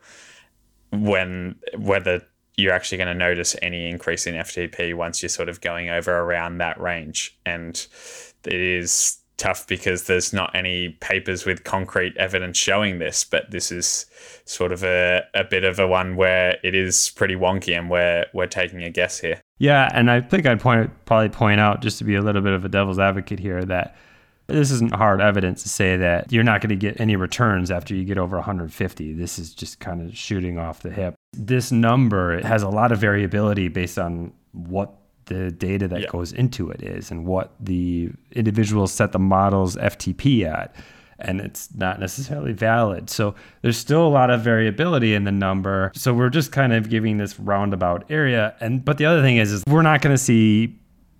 when 0.92 1.56
whether 1.76 2.22
you're 2.58 2.72
actually 2.72 2.98
going 2.98 3.08
to 3.08 3.14
notice 3.14 3.54
any 3.62 3.88
increase 3.88 4.26
in 4.26 4.34
FTP 4.34 4.92
once 4.92 5.22
you're 5.22 5.28
sort 5.28 5.48
of 5.48 5.60
going 5.60 5.90
over 5.90 6.12
around 6.12 6.58
that 6.58 6.78
range. 6.80 7.38
And 7.46 7.86
it 8.44 8.60
is 8.60 9.18
tough 9.36 9.64
because 9.68 10.08
there's 10.08 10.32
not 10.32 10.50
any 10.56 10.88
papers 11.00 11.46
with 11.46 11.62
concrete 11.62 12.16
evidence 12.16 12.58
showing 12.58 12.98
this, 12.98 13.22
but 13.22 13.48
this 13.52 13.70
is 13.70 14.06
sort 14.44 14.72
of 14.72 14.82
a, 14.82 15.22
a 15.34 15.44
bit 15.44 15.62
of 15.62 15.78
a 15.78 15.86
one 15.86 16.16
where 16.16 16.58
it 16.64 16.74
is 16.74 17.12
pretty 17.14 17.36
wonky 17.36 17.78
and 17.78 17.88
we're, 17.88 18.26
we're 18.34 18.46
taking 18.46 18.82
a 18.82 18.90
guess 18.90 19.20
here. 19.20 19.40
yeah 19.58 19.88
and 19.94 20.10
i 20.10 20.20
think 20.20 20.46
i'd 20.46 20.60
point 20.60 20.90
probably 21.04 21.28
point 21.28 21.60
out 21.60 21.80
just 21.80 21.98
to 21.98 22.04
be 22.04 22.14
a 22.14 22.22
little 22.22 22.42
bit 22.42 22.52
of 22.52 22.64
a 22.64 22.68
devil's 22.68 22.98
advocate 22.98 23.38
here 23.38 23.64
that 23.64 23.96
this 24.48 24.70
isn't 24.70 24.94
hard 24.94 25.20
evidence 25.20 25.62
to 25.62 25.68
say 25.68 25.96
that 25.96 26.32
you're 26.32 26.42
not 26.42 26.60
going 26.60 26.70
to 26.70 26.76
get 26.76 26.98
any 27.00 27.16
returns 27.16 27.70
after 27.70 27.94
you 27.94 28.04
get 28.04 28.18
over 28.18 28.36
150 28.36 29.12
this 29.14 29.38
is 29.38 29.54
just 29.54 29.78
kind 29.78 30.00
of 30.00 30.16
shooting 30.16 30.58
off 30.58 30.80
the 30.80 30.90
hip 30.90 31.14
this 31.32 31.70
number 31.70 32.32
it 32.32 32.44
has 32.44 32.62
a 32.62 32.68
lot 32.68 32.92
of 32.92 32.98
variability 32.98 33.68
based 33.68 33.98
on 33.98 34.32
what 34.52 34.94
the 35.26 35.50
data 35.50 35.86
that 35.88 36.00
Yeah. 36.02 36.06
goes 36.10 36.32
into 36.32 36.70
it 36.70 36.82
is 36.82 37.10
and 37.10 37.26
what 37.26 37.52
the 37.60 38.10
individuals 38.32 38.92
set 38.92 39.12
the 39.12 39.18
model's 39.18 39.76
FTP 39.76 40.44
at. 40.44 40.74
And 41.20 41.40
it's 41.40 41.68
not 41.74 41.98
necessarily 42.00 42.52
valid. 42.52 43.10
So 43.10 43.34
there's 43.60 43.76
still 43.76 44.06
a 44.06 44.08
lot 44.08 44.30
of 44.30 44.40
variability 44.40 45.14
in 45.14 45.24
the 45.24 45.32
number. 45.32 45.90
So 45.94 46.14
we're 46.14 46.30
just 46.30 46.52
kind 46.52 46.72
of 46.72 46.88
giving 46.88 47.18
this 47.18 47.38
roundabout 47.40 48.04
area. 48.08 48.54
And 48.60 48.84
but 48.84 48.98
the 48.98 49.04
other 49.04 49.20
thing 49.20 49.36
is, 49.36 49.52
is 49.52 49.64
we're 49.66 49.82
not 49.82 50.00
going 50.00 50.14
to 50.14 50.22
see, 50.22 50.78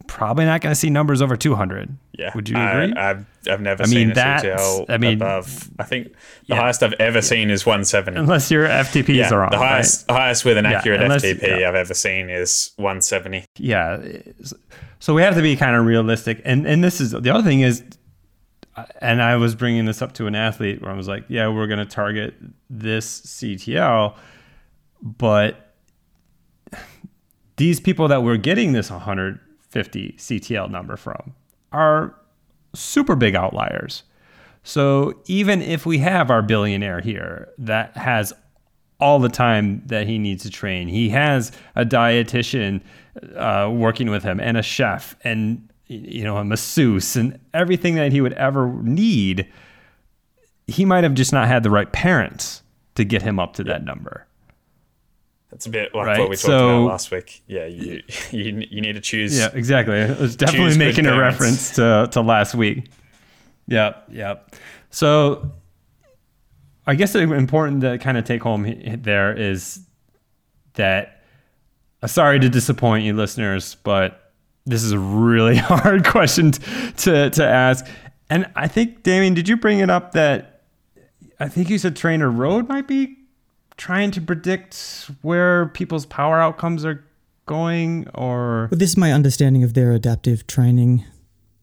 probably 0.08 0.44
not 0.44 0.60
going 0.60 0.72
to 0.72 0.78
see 0.78 0.90
numbers 0.90 1.22
over 1.22 1.36
200. 1.36 1.96
Yeah. 2.18 2.32
Would 2.34 2.48
you 2.48 2.56
agree? 2.56 2.92
I've, 2.94 3.24
I've 3.48 3.60
never 3.60 3.84
I 3.84 3.86
seen 3.86 4.10
a 4.10 4.14
CTL 4.14 4.86
I 4.88 4.98
mean, 4.98 5.14
above. 5.14 5.70
I 5.78 5.84
think 5.84 6.08
the 6.08 6.54
yeah. 6.54 6.56
highest 6.56 6.82
I've 6.82 6.94
ever 6.94 7.22
seen 7.22 7.50
is 7.50 7.64
170. 7.64 8.18
Unless 8.18 8.50
your 8.50 8.66
FTPs 8.66 9.14
yeah, 9.14 9.30
are 9.32 9.44
on. 9.44 9.52
the 9.52 9.58
highest, 9.58 10.10
highest 10.10 10.44
with 10.44 10.58
an 10.58 10.64
Yeah, 10.64 10.78
accurate 10.78 11.02
unless- 11.02 11.22
FTP 11.22 11.60
yeah. 11.60 11.68
I've 11.68 11.76
ever 11.76 11.94
seen 11.94 12.28
is 12.30 12.72
170. 12.76 13.44
yeah 13.58 14.02
so 15.00 15.14
we 15.14 15.22
have 15.22 15.36
to 15.36 15.42
be 15.42 15.54
kind 15.54 15.76
of 15.76 15.86
realistic 15.86 16.40
and 16.44 16.66
and 16.66 16.82
this 16.82 17.00
is 17.00 17.12
the 17.12 17.30
other 17.32 17.44
thing 17.48 17.60
is 17.60 17.84
and 19.00 19.22
i 19.22 19.36
was 19.36 19.54
bringing 19.54 19.84
this 19.84 20.02
up 20.02 20.12
to 20.12 20.26
an 20.26 20.34
athlete 20.34 20.82
where 20.82 20.90
i 20.90 20.94
was 20.94 21.06
like 21.06 21.24
yeah 21.28 21.46
we're 21.46 21.68
going 21.68 21.78
to 21.78 21.84
target 21.84 22.34
this 22.68 23.20
ctl 23.20 24.16
but 25.00 25.74
these 27.56 27.78
people 27.80 28.08
that 28.08 28.22
we're 28.22 28.36
getting 28.36 28.72
this 28.72 28.88
150 29.70 30.14
ctl 30.18 30.70
number 30.70 30.96
from 30.96 31.34
are 31.72 32.14
super 32.74 33.14
big 33.14 33.34
outliers 33.34 34.02
so 34.62 35.20
even 35.26 35.62
if 35.62 35.86
we 35.86 35.98
have 35.98 36.30
our 36.30 36.42
billionaire 36.42 37.00
here 37.00 37.48
that 37.58 37.96
has 37.96 38.32
all 39.00 39.18
the 39.18 39.28
time 39.28 39.82
that 39.86 40.06
he 40.06 40.18
needs 40.18 40.42
to 40.42 40.50
train. 40.50 40.88
He 40.88 41.08
has 41.10 41.52
a 41.76 41.84
dietitian 41.84 42.82
uh, 43.36 43.70
working 43.72 44.10
with 44.10 44.22
him 44.22 44.40
and 44.40 44.56
a 44.56 44.62
chef 44.62 45.16
and 45.22 45.68
you 45.86 46.22
know 46.22 46.36
a 46.36 46.44
masseuse 46.44 47.16
and 47.16 47.38
everything 47.54 47.94
that 47.94 48.12
he 48.12 48.20
would 48.20 48.34
ever 48.34 48.72
need. 48.82 49.48
He 50.66 50.84
might 50.84 51.04
have 51.04 51.14
just 51.14 51.32
not 51.32 51.48
had 51.48 51.62
the 51.62 51.70
right 51.70 51.90
parents 51.92 52.62
to 52.96 53.04
get 53.04 53.22
him 53.22 53.38
up 53.38 53.54
to 53.54 53.64
that 53.64 53.84
number. 53.84 54.26
That's 55.50 55.66
a 55.66 55.70
bit 55.70 55.94
like 55.94 56.06
Right, 56.06 56.18
what 56.18 56.28
we 56.28 56.36
talked 56.36 56.46
so- 56.46 56.80
about 56.80 56.90
last 56.90 57.10
week. 57.10 57.42
Yeah, 57.46 57.66
you, 57.66 58.02
you 58.30 58.66
you 58.70 58.80
need 58.80 58.94
to 58.94 59.00
choose. 59.00 59.38
Yeah, 59.38 59.50
exactly. 59.54 60.00
I 60.00 60.12
was 60.12 60.36
definitely 60.36 60.76
making 60.76 61.06
a 61.06 61.18
reference 61.18 61.74
to, 61.76 62.08
to 62.12 62.20
last 62.20 62.54
week. 62.54 62.90
Yep, 63.66 64.08
yep. 64.10 64.54
So 64.90 65.52
I 66.86 66.94
guess 66.94 67.12
the 67.12 67.20
important 67.20 67.82
to 67.82 67.98
kind 67.98 68.16
of 68.16 68.24
take 68.24 68.42
home 68.42 68.74
there 69.02 69.36
is 69.36 69.80
that 70.74 71.22
uh, 72.02 72.06
sorry 72.06 72.40
to 72.40 72.48
disappoint 72.48 73.04
you 73.04 73.12
listeners, 73.12 73.74
but 73.82 74.32
this 74.64 74.82
is 74.82 74.92
a 74.92 74.98
really 74.98 75.56
hard 75.58 76.06
question 76.06 76.52
to, 76.52 77.28
to 77.30 77.44
ask. 77.46 77.86
And 78.30 78.50
I 78.54 78.68
think, 78.68 79.02
Damian, 79.02 79.34
did 79.34 79.48
you 79.48 79.56
bring 79.56 79.80
it 79.80 79.90
up 79.90 80.12
that 80.12 80.62
I 81.40 81.48
think 81.48 81.68
you 81.68 81.78
said 81.78 81.94
Trainer 81.96 82.30
Road 82.30 82.68
might 82.68 82.86
be 82.88 83.17
trying 83.78 84.10
to 84.10 84.20
predict 84.20 85.10
where 85.22 85.66
people's 85.66 86.04
power 86.04 86.38
outcomes 86.40 86.84
are 86.84 87.02
going 87.46 88.06
or 88.14 88.66
But 88.68 88.78
this 88.78 88.90
is 88.90 88.96
my 88.98 89.12
understanding 89.12 89.64
of 89.64 89.72
their 89.72 89.92
adaptive 89.92 90.46
training 90.46 91.04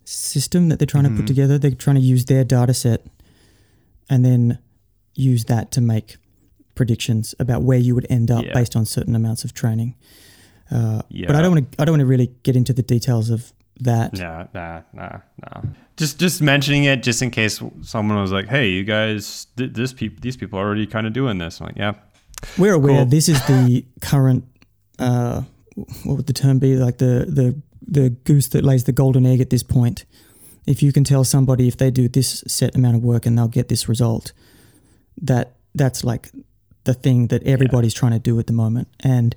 system 0.03 0.70
that 0.70 0.80
they're 0.80 0.88
trying 0.88 1.03
to 1.03 1.09
put 1.16 1.28
together. 1.28 1.59
They're 1.59 1.72
trying 1.72 1.97
to 1.97 2.01
use 2.01 2.26
their 2.26 2.43
data 2.43 2.74
set 2.74 3.05
and 4.09 4.26
then 4.26 4.57
use 5.13 5.45
that 5.45 5.72
to 5.72 5.82
make 5.82 6.18
predictions 6.74 7.36
about 7.39 7.61
where 7.63 7.78
you 7.78 7.93
would 7.95 8.07
end 8.09 8.32
up 8.32 8.43
Yeah. 8.45 8.53
based 8.53 8.76
on 8.76 8.86
certain 8.86 9.16
amounts 9.16 9.43
of 9.43 9.53
training. 9.53 9.95
Uh, 10.72 11.01
Yeah. 11.09 11.28
But 11.28 11.36
I 11.36 11.41
don't 11.41 11.51
want 11.53 11.72
to. 11.72 11.82
I 11.82 11.86
don't 11.86 11.93
want 11.93 12.01
to 12.01 12.05
really 12.07 12.32
get 12.43 12.55
into 12.55 12.74
the 12.74 12.82
details 12.82 13.30
of 13.30 13.53
that. 13.82 14.13
Nah, 14.13 14.47
nah, 14.53 14.82
nah, 14.93 15.19
nah. 15.41 15.61
Just 15.97 16.19
just 16.19 16.41
mentioning 16.41 16.84
it 16.86 17.03
just 17.03 17.21
in 17.21 17.32
case 17.32 17.61
someone 17.82 18.19
was 18.21 18.32
like, 18.32 18.47
"Hey, 18.47 18.69
you 18.69 18.84
guys, 18.84 19.47
th- 19.57 19.73
this 19.73 19.93
peop- 19.93 20.21
these 20.21 20.38
people 20.38 20.59
are 20.59 20.65
already 20.65 20.86
kind 20.88 21.07
of 21.07 21.13
doing 21.13 21.38
this." 21.38 21.59
I'm 21.59 21.67
like, 21.67 21.78
yeah, 21.78 21.93
We're 22.57 22.73
aware 22.73 22.97
Cool. 22.97 23.05
this 23.05 23.30
is 23.30 23.39
the 23.47 23.86
current. 24.01 24.43
Uh, 24.99 25.41
what 26.03 26.17
would 26.17 26.28
the 26.28 26.34
term 26.34 26.59
be? 26.59 26.76
Like 26.76 26.97
the 26.97 27.26
the 27.28 27.61
the 27.88 28.09
goose 28.09 28.49
that 28.49 28.63
lays 28.65 28.84
the 28.86 28.91
golden 28.91 29.26
egg 29.26 29.39
at 29.41 29.49
this 29.49 29.63
point. 29.63 30.05
If 30.65 30.82
you 30.82 30.91
can 30.91 31.03
tell 31.03 31.23
somebody 31.23 31.67
if 31.67 31.78
they 31.78 31.91
do 31.91 32.07
this 32.09 32.43
set 32.47 32.76
amount 32.76 32.95
of 32.95 33.03
work 33.03 33.26
and 33.26 33.38
they'll 33.38 33.47
get 33.47 33.67
this 33.67 33.88
result, 33.88 34.34
that 35.21 35.55
that's 35.76 36.03
like 36.03 36.32
the 36.86 36.93
thing 36.93 37.28
that 37.28 37.43
everybody's 37.43 37.93
trying 37.93 38.13
to 38.13 38.19
do 38.19 38.39
at 38.39 38.47
the 38.47 38.53
moment. 38.53 38.88
And 39.01 39.36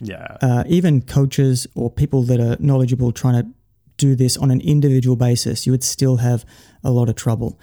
yeah, 0.00 0.36
uh, 0.42 0.64
even 0.66 1.00
coaches 1.02 1.66
or 1.74 1.90
people 1.90 2.22
that 2.24 2.40
are 2.40 2.56
knowledgeable 2.60 3.12
trying 3.12 3.42
to 3.42 3.48
do 3.96 4.14
this 4.14 4.36
on 4.36 4.50
an 4.50 4.60
individual 4.60 5.16
basis, 5.16 5.66
you 5.66 5.72
would 5.72 5.84
still 5.84 6.16
have 6.16 6.44
a 6.84 6.90
lot 6.90 7.08
of 7.08 7.16
trouble. 7.16 7.58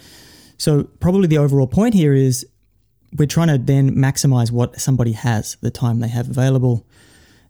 So, 0.58 0.84
probably 0.84 1.28
the 1.28 1.38
overall 1.38 1.68
point 1.68 1.94
here 1.94 2.14
is 2.14 2.46
we're 3.18 3.28
trying 3.28 3.50
to 3.50 3.58
then 3.58 3.96
maximize 3.96 4.52
what 4.52 4.80
somebody 4.80 5.12
has, 5.14 5.58
the 5.62 5.72
time 5.72 6.00
they 6.00 6.08
have 6.08 6.30
available, 6.30 6.88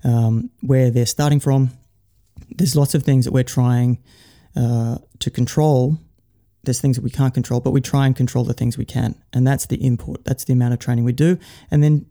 um, 0.04 0.50
where 0.62 0.90
they're 0.92 1.06
starting 1.06 1.40
from. 1.40 1.72
There's 2.50 2.76
lots 2.76 2.96
of 2.96 3.04
things 3.04 3.26
that 3.26 3.32
we're 3.32 3.44
trying 3.44 4.04
uh, 4.56 4.98
to 5.20 5.32
control 5.32 5.98
there's 6.64 6.80
things 6.80 6.96
that 6.96 7.04
we 7.04 7.10
can't 7.10 7.34
control, 7.34 7.60
but 7.60 7.72
we 7.72 7.82
try 7.82 8.06
and 8.06 8.16
control 8.16 8.44
the 8.46 8.54
things 8.54 8.78
we 8.78 8.86
can. 8.86 9.16
And 9.34 9.46
that's 9.46 9.66
the 9.66 9.76
input. 9.78 10.24
That's 10.24 10.46
the 10.46 10.54
amount 10.54 10.74
of 10.74 10.80
training 10.80 11.04
we 11.04 11.12
do. 11.12 11.38
And 11.70 11.84
then 11.84 12.06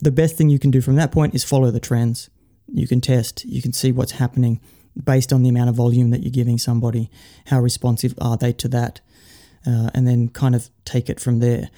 the 0.00 0.12
best 0.12 0.36
thing 0.36 0.48
you 0.48 0.58
can 0.58 0.70
do 0.70 0.80
from 0.80 0.94
that 0.96 1.10
point 1.10 1.34
is 1.34 1.42
follow 1.42 1.70
the 1.70 1.80
trends. 1.80 2.30
You 2.68 2.86
can 2.86 3.00
test, 3.00 3.44
you 3.44 3.60
can 3.60 3.72
see 3.72 3.90
what's 3.90 4.12
happening 4.12 4.60
based 5.02 5.32
on 5.32 5.42
the 5.42 5.48
amount 5.48 5.70
of 5.70 5.76
volume 5.76 6.10
that 6.10 6.22
you're 6.22 6.30
giving 6.30 6.58
somebody. 6.58 7.10
How 7.46 7.60
responsive 7.60 8.14
are 8.20 8.36
they 8.36 8.52
to 8.54 8.68
that? 8.68 9.00
Uh, 9.66 9.90
and 9.94 10.06
then 10.06 10.28
kind 10.28 10.54
of 10.54 10.70
take 10.84 11.10
it 11.10 11.20
from 11.20 11.40
there. 11.40 11.70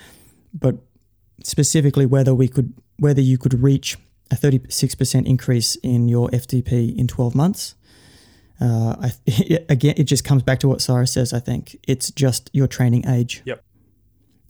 But 0.54 0.76
specifically, 1.42 2.06
whether 2.06 2.34
we 2.34 2.48
could, 2.48 2.74
whether 2.98 3.20
you 3.20 3.38
could 3.38 3.60
reach 3.62 3.96
a 4.30 4.36
36% 4.36 5.26
increase 5.26 5.76
in 5.76 6.08
your 6.08 6.28
FTP 6.28 6.96
in 6.96 7.06
12 7.06 7.34
months 7.34 7.74
uh, 8.62 8.96
I, 9.00 9.12
again, 9.68 9.94
it 9.96 10.04
just 10.04 10.24
comes 10.24 10.42
back 10.42 10.60
to 10.60 10.68
what 10.68 10.80
Cyrus 10.80 11.12
says. 11.12 11.32
I 11.32 11.40
think 11.40 11.76
it's 11.88 12.10
just 12.10 12.50
your 12.52 12.68
training 12.68 13.06
age. 13.08 13.42
Yep. 13.44 13.64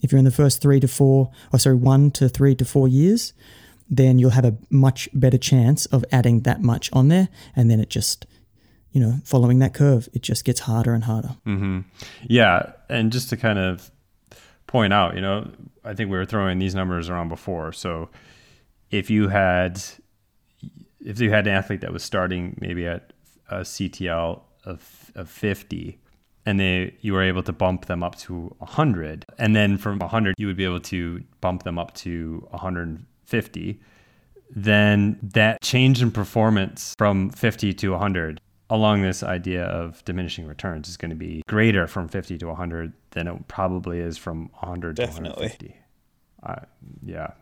If 0.03 0.13
you're 0.13 0.19
in 0.19 0.25
the 0.25 0.31
first 0.31 0.61
three 0.61 0.81
to 0.81 0.89
four, 0.89 1.31
or 1.53 1.59
sorry, 1.59 1.77
one 1.77 2.11
to 2.13 2.29
three 2.29 2.55
to 2.57 2.65
four 2.65 2.89
years, 2.89 3.33
then 3.89 4.19
you'll 4.19 4.31
have 4.31 4.45
a 4.45 4.57
much 4.69 5.09
better 5.15 5.39
chance 5.39 5.87
of 5.87 6.05
adding 6.11 6.41
that 6.41 6.61
much 6.61 6.91
on 6.93 7.09
there, 7.09 7.29
and 7.55 7.71
then 7.71 7.79
it 7.79 7.89
just, 7.89 8.27
you 8.93 9.01
know, 9.01 9.15
following 9.25 9.59
that 9.61 9.75
curve, 9.75 10.09
it 10.13 10.23
just 10.23 10.45
gets 10.45 10.61
harder 10.61 10.95
and 10.95 11.05
harder. 11.05 11.37
Mm-hmm. 11.47 11.81
Yeah, 12.25 12.73
and 12.89 13.11
just 13.11 13.31
to 13.31 13.37
kind 13.37 13.59
of 13.59 13.91
point 14.67 14.93
out, 14.93 15.15
you 15.15 15.21
know, 15.21 15.51
I 15.85 15.95
think 15.95 16.11
we 16.11 16.17
were 16.17 16.25
throwing 16.25 16.59
these 16.59 16.75
numbers 16.75 17.09
around 17.11 17.29
before. 17.29 17.73
So 17.73 18.11
if 18.91 19.11
you 19.11 19.29
had 19.29 19.83
if 21.05 21.21
you 21.21 21.31
had 21.31 21.47
an 21.47 21.55
athlete 21.55 21.81
that 21.81 21.93
was 21.93 22.05
starting 22.05 22.57
maybe 22.61 22.87
at 22.87 23.13
a 23.51 23.61
CTL 23.61 24.41
of, 24.65 25.11
of 25.17 25.29
50 25.29 25.99
and 26.47 26.61
they 26.61 26.95
you 27.01 27.13
were 27.13 27.23
able 27.23 27.43
to 27.43 27.53
bump 27.53 27.87
them 27.87 28.03
up 28.03 28.15
to 28.17 28.55
100 28.59 29.25
and 29.39 29.57
then 29.57 29.79
from 29.79 29.99
100 29.99 30.35
you 30.39 30.47
would 30.47 30.57
be 30.57 30.65
able 30.65 30.81
to 30.81 31.23
bump 31.41 31.65
them 31.65 31.79
up 31.79 31.95
to 31.95 32.47
150 32.51 33.81
then 34.55 35.19
that 35.23 35.61
change 35.63 36.03
in 36.03 36.11
performance 36.11 36.95
from 36.99 37.31
50 37.31 37.75
to 37.75 37.91
100 37.91 38.41
along 38.75 39.03
this 39.03 39.23
idea 39.23 39.65
of 39.65 40.05
diminishing 40.05 40.47
returns 40.47 40.89
is 40.89 40.97
going 40.97 41.11
to 41.11 41.17
be 41.17 41.43
greater 41.49 41.87
from 41.87 42.09
50 42.09 42.39
to 42.39 42.47
100 42.49 42.93
than 43.11 43.29
it 43.29 43.49
probably 43.49 43.99
is 44.01 44.17
from 44.19 44.51
100 44.61 44.97
Definitely. 44.97 45.49
to 45.49 45.67
150 45.67 45.77
uh, 46.45 46.55
yeah 47.05 47.33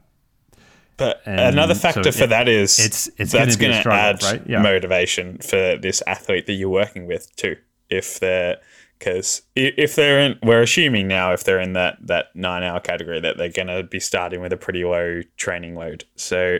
But 0.96 1.22
And 1.24 1.40
another 1.40 1.74
factor 1.74 2.02
so 2.12 2.18
for 2.18 2.24
it- 2.24 2.30
that 2.30 2.48
is 2.48 2.78
it's- 2.78 3.08
it's 3.16 3.32
that's 3.32 3.56
going 3.56 3.82
to 3.82 3.90
add 3.92 4.22
right? 4.22 4.42
Yeah. 4.46 4.60
motivation 4.62 5.38
for 5.38 5.76
this 5.80 6.02
athlete 6.06 6.46
that 6.46 6.54
you're 6.54 6.68
working 6.68 7.06
with 7.06 7.34
too. 7.36 7.56
If 7.88 8.20
they're 8.20 8.58
because 8.98 9.42
if 9.56 9.94
they're 9.96 10.20
in, 10.20 10.38
we're 10.42 10.60
assuming 10.62 11.08
now 11.08 11.32
if 11.32 11.42
they're 11.44 11.58
in 11.60 11.72
that 11.72 11.96
that 12.06 12.26
nine 12.34 12.62
hour 12.62 12.80
category 12.80 13.18
that 13.20 13.38
they're 13.38 13.48
going 13.48 13.68
to 13.68 13.82
be 13.82 13.98
starting 13.98 14.40
with 14.42 14.52
a 14.52 14.58
pretty 14.58 14.84
low 14.84 15.22
training 15.38 15.74
load, 15.74 16.04
so 16.16 16.58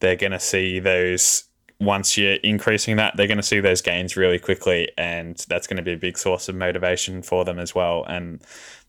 they're 0.00 0.16
going 0.16 0.32
to 0.32 0.40
see 0.40 0.80
those. 0.80 1.44
Once 1.80 2.16
you're 2.18 2.34
increasing 2.42 2.96
that, 2.96 3.16
they're 3.16 3.26
going 3.28 3.36
to 3.36 3.42
see 3.42 3.60
those 3.60 3.80
gains 3.80 4.16
really 4.16 4.38
quickly, 4.38 4.88
and 4.98 5.36
that's 5.48 5.66
going 5.66 5.76
to 5.76 5.82
be 5.82 5.92
a 5.92 5.96
big 5.96 6.18
source 6.18 6.48
of 6.48 6.54
motivation 6.54 7.22
for 7.22 7.44
them 7.44 7.58
as 7.58 7.74
well. 7.74 8.04
And 8.08 8.40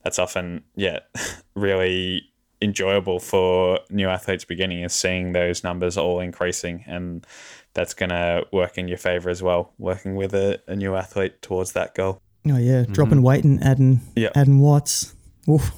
that's 0.04 0.18
often, 0.18 0.64
yeah, 0.76 1.00
really 1.56 2.24
enjoyable 2.62 3.20
for 3.20 3.80
new 3.90 4.10
athletes 4.10 4.44
beginning 4.44 4.84
is 4.84 4.92
seeing 4.94 5.32
those 5.32 5.64
numbers 5.64 5.98
all 5.98 6.20
increasing 6.20 6.84
and 6.88 7.26
that's 7.74 7.94
going 7.94 8.10
to 8.10 8.44
work 8.52 8.78
in 8.78 8.90
your 8.90 8.98
favor 8.98 9.30
as 9.30 9.42
well 9.42 9.72
working 9.78 10.14
with 10.18 10.34
a, 10.34 10.60
a 10.68 10.76
new 10.76 10.94
athlete 10.94 11.42
towards 11.42 11.72
that 11.72 11.96
goal 11.96 12.22
Oh 12.46 12.58
yeah, 12.58 12.84
dropping 12.92 13.22
weight 13.22 13.46
and 13.46 13.64
adding 13.64 14.02
Yep. 14.18 14.34
adding 14.36 14.60
watts. 14.60 15.14
Oof. 15.50 15.72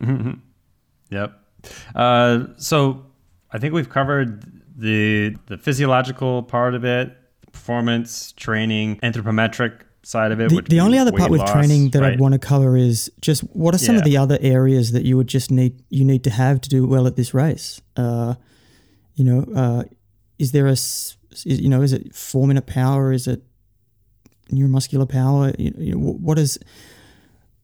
Mhm. 0.00 0.40
Yep. 1.10 1.32
Uh, 1.94 2.44
so 2.58 3.06
I 3.50 3.58
think 3.58 3.72
we've 3.72 3.88
covered 3.88 4.44
the 4.76 5.36
the 5.46 5.56
physiological 5.56 6.42
part 6.42 6.74
of 6.74 6.84
it, 6.84 7.16
performance, 7.52 8.32
training, 8.32 8.96
anthropometric 8.96 9.80
side 10.02 10.30
of 10.30 10.40
it. 10.40 10.50
The, 10.50 10.62
the 10.62 10.80
only 10.80 10.98
other 10.98 11.10
part 11.10 11.30
with 11.30 11.40
loss, 11.40 11.52
training 11.52 11.90
that 11.90 12.00
right? 12.00 12.12
I'd 12.12 12.20
want 12.20 12.32
to 12.34 12.38
cover 12.38 12.76
is 12.76 13.10
just 13.20 13.40
what 13.54 13.74
are 13.74 13.78
some 13.78 13.96
of 13.96 14.04
the 14.04 14.16
other 14.16 14.38
areas 14.40 14.92
that 14.92 15.04
you 15.04 15.16
would 15.16 15.26
just 15.26 15.50
need 15.50 15.82
you 15.88 16.04
need 16.04 16.22
to 16.24 16.30
have 16.30 16.60
to 16.60 16.68
do 16.68 16.86
well 16.86 17.06
at 17.06 17.16
this 17.16 17.34
race. 17.34 17.80
Uh, 17.96 18.34
you 19.14 19.24
know, 19.24 19.46
uh, 19.54 19.84
is 20.38 20.52
there 20.52 20.66
a 20.66 20.72
is, 20.72 21.16
you 21.44 21.68
know 21.68 21.82
is 21.82 21.92
it 21.92 22.14
four 22.14 22.46
minute 22.46 22.66
power? 22.66 23.12
Is 23.12 23.26
it 23.26 23.42
neuromuscular 24.52 25.08
power? 25.08 25.52
You, 25.58 25.74
you 25.78 25.94
know, 25.94 25.98
what 25.98 26.38
is 26.38 26.58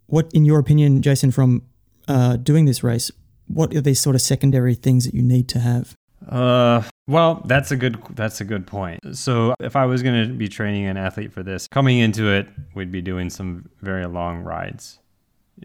what 0.07 0.31
in 0.33 0.45
your 0.45 0.59
opinion, 0.59 1.03
Jason, 1.03 1.31
from 1.31 1.63
uh, 2.09 2.37
doing 2.37 2.65
this 2.65 2.83
race? 2.83 3.11
What 3.47 3.75
are 3.75 3.81
these 3.81 4.01
sort 4.01 4.17
of 4.17 4.23
secondary 4.23 4.75
things 4.75 5.05
that 5.05 5.15
you 5.15 5.23
need 5.23 5.49
to 5.51 5.61
have? 5.61 5.95
Uh, 6.29 6.83
well, 7.13 7.43
that's 7.45 7.71
a 7.71 7.77
good 7.77 8.03
that's 8.15 8.41
a 8.41 8.45
good 8.45 8.67
point. 8.67 8.99
So 9.15 9.55
if 9.61 9.77
I 9.77 9.85
was 9.85 10.03
going 10.03 10.27
to 10.27 10.33
be 10.33 10.49
training 10.49 10.87
an 10.87 10.97
athlete 10.97 11.31
for 11.31 11.43
this, 11.43 11.69
coming 11.69 11.99
into 11.99 12.33
it, 12.33 12.49
we'd 12.75 12.91
be 12.91 13.03
doing 13.03 13.29
some 13.29 13.69
very 13.83 14.07
long 14.07 14.43
rides. 14.43 14.99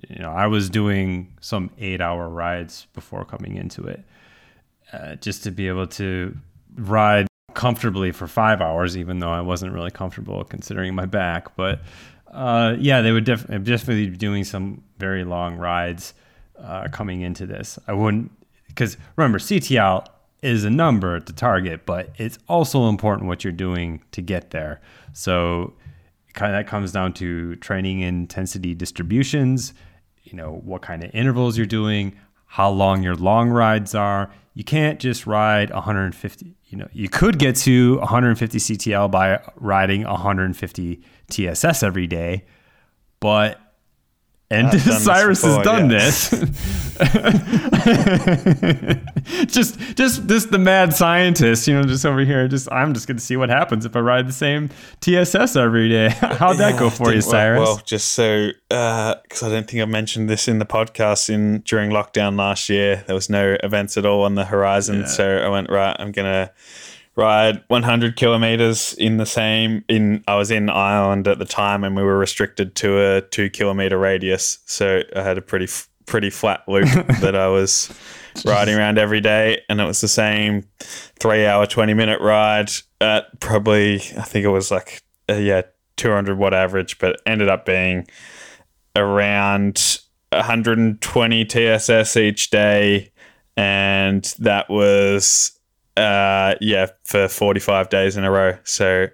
You 0.09 0.19
know, 0.19 0.31
I 0.31 0.47
was 0.47 0.69
doing 0.69 1.37
some 1.39 1.71
eight 1.79 2.01
hour 2.01 2.27
rides 2.27 2.87
before 2.93 3.23
coming 3.23 3.55
into 3.55 3.85
it, 3.85 4.03
uh, 4.91 5.15
just 5.15 5.45
to 5.45 5.51
be 5.51 5.69
able 5.69 5.87
to 5.87 6.37
ride 6.75 7.27
comfortably 7.53 8.11
for 8.11 8.27
five 8.27 8.59
hours, 8.59 8.97
even 8.97 9.19
though 9.19 9.31
I 9.31 9.39
wasn't 9.39 9.71
really 9.71 9.89
comfortable 9.89 10.43
considering 10.43 10.95
my 10.95 11.05
back. 11.05 11.55
But 11.55 11.79
uh, 12.29 12.75
yeah, 12.77 12.99
they 12.99 13.13
would 13.13 13.23
def- 13.23 13.47
definitely 13.47 14.09
be 14.09 14.17
doing 14.17 14.43
some 14.43 14.83
very 14.99 15.23
long 15.23 15.55
rides 15.55 16.13
uh, 16.59 16.89
coming 16.91 17.21
into 17.21 17.45
this. 17.45 17.79
I 17.87 17.93
wouldn't, 17.93 18.31
because 18.67 18.97
remember, 19.15 19.39
CTL 19.39 20.07
is 20.41 20.63
a 20.63 20.69
number 20.69 21.19
to 21.19 21.33
target, 21.33 21.85
but 21.85 22.11
it's 22.17 22.37
also 22.47 22.89
important 22.89 23.27
what 23.27 23.43
you're 23.43 23.53
doing 23.53 24.01
to 24.11 24.21
get 24.21 24.51
there. 24.51 24.81
So 25.13 25.73
kind 26.33 26.53
of 26.53 26.59
that 26.59 26.69
comes 26.69 26.91
down 26.91 27.13
to 27.13 27.55
training 27.57 28.01
intensity 28.01 28.75
distributions, 28.75 29.73
you 30.23 30.37
know, 30.37 30.61
what 30.63 30.81
kind 30.81 31.03
of 31.03 31.09
intervals 31.13 31.57
you're 31.57 31.65
doing, 31.65 32.15
how 32.45 32.69
long 32.69 33.01
your 33.01 33.15
long 33.15 33.49
rides 33.49 33.95
are. 33.95 34.31
You 34.53 34.63
can't 34.63 34.99
just 34.99 35.27
ride 35.27 35.69
150, 35.71 36.55
you 36.65 36.77
know, 36.77 36.87
you 36.91 37.09
could 37.09 37.39
get 37.39 37.55
to 37.57 37.97
150 37.97 38.57
CTL 38.57 39.09
by 39.09 39.39
riding 39.55 40.03
150 40.03 41.01
TSS 41.29 41.83
every 41.83 42.07
day, 42.07 42.45
but 43.19 43.59
and 44.49 44.67
I've 44.67 44.73
done 44.73 44.81
this 44.85 45.03
Cyrus 45.03 45.43
has 45.43 45.57
done 45.63 45.87
this. 45.89 46.29
just 49.47 49.79
just 49.95 50.27
just 50.27 50.51
the 50.51 50.59
mad 50.59 50.93
scientist, 50.93 51.67
you 51.67 51.73
know, 51.73 51.83
just 51.83 52.05
over 52.05 52.19
here. 52.21 52.47
Just 52.47 52.71
I'm 52.71 52.93
just 52.93 53.07
gonna 53.07 53.19
see 53.19 53.37
what 53.37 53.49
happens 53.49 53.85
if 53.85 53.95
I 53.95 53.99
ride 53.99 54.27
the 54.27 54.33
same 54.33 54.69
TSS 55.01 55.55
every 55.55 55.89
day. 55.89 56.09
How'd 56.09 56.57
that 56.57 56.73
Yeah, 56.73 56.79
go 56.79 56.89
for 56.89 57.13
you, 57.13 57.21
think- 57.21 57.25
well- 57.25 57.31
Cyrus? 57.31 57.59
Well, 57.67 57.81
just 57.85 58.13
so 58.13 58.49
uh, 58.71 59.15
because 59.23 59.43
I 59.43 59.49
don't 59.49 59.69
think 59.69 59.81
I 59.81 59.85
mentioned 59.85 60.29
this 60.29 60.47
in 60.47 60.59
the 60.59 60.65
podcast 60.65 61.29
in 61.29 61.59
during 61.59 61.91
lockdown 61.91 62.37
last 62.37 62.69
year, 62.69 63.03
there 63.07 63.15
was 63.15 63.29
no 63.29 63.57
events 63.63 63.97
at 63.97 64.05
all 64.05 64.23
on 64.23 64.35
the 64.35 64.45
horizon. 64.45 65.01
Yeah. 65.01 65.05
So 65.07 65.37
I 65.39 65.49
went 65.49 65.69
right. 65.69 65.95
I'm 65.99 66.11
gonna 66.11 66.51
ride 67.17 67.63
100 67.67 68.15
kilometers 68.15 68.93
in 68.93 69.17
the 69.17 69.25
same. 69.25 69.83
In 69.89 70.23
I 70.27 70.35
was 70.35 70.51
in 70.51 70.69
Ireland 70.69 71.27
at 71.27 71.39
the 71.39 71.45
time, 71.45 71.83
and 71.83 71.95
we 71.95 72.03
were 72.03 72.17
restricted 72.17 72.75
to 72.75 73.01
a 73.01 73.21
two 73.21 73.49
kilometer 73.49 73.97
radius. 73.97 74.59
So 74.65 75.01
I 75.15 75.23
had 75.23 75.37
a 75.37 75.41
pretty 75.41 75.65
f- 75.65 75.89
pretty 76.05 76.29
flat 76.29 76.61
loop 76.67 76.85
that 77.19 77.35
I 77.35 77.47
was 77.47 77.91
riding 78.45 78.75
around 78.75 78.99
every 78.99 79.19
day, 79.19 79.61
and 79.67 79.81
it 79.81 79.85
was 79.85 79.99
the 79.99 80.07
same 80.07 80.65
three 80.79 81.45
hour, 81.45 81.65
20 81.65 81.93
minute 81.93 82.21
ride 82.21 82.69
at 83.01 83.39
probably 83.39 83.95
I 83.95 84.23
think 84.23 84.45
it 84.45 84.49
was 84.49 84.71
like 84.71 85.01
uh, 85.29 85.33
yeah 85.33 85.63
200 85.97 86.37
watt 86.37 86.53
average, 86.53 86.99
but 86.99 87.19
ended 87.25 87.49
up 87.49 87.65
being 87.65 88.07
around 88.95 89.99
120 90.31 91.45
TSS 91.45 92.15
each 92.15 92.51
day, 92.51 93.11
and 93.55 94.23
that 94.37 94.69
was 94.69 95.56
uh, 95.97 96.55
yeah 96.61 96.87
for 97.03 97.27
45 97.27 97.89
days 97.89 98.15
in 98.17 98.23
a 98.23 98.31
row. 98.31 98.57
So 98.63 99.07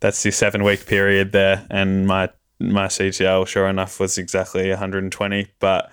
that's 0.00 0.22
the 0.22 0.30
seven 0.30 0.64
week 0.64 0.86
period 0.86 1.32
there, 1.32 1.66
and 1.70 2.06
my 2.06 2.30
my 2.58 2.86
CTL 2.86 3.46
sure 3.46 3.68
enough 3.68 4.00
was 4.00 4.18
exactly 4.18 4.68
120, 4.68 5.48
but 5.60 5.90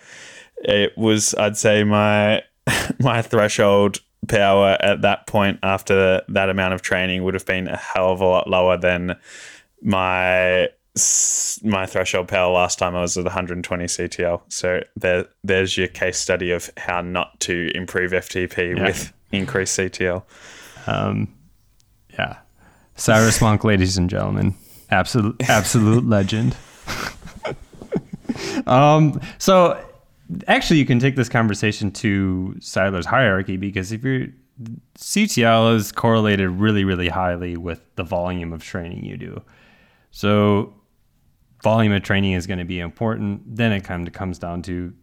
it 0.57 0.97
was 0.97 1.33
I'd 1.35 1.57
say 1.57 1.83
my 1.83 2.41
my 2.99 3.21
threshold 3.21 3.99
power 4.27 4.75
at 4.81 5.01
that 5.03 5.27
point 5.27 5.59
after 5.63 6.21
that 6.27 6.49
amount 6.49 6.73
of 6.73 6.81
training 6.81 7.23
would 7.23 7.33
have 7.33 7.45
been 7.45 7.67
a 7.67 7.77
hell 7.77 8.11
of 8.11 8.19
a 8.21 8.25
lot 8.25 8.49
lower 8.49 8.77
than 8.77 9.15
my 9.81 10.67
my 11.63 11.85
threshold 11.85 12.27
power 12.27 12.51
last 12.51 12.79
time 12.79 12.95
I 12.95 13.01
was 13.01 13.17
at 13.17 13.23
120 13.25 13.85
CTL. 13.85 14.41
So 14.49 14.81
there 14.95 15.25
there's 15.43 15.77
your 15.77 15.87
case 15.87 16.17
study 16.17 16.51
of 16.51 16.69
how 16.77 17.01
not 17.01 17.39
to 17.41 17.69
improve 17.75 18.11
FTP 18.11 18.75
Yeah. 18.77 18.83
with 18.85 19.13
increased 19.31 19.77
CTL. 19.77 20.23
Um, 20.85 21.33
yeah, 22.11 22.37
Cyrus 22.95 23.41
Monk, 23.41 23.63
ladies 23.63 23.97
and 23.97 24.09
gentlemen, 24.09 24.55
absolute 24.89 25.35
absolute 25.49 26.05
legend. 26.09 26.55
um, 28.65 29.19
so 29.37 29.83
actually, 30.47 30.79
you 30.79 30.85
can 30.85 30.99
take 30.99 31.15
this 31.15 31.29
conversation 31.29 31.91
to 31.91 32.55
Seiler's 32.59 33.05
hierarchy 33.05 33.57
because 33.57 33.91
if 33.91 34.03
you're 34.03 34.27
CTL 34.97 35.75
is 35.75 35.91
correlated 35.91 36.49
really, 36.49 36.83
really 36.83 37.09
highly 37.09 37.57
with 37.57 37.81
the 37.95 38.03
volume 38.03 38.53
of 38.53 38.63
training 38.63 39.05
you 39.05 39.17
do. 39.17 39.41
So 40.11 40.73
volume 41.61 41.93
of 41.93 42.03
training 42.03 42.33
is 42.33 42.47
going 42.47 42.59
to 42.59 42.65
be 42.65 42.79
important. 42.79 43.55
Then 43.55 43.71
it 43.71 43.83
kind 43.83 44.07
of 44.07 44.13
comes 44.13 44.39
down 44.39 44.63
to 44.63 44.93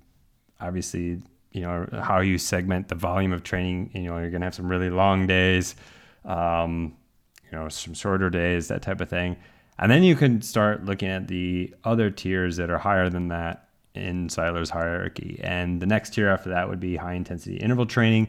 obviously, 0.61 1.23
you 1.55 1.61
know, 1.61 1.87
how 2.03 2.21
you 2.21 2.37
segment 2.37 2.89
the 2.89 2.97
volume 2.97 3.33
of 3.33 3.45
training. 3.45 3.91
You 3.95 4.03
know, 4.03 4.19
you're 4.19 4.31
going 4.31 4.41
to 4.41 4.47
have 4.47 4.57
some 4.57 4.69
really 4.69 4.91
long 4.91 5.27
days, 5.27 5.77
um, 6.25 6.95
you 7.51 7.57
know, 7.57 7.69
some 7.69 7.95
shorter 7.95 8.29
days, 8.29 8.69
that 8.69 8.83
type 8.83 9.01
of 9.01 9.09
thing. 9.09 9.37
And 9.79 9.91
then 9.91 10.03
you 10.03 10.17
can 10.17 10.43
start 10.43 10.85
looking 10.85 11.09
at 11.09 11.29
the 11.29 11.73
other 11.85 12.11
tiers 12.11 12.57
that 12.57 12.71
are 12.71 12.79
higher 12.79 13.09
than 13.09 13.29
that 13.29 13.69
in 13.95 14.29
Seiler's 14.29 14.71
hierarchy. 14.71 15.41
And 15.43 15.81
the 15.81 15.87
next 15.87 16.15
tier 16.15 16.29
after 16.29 16.51
that 16.51 16.69
would 16.69 16.81
be 16.81 16.97
high 16.97 17.15
intensity 17.15 17.57
interval 17.57 17.87
training. 17.87 18.29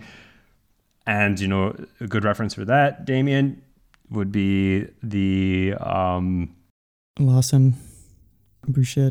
And, 1.08 1.40
you 1.40 1.48
know, 1.48 1.76
a 2.00 2.08
good 2.08 2.24
reference 2.24 2.54
for 2.54 2.66
that, 2.66 3.06
Damian, 3.06 3.62
would 4.12 4.32
be 4.32 4.88
the 5.02 5.74
um, 5.80 6.56
Laursen 7.20 7.74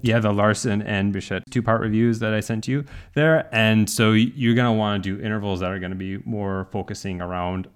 Yeah, 0.03 0.19
the 0.19 0.31
Laursen 0.31 0.83
and 0.85 1.15
Buchheit 1.15 1.43
two 1.51 1.63
part 1.63 1.81
reviews 1.81 2.19
that 2.21 2.35
I 2.35 2.41
sent 2.41 2.69
you 2.69 2.85
there. 3.15 3.49
And 3.55 3.89
so 3.89 4.13
you're 4.13 4.55
going 4.55 4.67
to 4.67 4.73
want 4.73 5.05
to 5.05 5.17
do 5.17 5.23
intervals 5.23 5.61
that 5.61 5.71
are 5.71 5.79
going 5.79 5.93
to 5.93 5.97
be 5.97 6.19
more 6.25 6.69
focusing 6.71 7.21
around 7.21 7.69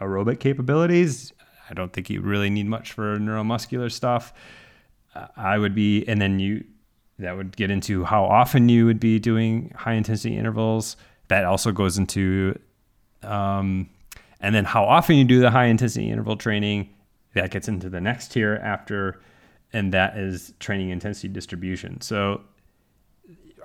aerobic 0.00 0.40
capabilities. 0.40 1.32
I 1.70 1.74
don't 1.74 1.92
think 1.92 2.10
you 2.10 2.20
really 2.20 2.50
need 2.50 2.66
much 2.66 2.92
for 2.92 3.18
neuromuscular 3.18 3.90
stuff. 3.90 4.32
I 5.36 5.58
would 5.58 5.74
be, 5.74 6.06
and 6.06 6.20
then 6.20 6.38
you, 6.38 6.64
that 7.18 7.36
would 7.36 7.56
get 7.56 7.70
into 7.70 8.04
how 8.04 8.24
often 8.24 8.68
you 8.68 8.84
would 8.84 9.00
be 9.00 9.18
doing 9.18 9.72
high 9.74 9.94
intensity 9.94 10.36
intervals. 10.36 10.96
That 11.28 11.44
also 11.44 11.72
goes 11.72 11.96
into, 11.96 12.58
um, 13.22 13.88
and 14.40 14.54
then 14.54 14.64
how 14.64 14.84
often 14.84 15.16
you 15.16 15.24
do 15.24 15.40
the 15.40 15.50
high 15.50 15.64
intensity 15.66 16.10
interval 16.10 16.36
training. 16.36 16.90
That 17.34 17.50
gets 17.50 17.68
into 17.68 17.88
the 17.88 18.00
next 18.00 18.32
tier 18.32 18.60
after 18.62 19.20
and 19.72 19.92
that 19.92 20.16
is 20.16 20.54
training 20.60 20.90
intensity 20.90 21.28
distribution. 21.28 22.00
So 22.00 22.40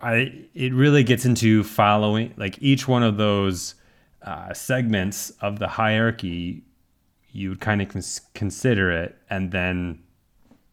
I 0.01 0.45
it 0.53 0.73
really 0.73 1.03
gets 1.03 1.25
into 1.25 1.63
following 1.63 2.33
like 2.37 2.57
each 2.61 2.87
one 2.87 3.03
of 3.03 3.17
those 3.17 3.75
uh, 4.23 4.53
segments 4.53 5.31
of 5.41 5.59
the 5.59 5.67
hierarchy. 5.67 6.63
You 7.31 7.49
would 7.49 7.61
kind 7.61 7.81
of 7.81 7.89
cons- 7.89 8.21
consider 8.33 8.91
it 8.91 9.17
and 9.29 9.51
then 9.51 10.03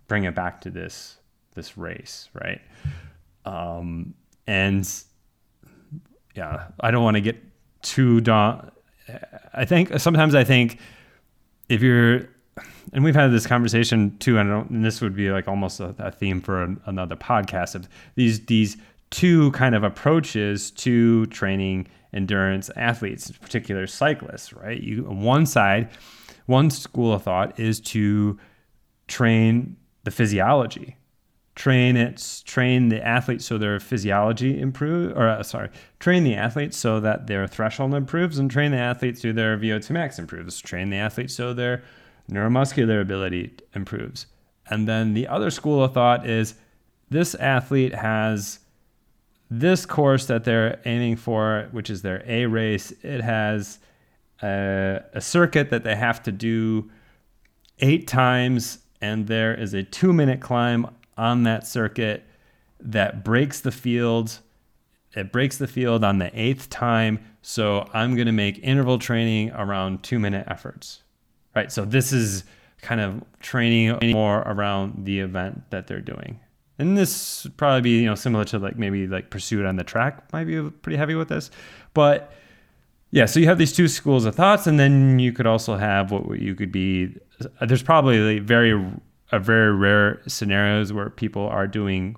bring 0.09 0.25
it 0.25 0.35
back 0.35 0.61
to 0.63 0.71
this 0.71 1.19
this 1.55 1.77
race, 1.77 2.29
right? 2.33 2.61
Um, 3.45 4.15
and 4.47 4.89
yeah, 6.35 6.69
I 6.81 6.91
don't 6.91 7.05
want 7.05 7.17
to 7.17 7.21
get 7.21 7.37
too 7.83 8.21
dawn. 8.21 8.71
I 9.55 9.65
think 9.65 9.99
sometimes 9.99 10.35
I 10.35 10.45
think 10.45 10.79
if 11.69 11.83
you're 11.83 12.29
and 12.93 13.05
we've 13.05 13.15
had 13.15 13.29
this 13.33 13.47
conversation 13.47 14.17
too, 14.19 14.39
and, 14.39 14.51
and 14.71 14.85
this 14.85 15.01
would 15.01 15.15
be 15.15 15.31
like 15.31 15.49
almost 15.49 15.81
a, 15.81 15.95
a 15.99 16.11
theme 16.11 16.41
for 16.41 16.63
an, 16.63 16.81
another 16.87 17.17
podcast 17.17 17.75
of 17.75 17.89
these 18.15 18.47
these 18.47 18.77
two 19.11 19.51
kind 19.53 19.75
of 19.75 19.83
approaches 19.85 20.71
to 20.73 21.27
training 21.27 21.87
endurance 22.13 22.71
athletes, 22.77 23.31
in 23.31 23.37
particular 23.37 23.87
cyclists. 23.87 24.53
Right, 24.53 24.81
you 24.81 25.07
on 25.07 25.23
one 25.23 25.47
side, 25.47 25.91
one 26.47 26.71
school 26.71 27.13
of 27.13 27.23
thought 27.23 27.59
is 27.59 27.81
to 27.81 28.39
train 29.07 29.77
the 30.05 30.11
physiology, 30.11 30.97
train 31.55 31.97
it, 31.97 32.43
train 32.45 32.89
the 32.89 33.05
athletes 33.05 33.45
so 33.45 33.59
their 33.59 33.81
physiology 33.81 34.61
improves, 34.61 35.13
or 35.15 35.29
uh, 35.29 35.43
sorry, 35.43 35.71
train 35.99 36.25
the 36.25 36.35
athletes 36.35 36.77
so 36.77 37.01
that 37.01 37.27
their 37.27 37.47
threshold 37.47 37.95
improves, 37.95 38.39
and 38.39 38.51
train 38.51 38.71
the 38.71 38.79
athletes 38.79 39.23
so 39.23 39.33
their 39.33 39.59
VO2 39.59 39.91
max 39.91 40.19
improves. 40.19 40.61
Train 40.61 40.91
the 40.91 40.97
athletes 40.97 41.35
so 41.35 41.53
their 41.53 41.83
neuromuscular 42.31 43.01
ability 43.01 43.55
improves. 43.75 44.27
And 44.71 44.87
then 44.87 45.15
the 45.15 45.27
other 45.29 45.51
school 45.51 45.83
of 45.83 45.95
thought 45.95 46.29
is 46.29 46.55
this 47.11 47.35
athlete 47.35 47.95
has 47.95 48.61
this 49.51 49.87
course 49.87 50.27
that 50.27 50.45
they're 50.45 50.81
aiming 50.85 51.17
for, 51.17 51.69
which 51.73 51.89
is 51.89 52.03
their 52.03 52.23
A 52.27 52.47
race. 52.47 52.93
It 53.03 53.23
has 53.23 53.79
a, 54.43 55.01
a 55.15 55.21
circuit 55.21 55.71
that 55.71 55.85
they 55.85 55.97
have 55.97 56.23
to 56.25 56.33
do 56.33 56.91
eight 57.79 58.07
times, 58.07 58.79
and 59.01 59.27
there 59.27 59.55
is 59.55 59.73
a 59.73 59.83
two 59.83 60.13
minute 60.13 60.41
climb 60.41 60.95
on 61.17 61.45
that 61.45 61.67
circuit 61.67 62.25
that 62.81 63.25
breaks 63.25 63.61
the 63.61 63.73
field. 63.73 64.41
It 65.17 65.33
breaks 65.33 65.57
the 65.57 65.67
field 65.67 66.05
on 66.05 66.19
the 66.19 66.31
eighth 66.39 66.69
time. 66.69 67.25
So 67.41 67.89
I'm 67.95 68.15
going 68.15 68.27
to 68.27 68.33
make 68.33 68.59
interval 68.63 68.99
training 68.99 69.51
around 69.53 70.03
two 70.03 70.19
minute 70.19 70.47
efforts 70.49 71.03
right? 71.59 71.73
So 71.73 71.85
this 71.85 72.13
is 72.13 72.45
kind 72.81 73.01
of 73.01 73.25
training 73.41 73.99
more 74.13 74.39
around 74.43 75.05
the 75.05 75.19
event 75.21 75.71
that 75.71 75.89
they're 75.89 76.01
doing. 76.01 76.39
And 76.79 76.97
this 76.97 77.49
probably 77.57 77.81
be, 77.81 78.01
you 78.03 78.07
know, 78.07 78.15
similar 78.15 78.45
to 78.47 78.59
like 78.61 78.79
maybe 78.79 79.09
like 79.09 79.31
pursuit 79.31 79.67
on 79.67 79.75
the 79.75 79.83
track 79.83 80.33
might 80.33 80.45
be 80.45 80.63
pretty 80.71 80.97
heavy 80.97 81.17
with 81.17 81.29
this. 81.29 81.51
But 81.93 82.33
yeah, 83.11 83.27
so 83.27 83.41
you 83.41 83.47
have 83.47 83.59
these 83.59 83.73
two 83.73 83.89
schools 83.89 84.25
of 84.25 84.35
thoughts, 84.37 84.67
and 84.67 84.79
then 84.79 85.19
you 85.19 85.33
could 85.33 85.47
also 85.47 85.77
have 85.77 86.13
what 86.13 86.39
you 86.39 86.55
could 86.55 86.71
be. 86.71 87.17
There's 87.61 87.83
probably 87.83 88.39
very 88.39 88.73
a 89.33 89.39
very 89.39 89.75
rare 89.75 90.21
scenarios 90.27 90.93
where 90.93 91.11
people 91.11 91.47
are 91.49 91.67
doing 91.67 92.17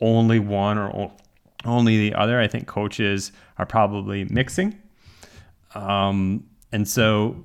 only 0.00 0.38
one 0.38 0.78
or 0.78 1.10
only 1.64 1.98
the 1.98 2.14
other. 2.14 2.38
I 2.38 2.46
think 2.46 2.66
coaches 2.68 3.32
are 3.58 3.66
probably 3.66 4.24
mixing. 4.26 4.78
Um, 5.74 6.44
and 6.70 6.86
so 6.86 7.44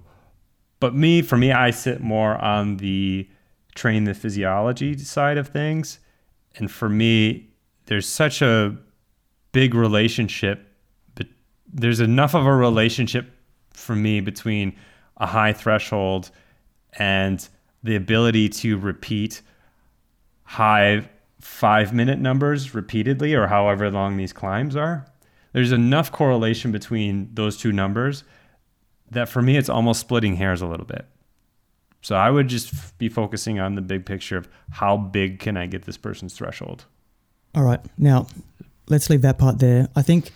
but 0.82 0.96
me, 0.96 1.22
for 1.22 1.38
me, 1.38 1.52
I 1.54 1.70
sit 1.70 2.02
more 2.02 2.36
on 2.38 2.78
the 2.78 3.30
train 3.76 4.04
the 4.04 4.16
physiology 4.16 4.98
side 4.98 5.38
of 5.38 5.48
things. 5.48 6.00
And 6.56 6.70
for 6.70 6.90
me, 6.90 7.52
there's 7.86 8.08
such 8.08 8.42
a 8.42 8.76
big 9.52 9.76
relationship, 9.76 10.68
but 11.14 11.28
there's 11.72 12.00
enough 12.00 12.34
of 12.34 12.48
a 12.48 12.54
relationship 12.54 13.32
for 13.72 13.96
me 13.96 14.22
between 14.22 14.76
a 15.18 15.28
high 15.28 15.54
threshold 15.54 16.32
and 16.98 17.48
the 17.84 17.96
ability 17.96 18.50
to 18.50 18.78
repeat 18.78 19.44
high 20.44 21.08
five 21.40 21.94
minute 21.94 22.20
numbers 22.20 22.74
repeatedly 22.74 23.36
or 23.36 23.48
however 23.48 23.92
long 23.92 24.18
these 24.18 24.34
climbs 24.34 24.76
are. 24.76 25.06
There's 25.54 25.72
enough 25.72 26.12
correlation 26.12 26.72
between 26.72 27.30
those 27.34 27.56
two 27.56 27.72
numbers 27.72 28.24
that 29.12 29.30
for 29.30 29.42
me, 29.42 29.58
it's 29.58 29.70
almost 29.70 30.00
splitting 30.00 30.36
hairs 30.38 30.62
a 30.62 30.68
little 30.68 30.86
bit. 30.86 31.06
So 32.02 32.16
I 32.16 32.32
would 32.32 32.48
just 32.48 32.98
be 32.98 33.10
focusing 33.10 33.60
on 33.60 33.76
the 33.76 33.82
big 33.82 34.06
picture 34.06 34.38
of 34.38 34.48
how 34.72 34.98
big 34.98 35.40
can 35.40 35.56
I 35.56 35.68
get 35.68 35.84
this 35.84 35.98
person's 35.98 36.34
threshold. 36.34 36.86
All 37.54 37.64
right. 37.64 37.80
Now, 37.98 38.28
let's 38.90 39.10
leave 39.10 39.22
that 39.22 39.38
part 39.38 39.60
there. 39.60 39.88
I 39.96 40.02
think 40.02 40.32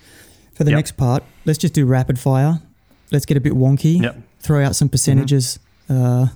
for 0.53 0.63
the 0.63 0.71
yep. 0.71 0.77
next 0.77 0.91
part, 0.91 1.23
let's 1.45 1.57
just 1.57 1.73
do 1.73 1.85
rapid 1.85 2.19
fire. 2.19 2.61
Let's 3.11 3.25
get 3.25 3.37
a 3.37 3.41
bit 3.41 3.53
wonky. 3.53 4.01
Yep. 4.01 4.17
Throw 4.39 4.63
out 4.63 4.75
some 4.75 4.89
percentages 4.89 5.57
mm-hmm. 5.89 6.03
uh, 6.03 6.27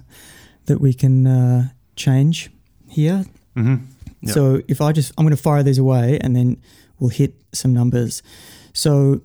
that 0.65 0.81
we 0.81 0.93
can 0.93 1.27
uh, 1.27 1.69
change 1.95 2.49
here. 2.87 3.25
Mm-hmm. 3.55 3.85
Yep. 4.21 4.33
So 4.33 4.61
if 4.67 4.81
I 4.81 4.91
just, 4.93 5.13
I'm 5.17 5.25
going 5.25 5.35
to 5.35 5.41
fire 5.41 5.61
these 5.61 5.77
away 5.77 6.17
and 6.21 6.35
then 6.35 6.61
we'll 6.99 7.11
hit 7.11 7.35
some 7.53 7.73
numbers. 7.73 8.23
So 8.73 9.21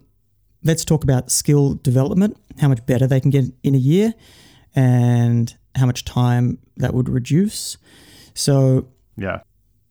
let's 0.65 0.85
talk 0.85 1.05
about 1.05 1.31
skill 1.31 1.75
development, 1.75 2.37
how 2.59 2.69
much 2.69 2.85
better 2.87 3.07
they 3.07 3.21
can 3.21 3.31
get 3.31 3.45
in 3.62 3.75
a 3.75 3.79
year, 3.79 4.15
and 4.75 5.55
how 5.75 5.87
much 5.87 6.05
time 6.05 6.59
that 6.77 6.95
would 6.95 7.09
reduce. 7.09 7.77
So, 8.35 8.89
yeah. 9.17 9.41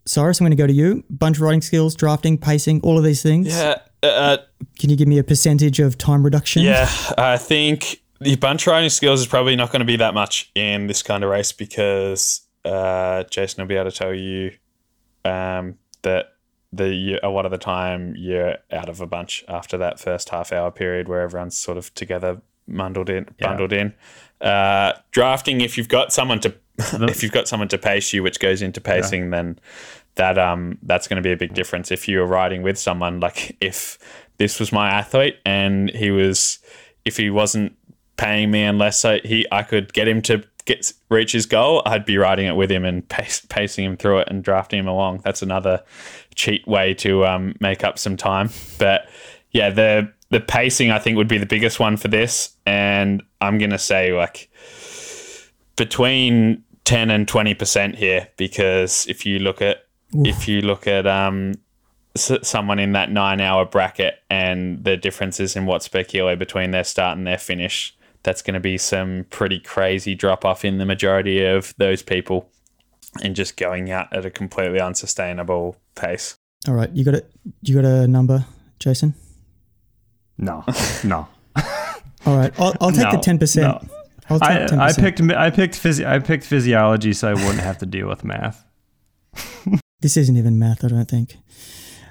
Cyrus, 0.06 0.42
I'm 0.42 0.46
going 0.46 0.52
to 0.52 0.58
go 0.58 0.68
to 0.68 0.74
you. 0.74 1.04
Bunch 1.10 1.38
of 1.38 1.44
writing 1.44 1.62
skills, 1.62 1.96
drafting, 1.96 2.38
pacing, 2.38 2.82
all 2.82 2.98
of 2.98 3.06
these 3.06 3.22
things. 3.22 3.48
Yeah. 3.48 3.78
Uh, 4.02 4.38
can 4.78 4.90
you 4.90 4.98
give 4.98 5.08
me 5.08 5.18
a 5.18 5.24
percentage 5.24 5.80
of 5.80 5.98
time 5.98 6.24
reduction? 6.24 6.64
Yeah, 6.64 6.90
I 7.18 7.38
think 7.38 8.02
the 8.20 8.36
bunch 8.36 8.68
riding 8.68 8.90
skills 8.90 9.22
is 9.22 9.28
probably 9.28 9.56
not 9.56 9.72
going 9.72 9.80
to 9.80 9.86
be 9.86 9.96
that 9.96 10.14
much 10.14 10.52
in 10.56 10.88
this 10.88 11.02
kind 11.02 11.24
of 11.24 11.30
race 11.30 11.54
because 11.54 12.42
uh, 12.66 13.24
Jason 13.24 13.62
will 13.62 13.68
be 13.68 13.76
able 13.76 13.92
to 13.92 13.98
tell 13.98 14.14
you 14.14 14.52
um, 15.24 15.78
that 16.02 16.33
the 16.76 17.20
a 17.22 17.30
lot 17.30 17.46
of 17.46 17.52
the 17.52 17.58
time 17.58 18.16
you're 18.18 18.58
out 18.72 18.90
of 18.90 19.00
a 19.00 19.08
bunch 19.08 19.44
after 19.48 19.78
that 19.78 20.00
first 20.00 20.30
half 20.30 20.52
hour 20.52 20.72
period 20.72 21.08
where 21.08 21.22
everyone's 21.22 21.58
sort 21.58 21.78
of 21.78 21.94
together 21.94 22.42
bundled 22.68 23.10
in 23.10 23.28
bundled 23.40 23.72
yeah. 23.72 23.82
in 23.82 23.94
uh, 24.42 24.94
drafting 25.12 25.62
if 25.62 25.78
you've 25.78 25.88
got 25.88 26.12
someone 26.12 26.40
to 26.40 26.54
if 26.80 27.22
you've 27.22 27.32
got 27.32 27.48
someone 27.48 27.68
to 27.68 27.78
pace 27.78 28.12
you 28.12 28.24
which 28.24 28.40
goes 28.40 28.62
into 28.62 28.82
pacing 28.82 29.26
yeah. 29.26 29.30
then 29.30 29.60
that 30.16 30.38
um 30.38 30.78
that's 30.84 31.08
going 31.08 31.18
to 31.18 31.28
be 31.28 31.32
a 31.32 31.38
big 31.38 31.54
difference 31.54 31.92
if 31.92 32.08
you're 32.08 32.26
riding 32.26 32.64
with 32.64 32.78
someone 32.78 33.20
like 33.20 33.56
if 33.62 34.00
this 34.38 34.60
was 34.60 34.72
my 34.72 34.90
athlete 34.90 35.38
and 35.46 35.92
he 35.92 36.10
was 36.10 36.60
if 37.06 37.18
he 37.18 37.30
wasn't 37.30 37.76
paying 38.18 38.52
me 38.52 38.64
unless 38.64 39.06
I, 39.06 39.20
he 39.20 39.46
I 39.52 39.64
could 39.64 39.94
get 39.94 40.08
him 40.08 40.22
to 40.24 40.44
get 40.66 40.94
reach 41.10 41.32
his 41.32 41.46
goal, 41.46 41.82
I'd 41.86 42.06
be 42.06 42.18
riding 42.18 42.48
it 42.48 42.56
with 42.56 42.72
him 42.72 42.86
and 42.86 43.08
pace, 43.08 43.46
pacing 43.50 43.86
him 43.86 43.98
through 43.98 44.20
it 44.20 44.28
and 44.30 44.44
drafting 44.44 44.80
him 44.80 44.88
along. 44.88 45.22
That's 45.24 45.42
another 45.42 45.84
cheat 46.36 46.68
way 46.68 46.94
to 46.96 47.26
um, 47.26 47.56
make 47.60 47.84
up 47.84 47.98
some 47.98 48.18
time. 48.18 48.50
But 48.78 49.10
yeah, 49.52 49.70
the 49.70 50.12
the 50.30 50.40
pacing 50.40 50.92
I 50.92 51.00
think 51.00 51.18
would 51.18 51.28
be 51.28 51.38
the 51.38 51.46
biggest 51.46 51.80
one 51.80 51.98
for 51.98 52.08
this, 52.08 52.56
and 52.66 53.24
I'm 53.42 53.58
gonna 53.58 53.80
say 53.80 54.14
like 54.14 54.50
between 55.76 56.64
ten 56.86 57.10
and 57.10 57.28
twenty 57.28 57.54
percent 57.54 57.96
here 57.96 58.28
because 58.38 59.06
if 59.08 59.26
you 59.26 59.40
look 59.40 59.62
at 59.62 59.86
Oof. 60.16 60.28
if 60.28 60.48
you 60.48 60.62
look 60.62 60.88
at 60.88 61.08
um 61.08 61.54
someone 62.16 62.80
in 62.80 62.92
that 62.92 63.12
nine 63.12 63.42
hour 63.42 63.66
bracket 63.66 64.22
and 64.30 64.84
the 64.84 64.96
differences 64.96 65.56
in 65.56 65.66
watts 65.66 65.88
per 65.88 66.04
kilo 66.04 66.36
between 66.36 66.72
their 66.72 66.84
start 66.84 67.18
and 67.18 67.26
their 67.26 67.40
finish, 67.40 67.98
that's 68.22 68.42
going 68.42 68.54
to 68.54 68.60
be 68.60 68.78
some 68.78 69.26
pretty 69.30 69.60
crazy 69.60 70.14
drop 70.14 70.46
off 70.46 70.64
in 70.64 70.78
the 70.78 70.86
majority 70.86 71.44
of 71.44 71.74
those 71.78 72.04
people 72.04 72.50
and 73.22 73.36
just 73.36 73.58
going 73.58 73.92
out 73.92 74.12
at 74.14 74.26
a 74.26 74.30
completely 74.30 74.80
unsustainable 74.80 75.76
pace. 75.96 76.38
All 76.68 76.74
right, 76.74 76.90
you 76.92 77.04
got 77.04 77.16
it. 77.16 77.32
You 77.62 77.76
got 77.76 77.86
a 77.86 78.08
number, 78.08 78.46
Jason? 78.80 79.14
No, 80.38 80.64
no. 81.04 81.28
All 82.26 82.38
right, 82.38 82.58
I'll, 82.60 82.74
I'll 82.80 82.92
take 82.92 83.04
no, 83.04 83.12
the 83.12 83.18
ten 83.18 83.38
percent. 83.38 83.84
No. 83.84 83.90
I, 84.30 84.88
I 84.88 84.94
picked 84.94 85.22
I 85.22 85.50
picked 85.50 85.76
phys- 85.76 86.06
I 86.06 86.20
picked 86.20 86.46
physiology 86.46 87.14
so 87.14 87.30
I 87.30 87.34
wouldn't 87.34 87.60
have 87.60 87.78
to 87.80 87.86
deal 87.86 88.08
with 88.08 88.24
math. 88.24 88.66
this 90.00 90.18
isn't 90.18 90.38
even 90.38 90.58
math, 90.58 90.84
I 90.86 90.88
don't 90.88 91.10
think. 91.10 91.36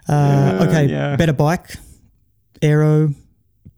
Uh, 0.09 0.59
yeah, 0.61 0.67
okay, 0.69 0.87
yeah. 0.87 1.17
better 1.17 1.33
bike, 1.33 1.77
aero 2.61 3.15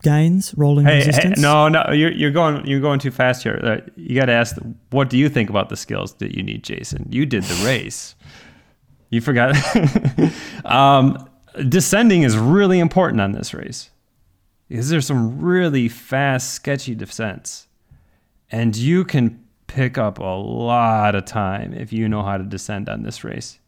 gains, 0.02 0.55
rolling 0.57 0.86
hey, 0.86 0.98
resistance. 0.98 1.38
Hey, 1.38 1.42
no, 1.42 1.68
no, 1.68 1.90
you're, 1.90 2.12
you're 2.12 2.30
going 2.30 2.66
you're 2.66 2.80
going 2.80 2.98
too 2.98 3.11
fast 3.11 3.42
here. 3.42 3.61
Uh, 3.62 3.90
you 3.96 4.18
got 4.18 4.26
to 4.26 4.32
ask, 4.32 4.57
what 4.90 5.11
do 5.11 5.18
you 5.18 5.28
think 5.28 5.50
about 5.50 5.68
the 5.68 5.76
skills 5.76 6.14
that 6.14 6.34
you 6.36 6.42
need, 6.42 6.64
Jason? 6.64 7.07
You 7.11 7.26
did 7.26 7.44
the 7.44 7.64
race. 7.64 8.14
You 9.11 9.20
forgot. 9.20 9.57
um, 10.64 11.28
descending 11.68 12.22
is 12.22 12.36
really 12.36 12.78
important 12.80 13.20
on 13.20 13.32
this 13.32 13.55
race 13.55 13.90
because 14.68 14.88
there's 14.88 15.07
some 15.07 15.40
really 15.40 15.88
fast, 15.88 16.52
sketchy 16.52 16.94
descents, 16.94 17.68
and 18.50 18.76
you 18.76 19.05
can 19.05 19.44
pick 19.66 19.98
up 19.98 20.18
a 20.18 20.22
lot 20.22 21.14
of 21.14 21.24
time 21.24 21.72
if 21.74 21.92
you 21.92 22.09
know 22.09 22.22
how 22.22 22.36
to 22.36 22.44
descend 22.44 22.88
on 22.88 23.02
this 23.02 23.24
race. 23.24 23.59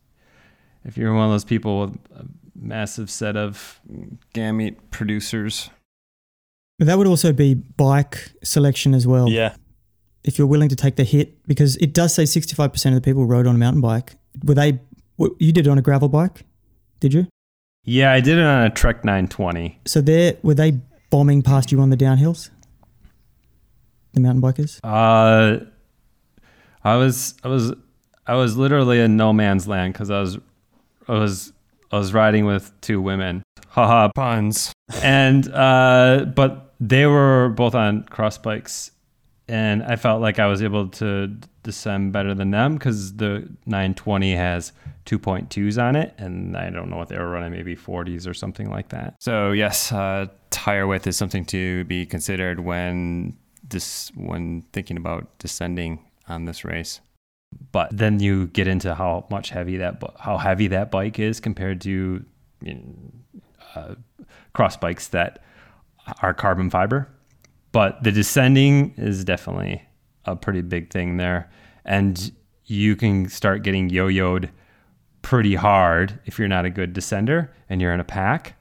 If 0.84 0.96
you're 0.96 1.12
one 1.12 1.24
of 1.24 1.30
those 1.30 1.44
people 1.44 1.80
with 1.80 1.94
a 2.14 2.26
massive 2.54 3.10
set 3.10 3.36
of 3.36 3.80
gamete 4.34 4.76
producers. 4.90 5.70
That 6.78 6.98
would 6.98 7.06
also 7.06 7.32
be 7.32 7.54
bike 7.54 8.32
selection 8.42 8.94
as 8.94 9.06
well. 9.06 9.28
Yeah. 9.28 9.54
If 10.24 10.38
you're 10.38 10.46
willing 10.46 10.68
to 10.68 10.76
take 10.76 10.96
the 10.96 11.04
hit, 11.04 11.46
because 11.46 11.76
it 11.76 11.92
does 11.92 12.14
say 12.14 12.24
65% 12.24 12.86
of 12.88 12.94
the 12.94 13.00
people 13.00 13.26
rode 13.26 13.46
on 13.46 13.54
a 13.54 13.58
mountain 13.58 13.80
bike. 13.80 14.14
Were 14.44 14.54
they, 14.54 14.80
you 15.18 15.52
did 15.52 15.66
it 15.66 15.70
on 15.70 15.78
a 15.78 15.82
gravel 15.82 16.08
bike? 16.08 16.44
Did 17.00 17.14
you? 17.14 17.26
Yeah, 17.84 18.12
I 18.12 18.20
did 18.20 18.38
it 18.38 18.44
on 18.44 18.64
a 18.64 18.70
Trek 18.70 19.04
920. 19.04 19.80
So 19.86 20.00
there, 20.00 20.36
were 20.42 20.54
they 20.54 20.80
bombing 21.10 21.42
past 21.42 21.70
you 21.70 21.80
on 21.80 21.90
the 21.90 21.96
downhills? 21.96 22.50
The 24.12 24.20
mountain 24.20 24.42
bikers? 24.42 24.80
Uh, 24.82 25.64
I 26.82 26.96
was, 26.96 27.34
I 27.44 27.48
was, 27.48 27.72
I 28.26 28.34
was 28.34 28.56
literally 28.56 29.00
in 29.00 29.16
no 29.16 29.32
man's 29.32 29.68
land 29.68 29.92
because 29.92 30.10
I 30.10 30.20
was, 30.20 30.38
I 31.06 31.18
was 31.18 31.52
I 31.92 31.98
was 31.98 32.12
riding 32.12 32.44
with 32.46 32.72
two 32.80 33.00
women. 33.00 33.42
Haha, 33.68 34.10
puns. 34.14 34.72
And 35.02 35.48
uh, 35.52 36.26
but 36.34 36.74
they 36.80 37.06
were 37.06 37.50
both 37.50 37.74
on 37.74 38.04
cross 38.04 38.38
bikes, 38.38 38.90
and 39.48 39.82
I 39.82 39.96
felt 39.96 40.20
like 40.20 40.38
I 40.38 40.46
was 40.46 40.62
able 40.62 40.88
to 40.88 41.28
descend 41.62 42.12
better 42.12 42.34
than 42.34 42.50
them 42.50 42.74
because 42.74 43.14
the 43.16 43.48
920 43.66 44.34
has 44.34 44.72
2.2s 45.06 45.82
on 45.82 45.96
it, 45.96 46.14
and 46.18 46.56
I 46.56 46.70
don't 46.70 46.90
know 46.90 46.96
what 46.96 47.08
they 47.08 47.18
were 47.18 47.30
running, 47.30 47.52
maybe 47.52 47.76
40s 47.76 48.28
or 48.28 48.34
something 48.34 48.70
like 48.70 48.88
that. 48.88 49.14
So 49.20 49.52
yes, 49.52 49.92
uh, 49.92 50.26
tire 50.50 50.86
width 50.86 51.06
is 51.06 51.16
something 51.16 51.44
to 51.46 51.84
be 51.84 52.06
considered 52.06 52.60
when 52.60 53.36
this 53.68 54.10
when 54.14 54.62
thinking 54.72 54.96
about 54.96 55.38
descending 55.38 56.04
on 56.28 56.44
this 56.44 56.64
race 56.64 57.00
but 57.72 57.96
then 57.96 58.20
you 58.20 58.46
get 58.48 58.68
into 58.68 58.94
how 58.94 59.26
much 59.30 59.50
heavy 59.50 59.76
that 59.76 60.02
how 60.18 60.36
heavy 60.36 60.68
that 60.68 60.90
bike 60.90 61.18
is 61.18 61.40
compared 61.40 61.80
to 61.80 62.24
you 62.60 62.74
know, 62.74 63.40
uh, 63.74 63.94
cross 64.52 64.76
bikes 64.76 65.08
that 65.08 65.42
are 66.22 66.34
carbon 66.34 66.70
fiber. 66.70 67.08
But 67.72 68.02
the 68.02 68.12
descending 68.12 68.94
is 68.96 69.24
definitely 69.24 69.82
a 70.24 70.34
pretty 70.36 70.62
big 70.62 70.90
thing 70.90 71.16
there, 71.18 71.50
and 71.84 72.32
you 72.64 72.96
can 72.96 73.28
start 73.28 73.62
getting 73.62 73.90
yo-yoed 73.90 74.50
pretty 75.22 75.54
hard 75.54 76.18
if 76.24 76.38
you're 76.38 76.48
not 76.48 76.64
a 76.64 76.70
good 76.70 76.94
descender 76.94 77.48
and 77.68 77.80
you're 77.80 77.92
in 77.92 78.00
a 78.00 78.04
pack, 78.04 78.54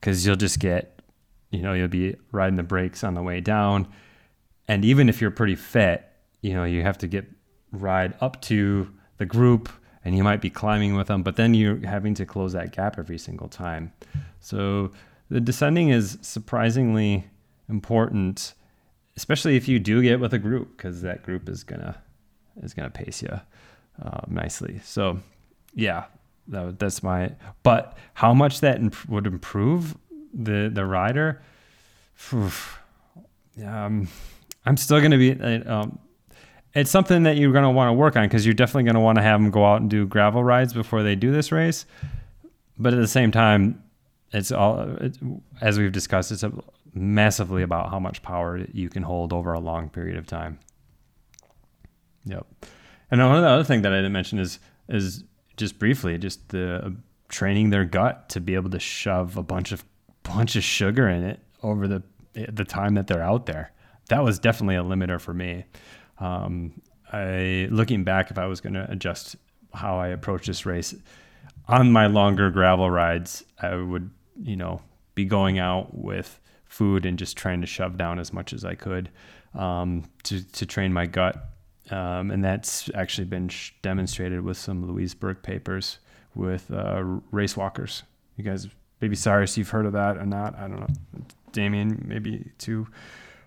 because 0.00 0.26
you'll 0.26 0.36
just 0.36 0.58
get, 0.58 1.02
you 1.50 1.62
know, 1.62 1.72
you'll 1.72 1.88
be 1.88 2.16
riding 2.32 2.56
the 2.56 2.62
brakes 2.62 3.04
on 3.04 3.14
the 3.14 3.22
way 3.22 3.40
down, 3.40 3.86
and 4.66 4.84
even 4.84 5.08
if 5.08 5.20
you're 5.20 5.30
pretty 5.30 5.56
fit, 5.56 6.08
you 6.40 6.52
know, 6.54 6.64
you 6.64 6.82
have 6.82 6.98
to 6.98 7.06
get 7.06 7.26
ride 7.72 8.14
up 8.20 8.40
to 8.42 8.90
the 9.18 9.26
group 9.26 9.68
and 10.04 10.16
you 10.16 10.22
might 10.22 10.40
be 10.40 10.50
climbing 10.50 10.94
with 10.94 11.06
them, 11.06 11.22
but 11.22 11.36
then 11.36 11.54
you're 11.54 11.84
having 11.86 12.14
to 12.14 12.26
close 12.26 12.52
that 12.52 12.72
gap 12.72 12.98
every 12.98 13.18
single 13.18 13.48
time. 13.48 13.92
So 14.40 14.92
the 15.30 15.40
descending 15.40 15.88
is 15.88 16.18
surprisingly 16.20 17.26
important, 17.68 18.54
especially 19.16 19.56
if 19.56 19.68
you 19.68 19.78
do 19.78 20.02
get 20.02 20.20
with 20.20 20.34
a 20.34 20.38
group, 20.38 20.76
because 20.76 21.02
that 21.02 21.22
group 21.22 21.48
is 21.48 21.64
gonna 21.64 21.96
is 22.62 22.74
gonna 22.74 22.90
pace 22.90 23.22
you 23.22 23.40
uh, 24.02 24.20
nicely. 24.28 24.80
So 24.84 25.20
yeah, 25.74 26.04
that, 26.48 26.78
that's 26.78 27.02
my. 27.02 27.32
But 27.62 27.96
how 28.14 28.34
much 28.34 28.60
that 28.60 28.78
imp- 28.78 29.08
would 29.08 29.26
improve 29.26 29.96
the 30.32 30.70
the 30.72 30.84
rider? 30.84 31.42
Um, 33.64 34.08
I'm 34.64 34.76
still 34.76 35.00
gonna 35.00 35.18
be. 35.18 35.32
Um, 35.32 35.98
it's 36.74 36.90
something 36.90 37.22
that 37.22 37.36
you're 37.36 37.52
to 37.62 37.70
want 37.70 37.88
to 37.88 37.92
work 37.92 38.16
on 38.16 38.24
because 38.24 38.44
you're 38.44 38.54
definitely 38.54 38.84
to 38.94 39.00
want 39.00 39.16
to 39.16 39.22
have 39.22 39.40
them 39.40 39.50
go 39.50 39.64
out 39.64 39.80
and 39.80 39.88
do 39.88 40.06
gravel 40.06 40.42
rides 40.42 40.72
before 40.72 41.04
they 41.04 41.14
do 41.14 41.30
this 41.30 41.52
race. 41.52 41.86
But 42.76 42.92
at 42.92 43.00
the 43.00 43.06
same 43.06 43.30
time, 43.30 43.82
it's 44.32 44.50
all 44.50 44.80
it, 45.00 45.16
as 45.60 45.78
we've 45.78 45.92
discussed. 45.92 46.32
It's 46.32 46.42
a, 46.42 46.52
massively 46.94 47.62
about 47.62 47.90
how 47.90 47.98
much 47.98 48.22
power 48.22 48.64
you 48.72 48.88
can 48.88 49.02
hold 49.02 49.32
over 49.32 49.52
a 49.52 49.60
long 49.60 49.88
period 49.88 50.16
of 50.16 50.26
time. 50.26 50.58
Yep. 52.24 52.46
And 53.10 53.20
the 53.20 53.24
other 53.24 53.64
thing 53.64 53.82
that 53.82 53.92
I 53.92 53.96
didn't 53.96 54.12
mention 54.12 54.38
is 54.38 54.58
is 54.88 55.24
just 55.56 55.78
briefly 55.78 56.18
just 56.18 56.48
the 56.48 56.86
uh, 56.86 56.90
training 57.28 57.70
their 57.70 57.84
gut 57.84 58.28
to 58.30 58.40
be 58.40 58.54
able 58.54 58.70
to 58.70 58.78
shove 58.78 59.36
a 59.36 59.42
bunch 59.42 59.72
of 59.72 59.84
bunch 60.22 60.56
of 60.56 60.64
sugar 60.64 61.08
in 61.08 61.22
it 61.22 61.40
over 61.62 61.86
the 61.86 62.02
the 62.32 62.64
time 62.64 62.94
that 62.94 63.06
they're 63.06 63.22
out 63.22 63.46
there. 63.46 63.72
That 64.08 64.22
was 64.24 64.38
definitely 64.38 64.76
a 64.76 64.82
limiter 64.82 65.20
for 65.20 65.32
me. 65.32 65.64
Um, 66.18 66.80
I 67.12 67.68
looking 67.70 68.04
back, 68.04 68.30
if 68.30 68.38
I 68.38 68.46
was 68.46 68.60
going 68.60 68.74
to 68.74 68.90
adjust 68.90 69.36
how 69.72 69.98
I 69.98 70.08
approach 70.08 70.46
this 70.46 70.66
race 70.66 70.94
on 71.68 71.92
my 71.92 72.06
longer 72.06 72.50
gravel 72.50 72.90
rides, 72.90 73.44
I 73.60 73.76
would 73.76 74.10
you 74.42 74.56
know 74.56 74.82
be 75.14 75.24
going 75.24 75.58
out 75.58 75.96
with 75.96 76.40
food 76.66 77.06
and 77.06 77.18
just 77.18 77.36
trying 77.36 77.60
to 77.60 77.66
shove 77.66 77.96
down 77.96 78.18
as 78.18 78.32
much 78.32 78.52
as 78.52 78.64
I 78.64 78.74
could 78.74 79.10
um, 79.54 80.04
to 80.24 80.42
to 80.52 80.66
train 80.66 80.92
my 80.92 81.06
gut. 81.06 81.50
Um, 81.90 82.30
and 82.30 82.42
that's 82.42 82.90
actually 82.94 83.26
been 83.26 83.48
sh- 83.48 83.72
demonstrated 83.82 84.40
with 84.40 84.56
some 84.56 84.86
Louise 84.86 85.14
Burke 85.14 85.42
papers 85.42 85.98
with 86.34 86.70
uh, 86.72 87.02
race 87.30 87.56
walkers. 87.56 88.02
You 88.36 88.44
guys, 88.44 88.68
maybe 89.00 89.14
Cyrus, 89.14 89.58
you've 89.58 89.68
heard 89.68 89.84
of 89.86 89.92
that 89.92 90.16
or 90.16 90.24
not? 90.26 90.56
I 90.58 90.66
don't 90.66 90.80
know. 90.80 91.24
Damian, 91.52 92.02
maybe 92.06 92.50
too. 92.58 92.86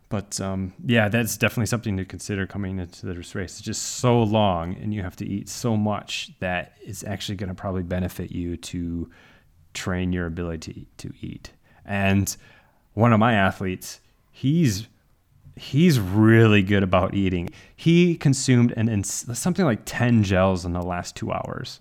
But 0.10 0.40
um, 0.40 0.74
yeah, 0.86 1.10
that's 1.10 1.36
definitely 1.36 1.66
something 1.66 1.98
to 1.98 2.06
consider 2.06 2.48
coming 2.48 2.80
into 2.80 3.06
this 3.08 3.36
race. 3.36 3.54
It's 3.54 3.62
just 3.62 3.82
so 3.98 4.24
long, 4.24 4.76
and 4.76 4.94
you 4.94 5.02
have 5.02 5.18
to 5.18 5.28
eat 5.28 5.50
so 5.50 5.76
much 5.76 6.32
that 6.40 6.74
it's 6.80 7.04
actually 7.04 7.36
going 7.36 7.50
to 7.50 7.56
probably 7.56 7.84
benefit 7.84 8.32
you 8.32 8.56
to 8.58 9.10
train 9.74 10.14
your 10.14 10.26
ability 10.26 10.88
to 10.98 11.12
eat. 11.20 11.52
And 11.86 12.36
one 12.98 13.14
of 13.14 13.20
my 13.20 13.34
athletes, 13.34 14.00
he's 14.32 14.88
he's 15.56 16.00
really 16.00 16.64
good 16.64 16.82
about 16.82 17.14
eating. 17.14 17.50
He 17.76 18.16
consumed 18.16 18.74
an 18.76 18.90
ins- 18.90 19.38
something 19.38 19.66
like 19.66 19.82
ten 19.86 20.24
gels 20.24 20.66
in 20.66 20.74
the 20.74 20.82
last 20.82 21.16
two 21.16 21.32
hours. 21.32 21.80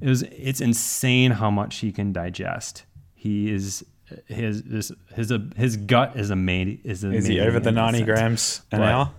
It 0.00 0.08
was 0.08 0.22
it's 0.22 0.62
insane 0.62 1.32
how 1.32 1.50
much 1.50 1.76
he 1.76 1.92
can 1.92 2.14
digest. 2.14 2.84
He 3.14 3.52
is 3.52 3.84
his 4.24 4.62
his 4.70 4.92
his, 5.14 5.32
his 5.54 5.76
gut 5.76 6.16
is 6.16 6.30
a 6.30 6.36
main 6.36 6.80
is 6.82 7.04
is 7.04 7.26
he 7.26 7.40
over 7.40 7.60
the 7.60 7.72
ninety 7.72 8.02
grams 8.02 8.62
an 8.72 8.80
but, 8.80 8.88
hour? 8.88 9.10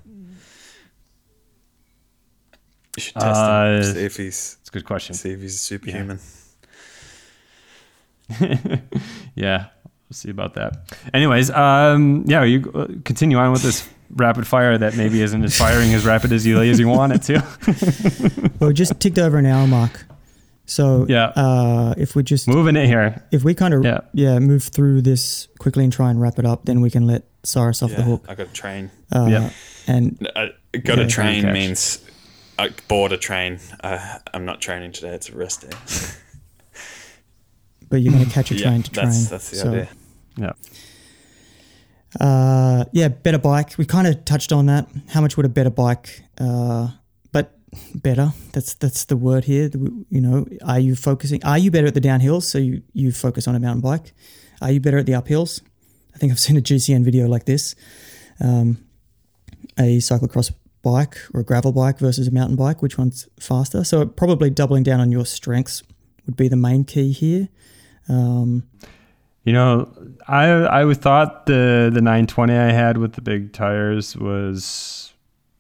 You 2.97 3.03
should 3.03 3.13
test 3.13 3.39
uh, 3.39 3.65
him. 3.65 3.84
See 3.84 3.99
if 3.99 4.17
he's. 4.17 4.57
It's 4.61 4.69
a 4.69 4.71
good 4.71 4.86
question. 4.86 5.13
See 5.13 5.30
if 5.30 5.41
he's 5.41 5.61
superhuman. 5.61 6.19
Yeah. 8.30 8.80
yeah, 9.36 9.65
we'll 10.10 10.16
see 10.16 10.30
about 10.30 10.55
that. 10.55 10.78
Anyways, 11.14 11.51
um, 11.51 12.24
yeah, 12.28 12.43
you 12.43 12.72
uh, 12.74 12.88
continue 13.05 13.38
on 13.38 13.51
with 13.51 13.62
this 13.62 13.88
rapid 14.12 14.47
fire 14.47 14.78
that 14.78 14.95
maybe 14.97 15.22
isn't 15.22 15.43
as 15.43 15.55
firing 15.57 15.93
as 15.93 16.05
rapid 16.05 16.32
as 16.32 16.45
you 16.45 16.60
as 16.62 16.80
you 16.80 16.88
want 16.88 17.14
it 17.14 17.22
to. 17.24 18.49
well, 18.60 18.70
we 18.70 18.74
just 18.74 18.99
ticked 18.99 19.20
over 19.20 19.38
an 19.38 19.45
hour 19.45 19.68
mark. 19.68 20.05
So 20.66 21.05
Yeah. 21.10 21.26
uh, 21.36 21.93
if 21.97 22.16
we 22.16 22.24
just 22.24 22.47
Moving 22.47 22.76
it 22.76 22.86
here. 22.86 23.24
if 23.32 23.43
we 23.43 23.53
kind 23.55 23.74
of 23.74 23.84
Yeah. 23.84 24.01
yeah. 24.14 24.39
move 24.39 24.64
through 24.64 25.01
this 25.01 25.47
quickly 25.60 25.84
and 25.84 25.91
try 25.93 26.10
and 26.12 26.22
wrap 26.22 26.38
it 26.39 26.45
up, 26.45 26.66
then 26.66 26.82
we 26.82 26.89
can 26.89 27.05
let 27.07 27.24
Cyrus 27.43 27.82
off 27.84 27.91
the 27.95 28.03
hook. 28.03 28.26
I 28.28 28.36
got 28.36 28.47
a 28.47 28.53
train. 28.53 28.91
Uh, 29.12 29.28
Yeah. 29.30 29.49
And 29.88 30.28
I 30.36 30.51
got 30.84 30.97
Yeah. 30.99 31.05
a 31.05 31.07
train 31.07 31.51
means 31.53 31.99
I 32.60 32.70
board 32.88 33.12
a 33.12 33.18
train. 33.18 33.60
Uh, 33.84 34.18
I'm 34.34 34.45
not 34.45 34.60
training 34.62 34.91
today. 34.91 35.10
It's 35.16 35.30
a 35.30 35.36
rest 35.36 35.62
day. 35.70 35.76
but 37.90 37.98
you're 38.02 38.14
going 38.14 38.26
to 38.26 38.32
catch 38.32 38.52
a 38.52 38.56
train 38.58 38.84
to 38.84 38.92
train. 38.92 39.06
that's 39.08 39.30
that's 39.30 39.50
the 39.52 39.56
So, 39.58 39.70
idea. 39.70 39.90
Yeah. 40.38 40.54
Uh, 42.20 42.86
yeah, 42.92 43.08
better 43.08 43.38
bike. 43.38 43.76
We 43.78 43.86
kind 43.86 44.08
of 44.08 44.26
touched 44.26 44.52
on 44.52 44.66
that. 44.66 44.88
How 45.10 45.22
much 45.22 45.38
would 45.38 45.46
a 45.46 45.50
better 45.50 45.70
bike? 45.70 46.24
Uh, 46.40 46.90
but 47.32 47.56
better. 47.94 48.34
That's 48.54 48.74
that's 48.76 49.06
the 49.06 49.16
word 49.18 49.46
here. 49.46 49.70
You 50.10 50.22
know, 50.22 50.48
are 50.66 50.80
you 50.80 50.96
focusing? 50.96 51.44
Are 51.44 51.58
you 51.58 51.70
better 51.72 51.88
at 51.88 51.94
the 51.94 52.02
downhills? 52.02 52.44
So 52.44 52.58
you 52.58 52.82
you 52.94 53.12
focus 53.12 53.48
on 53.48 53.56
a 53.56 53.60
mountain 53.60 53.82
bike. 53.82 54.14
Are 54.62 54.72
you 54.72 54.80
better 54.80 54.98
at 54.98 55.06
the 55.06 55.14
uphills? 55.14 55.62
I 56.16 56.18
think 56.18 56.32
I've 56.32 56.40
seen 56.40 56.58
a 56.58 56.62
GCN 56.62 57.04
video 57.04 57.28
like 57.28 57.46
this. 57.46 57.76
Um, 58.40 58.84
a 59.78 59.98
cyclocross 60.00 60.52
bike 60.82 61.18
or 61.34 61.42
a 61.42 61.44
gravel 61.44 61.72
bike 61.72 62.00
versus 62.00 62.28
a 62.28 62.32
mountain 62.32 62.56
bike. 62.56 62.82
Which 62.82 62.98
one's 62.98 63.28
faster? 63.40 63.84
So 63.84 64.06
probably 64.06 64.50
doubling 64.50 64.84
down 64.84 65.00
on 65.00 65.12
your 65.12 65.26
strengths 65.26 65.84
would 66.26 66.36
be 66.36 66.48
the 66.48 66.56
main 66.58 66.84
key 66.86 67.12
here. 67.12 67.50
Um, 68.10 68.64
You 69.45 69.53
know, 69.53 69.89
I 70.28 70.82
I 70.82 70.93
thought 70.93 71.45
the 71.45 71.89
the 71.93 72.01
920 72.01 72.53
I 72.53 72.72
had 72.72 72.97
with 72.97 73.14
the 73.14 73.22
big 73.22 73.53
tires 73.53 74.16
was 74.16 75.14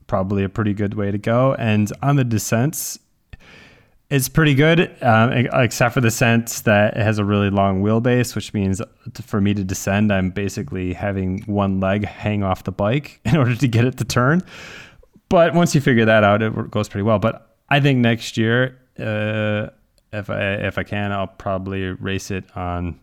probably 0.07 0.43
a 0.43 0.49
pretty 0.49 0.73
good 0.73 0.95
way 0.95 1.11
to 1.11 1.17
go. 1.17 1.55
And 1.55 1.91
on 2.01 2.15
the 2.15 2.23
descents, 2.23 2.99
it's 4.09 4.27
pretty 4.27 4.55
good, 4.55 4.95
um, 5.03 5.31
except 5.31 5.93
for 5.93 6.01
the 6.01 6.11
sense 6.11 6.61
that 6.61 6.97
it 6.97 7.03
has 7.03 7.19
a 7.19 7.23
really 7.25 7.49
long 7.49 7.81
wheelbase, 7.83 8.35
which 8.35 8.53
means 8.53 8.81
for 9.23 9.39
me 9.39 9.53
to 9.53 9.63
descend, 9.63 10.11
I'm 10.11 10.31
basically 10.31 10.93
having 10.93 11.43
one 11.43 11.79
leg 11.79 12.05
hang 12.05 12.43
off 12.43 12.63
the 12.63 12.71
bike 12.71 13.21
in 13.25 13.37
order 13.37 13.55
to 13.55 13.67
get 13.67 13.85
it 13.85 13.97
to 13.97 14.03
turn. 14.03 14.41
But 15.29 15.53
once 15.53 15.75
you 15.75 15.81
figure 15.81 16.05
that 16.05 16.23
out, 16.23 16.41
it 16.41 16.71
goes 16.71 16.89
pretty 16.89 17.03
well. 17.03 17.19
But 17.19 17.55
I 17.69 17.79
think 17.79 17.99
next 17.99 18.35
year, 18.35 18.77
uh, 18.99 19.69
if 20.19 20.29
I 20.29 20.53
if 20.53 20.77
I 20.77 20.83
can, 20.83 21.11
I'll 21.11 21.27
probably 21.27 21.83
race 21.83 22.31
it 22.31 22.45
on 22.55 22.99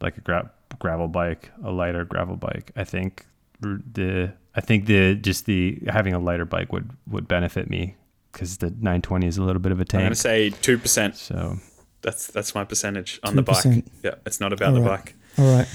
like 0.00 0.16
a 0.18 0.20
gra- 0.20 0.50
gravel 0.78 1.08
bike, 1.08 1.50
a 1.62 1.70
lighter 1.70 2.04
gravel 2.04 2.36
bike. 2.36 2.72
I 2.76 2.84
think 2.84 3.26
the 3.60 4.32
I 4.54 4.60
think 4.60 4.86
the 4.86 5.14
just 5.14 5.46
the 5.46 5.78
having 5.88 6.14
a 6.14 6.18
lighter 6.18 6.44
bike 6.44 6.72
would 6.72 6.90
would 7.08 7.28
benefit 7.28 7.70
me 7.70 7.96
because 8.32 8.58
the 8.58 8.70
920 8.70 9.26
is 9.26 9.38
a 9.38 9.42
little 9.42 9.60
bit 9.60 9.72
of 9.72 9.80
a 9.80 9.84
tank. 9.84 10.00
I'm 10.00 10.06
gonna 10.06 10.14
say 10.16 10.50
two 10.50 10.78
percent. 10.78 11.16
So 11.16 11.58
That's 12.02 12.26
that's 12.26 12.54
my 12.54 12.64
percentage 12.64 13.20
on 13.22 13.36
the 13.36 13.42
bike. 13.42 13.84
Yeah, 14.02 14.16
it's 14.26 14.40
not 14.40 14.52
about 14.52 14.74
the 14.74 14.80
Alright. 14.80 15.04
bike. 15.04 15.14
All 15.38 15.56
right. 15.56 15.68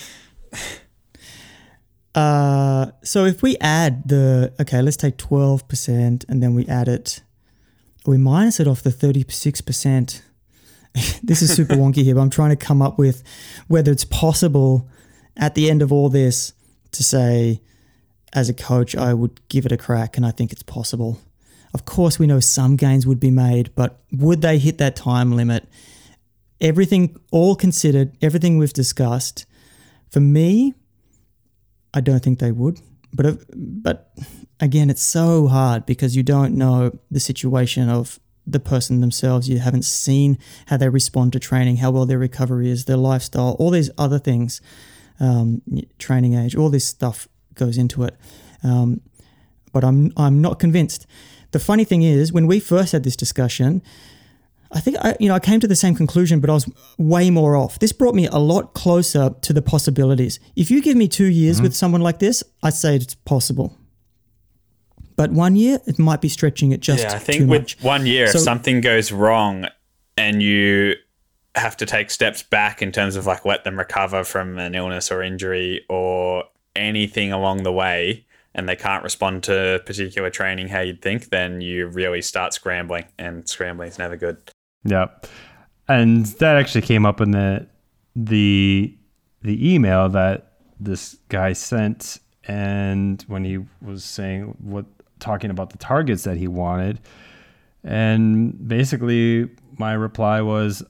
Uh, 2.15 2.91
so 3.03 3.25
if 3.25 3.41
we 3.41 3.55
add 3.61 4.07
the 4.07 4.53
okay, 4.59 4.81
let's 4.81 4.97
take 4.97 5.17
twelve 5.17 5.67
percent, 5.67 6.25
and 6.27 6.41
then 6.41 6.53
we 6.53 6.65
add 6.67 6.87
it, 6.87 7.21
we 8.05 8.17
minus 8.17 8.59
it 8.59 8.67
off 8.67 8.81
the 8.81 8.91
thirty 8.91 9.23
six 9.29 9.61
percent. 9.61 10.23
This 11.21 11.41
is 11.41 11.53
super 11.53 11.75
wonky 11.75 12.03
here, 12.03 12.15
but 12.15 12.21
I'm 12.21 12.29
trying 12.29 12.49
to 12.49 12.55
come 12.55 12.81
up 12.81 12.97
with 12.97 13.23
whether 13.67 13.91
it's 13.91 14.05
possible 14.05 14.87
at 15.37 15.53
the 15.53 15.69
end 15.69 15.81
of 15.81 15.91
all 15.91 16.09
this 16.09 16.53
to 16.91 17.03
say, 17.03 17.61
as 18.33 18.49
a 18.49 18.53
coach, 18.53 18.95
I 18.95 19.13
would 19.13 19.47
give 19.47 19.65
it 19.65 19.71
a 19.71 19.77
crack, 19.77 20.17
and 20.17 20.25
I 20.25 20.31
think 20.31 20.51
it's 20.51 20.63
possible. 20.63 21.19
Of 21.73 21.85
course, 21.85 22.17
we 22.17 22.27
know 22.27 22.39
some 22.39 22.75
gains 22.75 23.05
would 23.05 23.19
be 23.19 23.31
made, 23.31 23.73
but 23.75 24.01
would 24.11 24.41
they 24.41 24.57
hit 24.57 24.77
that 24.79 24.95
time 24.95 25.35
limit? 25.35 25.67
Everything, 26.61 27.19
all 27.31 27.55
considered, 27.55 28.17
everything 28.21 28.57
we've 28.57 28.73
discussed, 28.73 29.45
for 30.09 30.19
me, 30.19 30.73
I 31.93 32.01
don't 32.01 32.23
think 32.23 32.39
they 32.39 32.51
would. 32.51 32.79
But 33.13 33.25
uh, 33.25 33.35
but 33.53 34.11
again, 34.59 34.89
it's 34.89 35.01
so 35.01 35.47
hard 35.47 35.85
because 35.85 36.15
you 36.15 36.23
don't 36.23 36.55
know 36.55 36.97
the 37.09 37.19
situation 37.19 37.89
of 37.89 38.19
the 38.52 38.60
person 38.60 39.02
themselves. 39.02 39.50
You 39.50 39.60
haven't 39.60 39.86
seen 39.86 40.38
how 40.68 40.78
they 40.78 40.89
respond 40.89 41.34
to 41.34 41.39
training, 41.39 41.78
how 41.78 41.91
well 41.91 42.06
their 42.06 42.20
recovery 42.20 42.70
is, 42.70 42.86
their 42.86 42.97
lifestyle, 42.97 43.56
all 43.60 43.70
these 43.70 43.89
other 43.97 44.20
things, 44.20 44.62
um, 45.20 45.62
training 45.97 46.34
age, 46.34 46.56
all 46.56 46.70
this 46.70 46.86
stuff 46.86 47.28
goes 47.56 47.78
into 47.78 48.04
it. 48.04 48.16
Um, 48.64 49.02
but 49.72 49.84
I'm 49.84 50.12
I'm 50.18 50.41
not 50.41 50.60
convinced. 50.60 51.06
The 51.52 51.60
funny 51.60 51.84
thing 51.84 52.04
is, 52.04 52.32
when 52.32 52.47
we 52.47 52.60
first 52.60 52.91
had 52.91 53.04
this 53.04 53.16
discussion, 53.16 53.82
I 54.72 54.80
think 54.80 54.97
I, 55.02 55.16
you 55.20 55.28
know 55.28 55.36
I 55.36 55.39
came 55.39 55.60
to 55.60 55.68
the 55.68 55.76
same 55.76 55.95
conclusion, 55.95 56.39
but 56.39 56.50
I 56.50 56.54
was 56.54 56.70
way 56.97 57.30
more 57.30 57.56
off. 57.56 57.80
This 57.80 57.91
brought 57.91 58.16
me 58.16 58.28
a 58.28 58.38
lot 58.38 58.74
closer 58.74 59.32
to 59.41 59.54
the 59.54 59.62
possibilities. 59.62 60.39
If 60.56 60.70
you 60.72 60.82
give 60.82 60.97
me 60.97 61.08
two 61.08 61.26
years 61.26 61.62
with 61.62 61.76
someone 61.76 62.02
like 62.02 62.20
this, 62.20 62.43
I'd 62.64 62.74
say 62.74 62.95
it's 62.95 63.16
possible. 63.16 63.76
But 65.20 65.32
one 65.34 65.57
year, 65.57 65.80
it 65.86 65.99
might 65.99 66.22
be 66.22 66.30
stretching 66.30 66.72
it 66.72 66.80
just 66.80 67.03
yeah, 67.03 67.15
I 67.15 67.17
too 67.17 67.26
think 67.26 67.49
with 67.49 67.61
much. 67.63 67.84
one 67.84 68.05
year, 68.05 68.28
So- 68.28 68.38
if 68.38 68.43
something 68.45 68.80
goes 68.80 69.11
wrong 69.11 69.65
and 70.15 70.41
you 70.41 70.93
have 71.55 71.76
to 71.76 71.86
take 71.86 72.09
steps 72.09 72.41
back 72.41 72.82
in 72.82 72.93
terms 72.93 73.17
of 73.17 73.26
like 73.26 73.43
let 73.43 73.65
them 73.65 73.78
recover 73.78 74.24
from 74.24 74.57
an 74.57 74.76
illness 74.76 75.11
or 75.11 75.22
injury 75.22 75.84
or 75.89 76.45
anything 76.74 77.34
along 77.34 77.63
the 77.63 77.72
way, 77.74 78.26
and 78.55 78.70
they 78.70 78.78
can't 78.78 79.03
respond 79.03 79.43
to 79.43 79.82
particular 79.86 80.30
training 80.30 80.70
how 80.70 80.80
you'd 80.80 81.01
think, 81.01 81.32
then 81.32 81.59
you 81.59 81.88
really 81.88 82.22
start 82.22 82.53
scrambling, 82.53 83.03
and 83.17 83.45
scrambling 83.49 83.89
is 83.89 83.99
never 83.99 84.15
good. 84.15 84.38
yeah, 84.86 85.07
and 85.89 86.28
that 86.38 86.55
actually 86.55 86.84
came 86.84 87.05
up 87.05 87.20
in 87.20 87.32
the 87.32 87.67
the 88.15 88.95
the 89.41 89.74
email 89.74 90.07
that 90.07 90.53
this 90.80 91.17
guy 91.28 91.51
sent, 91.51 92.20
and 92.47 93.26
when 93.28 93.43
he 93.43 93.59
was 93.82 94.05
saying 94.05 94.55
what 94.61 94.86
talking 95.20 95.49
about 95.51 95.70
the 95.72 95.78
targets 95.78 96.24
that 96.24 96.38
he 96.38 96.47
wanted, 96.47 96.99
and 97.84 98.67
basically 98.67 99.49
my 99.78 99.93
reply 99.93 100.41
was, 100.41 100.84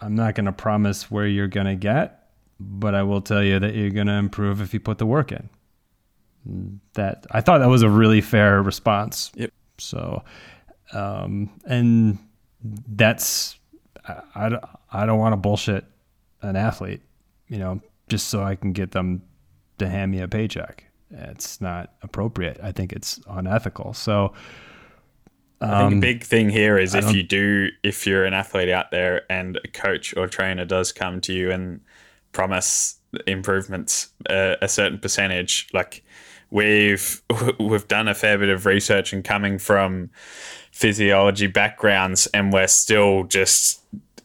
I'm 0.00 0.14
not 0.14 0.34
going 0.34 0.46
to 0.46 0.52
promise 0.52 1.10
where 1.10 1.26
you're 1.26 1.48
going 1.48 1.66
to 1.66 1.76
get, 1.76 2.28
but 2.60 2.94
I 2.94 3.02
will 3.02 3.20
tell 3.20 3.42
you 3.42 3.58
that 3.58 3.74
you're 3.74 3.90
going 3.90 4.06
to 4.06 4.14
improve 4.14 4.60
if 4.60 4.72
you 4.72 4.80
put 4.80 4.98
the 4.98 5.06
work 5.06 5.32
in. 5.32 5.48
That 6.94 7.26
I 7.30 7.40
thought 7.40 7.58
that 7.58 7.68
was 7.68 7.82
a 7.82 7.88
really 7.88 8.20
fair 8.20 8.62
response. 8.62 9.32
Yep. 9.34 9.50
So, 9.78 10.22
um, 10.92 11.50
and 11.64 12.18
that's 12.62 13.58
I, 14.06 14.20
I, 14.34 14.48
don't- 14.50 14.64
I 14.92 15.06
don't 15.06 15.18
want 15.18 15.32
to 15.32 15.36
bullshit 15.38 15.84
an 16.42 16.56
athlete, 16.56 17.00
you 17.48 17.58
know, 17.58 17.80
just 18.08 18.28
so 18.28 18.42
I 18.42 18.54
can 18.56 18.72
get 18.72 18.90
them 18.92 19.22
to 19.78 19.88
hand 19.88 20.12
me 20.12 20.20
a 20.20 20.28
paycheck. 20.28 20.84
It's 21.16 21.60
not 21.60 21.92
appropriate. 22.02 22.58
I 22.62 22.72
think 22.72 22.92
it's 22.92 23.20
unethical. 23.28 23.92
So, 23.94 24.32
I 25.60 25.66
think 25.66 25.92
um, 25.92 25.98
a 25.98 26.00
big 26.00 26.24
thing 26.24 26.50
here 26.50 26.76
is 26.76 26.94
I 26.94 26.98
if 26.98 27.04
don't- 27.04 27.14
you 27.14 27.22
do, 27.22 27.68
if 27.82 28.06
you're 28.06 28.24
an 28.24 28.34
athlete 28.34 28.68
out 28.68 28.90
there 28.90 29.22
and 29.30 29.58
a 29.64 29.68
coach 29.68 30.14
or 30.16 30.26
trainer 30.26 30.64
does 30.64 30.92
come 30.92 31.20
to 31.22 31.32
you 31.32 31.50
and 31.50 31.80
promise 32.32 32.98
improvements 33.26 34.08
uh, 34.28 34.56
a 34.60 34.68
certain 34.68 34.98
percentage, 34.98 35.68
like 35.72 36.04
we've 36.50 37.22
we've 37.60 37.88
done 37.88 38.08
a 38.08 38.14
fair 38.14 38.36
bit 38.38 38.48
of 38.48 38.66
research 38.66 39.12
and 39.12 39.24
coming 39.24 39.58
from 39.58 40.10
physiology 40.72 41.46
backgrounds, 41.46 42.26
and 42.34 42.52
we're 42.52 42.66
still 42.66 43.24
just 43.24 43.80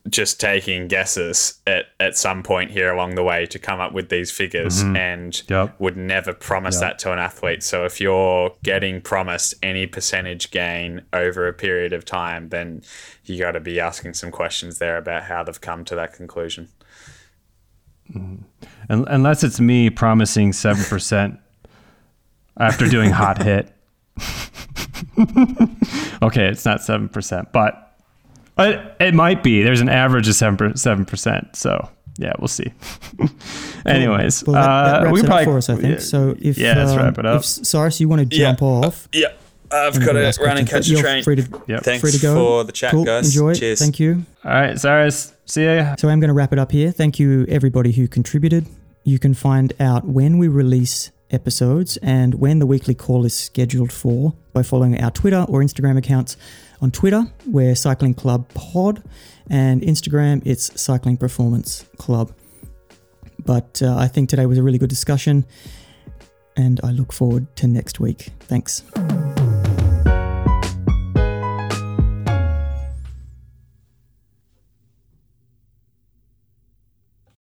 just 0.09 0.39
taking 0.39 0.87
guesses 0.87 1.59
at, 1.67 1.85
at 1.99 2.17
some 2.17 2.43
point 2.43 2.71
here 2.71 2.91
along 2.91 3.15
the 3.15 3.23
way 3.23 3.45
to 3.45 3.59
come 3.59 3.79
up 3.79 3.93
with 3.93 4.09
these 4.09 4.31
figures 4.31 4.83
mm-hmm. 4.83 4.95
and 4.95 5.43
Yep. 5.49 5.79
would 5.79 5.97
never 5.97 6.33
promise 6.33 6.75
Yep. 6.75 6.81
that 6.81 6.99
to 6.99 7.13
an 7.13 7.19
athlete. 7.19 7.63
So 7.63 7.85
if 7.85 7.99
you're 8.01 8.55
getting 8.63 9.01
promised 9.01 9.53
any 9.61 9.85
percentage 9.87 10.51
gain 10.51 11.03
over 11.13 11.47
a 11.47 11.53
period 11.53 11.93
of 11.93 12.05
time, 12.05 12.49
then 12.49 12.81
you 13.25 13.37
got 13.39 13.51
to 13.51 13.59
be 13.59 13.79
asking 13.79 14.13
some 14.13 14.31
questions 14.31 14.79
there 14.79 14.97
about 14.97 15.23
how 15.23 15.43
they've 15.43 15.59
come 15.61 15.85
to 15.85 15.95
that 15.95 16.13
conclusion. 16.13 16.69
Mm-hmm. 18.11 18.43
un- 18.89 19.05
unless 19.07 19.43
it's 19.43 19.59
me 19.59 19.89
promising 19.89 20.51
7% 20.51 21.37
after 22.57 22.87
doing 22.87 23.11
hot 23.11 23.41
hit. 23.43 23.71
okay, 26.21 26.47
it's 26.47 26.65
not 26.65 26.79
7%, 26.79 27.51
but 27.51 27.88
it, 28.61 28.95
it 28.99 29.13
might 29.13 29.43
be. 29.43 29.63
There's 29.63 29.81
an 29.81 29.89
average 29.89 30.27
of 30.27 30.35
7%. 30.35 30.73
7% 30.73 31.55
so, 31.55 31.89
yeah, 32.17 32.33
we'll 32.39 32.47
see. 32.47 32.71
Anyways, 33.85 34.43
Well, 34.45 34.55
that, 34.55 35.01
that 35.01 35.07
uh, 35.07 35.11
we 35.11 35.19
it 35.21 35.25
probably, 35.25 35.43
up 35.45 35.49
for 35.51 35.57
us, 35.57 35.69
I 35.69 35.75
think. 35.75 36.01
So 36.01 36.35
if 36.39 36.57
yeah, 36.57 36.75
let's 36.77 36.91
um, 36.91 36.97
wrap 36.97 37.17
it 37.17 37.25
up. 37.25 37.39
If 37.41 37.45
Cyrus, 37.45 37.99
you 37.99 38.09
want 38.09 38.29
to 38.29 38.35
Yeah. 38.37 38.47
jump 38.49 38.61
off, 38.61 39.07
Yeah, 39.13 39.27
I've 39.71 39.95
and 39.95 40.05
got 40.05 40.15
we'll 40.15 40.31
to 40.31 40.43
run 40.43 40.57
and 40.57 40.67
catch 40.67 40.81
but 40.81 40.87
a 40.87 40.91
you're 40.91 41.01
train. 41.01 41.23
Free 41.23 41.35
to, 41.37 41.61
Yep. 41.67 41.83
Thanks 41.83 42.01
free 42.01 42.11
to 42.11 42.19
go. 42.19 42.35
for 42.35 42.63
the 42.63 42.71
chat, 42.71 42.91
cool. 42.91 43.05
guys. 43.05 43.27
Enjoy. 43.27 43.53
Cheers. 43.53 43.79
Thank 43.79 43.99
you. 43.99 44.25
All 44.43 44.51
right, 44.51 44.77
Cyrus, 44.79 45.33
see 45.45 45.65
ya. 45.65 45.95
So 45.97 46.09
I'm 46.09 46.19
going 46.19 46.27
to 46.29 46.33
wrap 46.33 46.51
it 46.53 46.59
up 46.59 46.71
here. 46.71 46.91
Thank 46.91 47.19
you, 47.19 47.45
everybody 47.49 47.91
who 47.91 48.07
contributed. 48.07 48.65
You 49.03 49.17
can 49.19 49.33
find 49.33 49.73
out 49.79 50.05
when 50.05 50.37
we 50.37 50.47
release 50.47 51.11
episodes 51.31 51.97
and 51.97 52.35
when 52.35 52.59
the 52.59 52.65
weekly 52.65 52.95
call 52.95 53.23
is 53.25 53.33
scheduled 53.33 53.91
for 53.93 54.33
by 54.51 54.63
following 54.63 54.99
our 55.01 55.11
Twitter 55.11 55.45
or 55.47 55.61
Instagram 55.61 55.97
accounts. 55.97 56.35
On 56.81 56.91
Twitter, 56.91 57.25
we're 57.45 57.75
Cycling 57.75 58.13
Club 58.13 58.47
Pod, 58.53 59.03
and 59.49 59.81
Instagram, 59.81 60.41
it's 60.45 60.81
Cycling 60.81 61.17
Performance 61.17 61.85
Club. 61.97 62.31
But 63.45 63.81
uh, 63.83 63.97
I 63.97 64.07
think 64.07 64.29
today 64.29 64.45
was 64.45 64.57
a 64.57 64.63
really 64.63 64.77
good 64.77 64.89
discussion, 64.89 65.45
and 66.55 66.79
I 66.81 66.91
look 66.91 67.11
forward 67.11 67.53
to 67.57 67.67
next 67.67 67.99
week. 67.99 68.29
Thanks. 68.39 68.83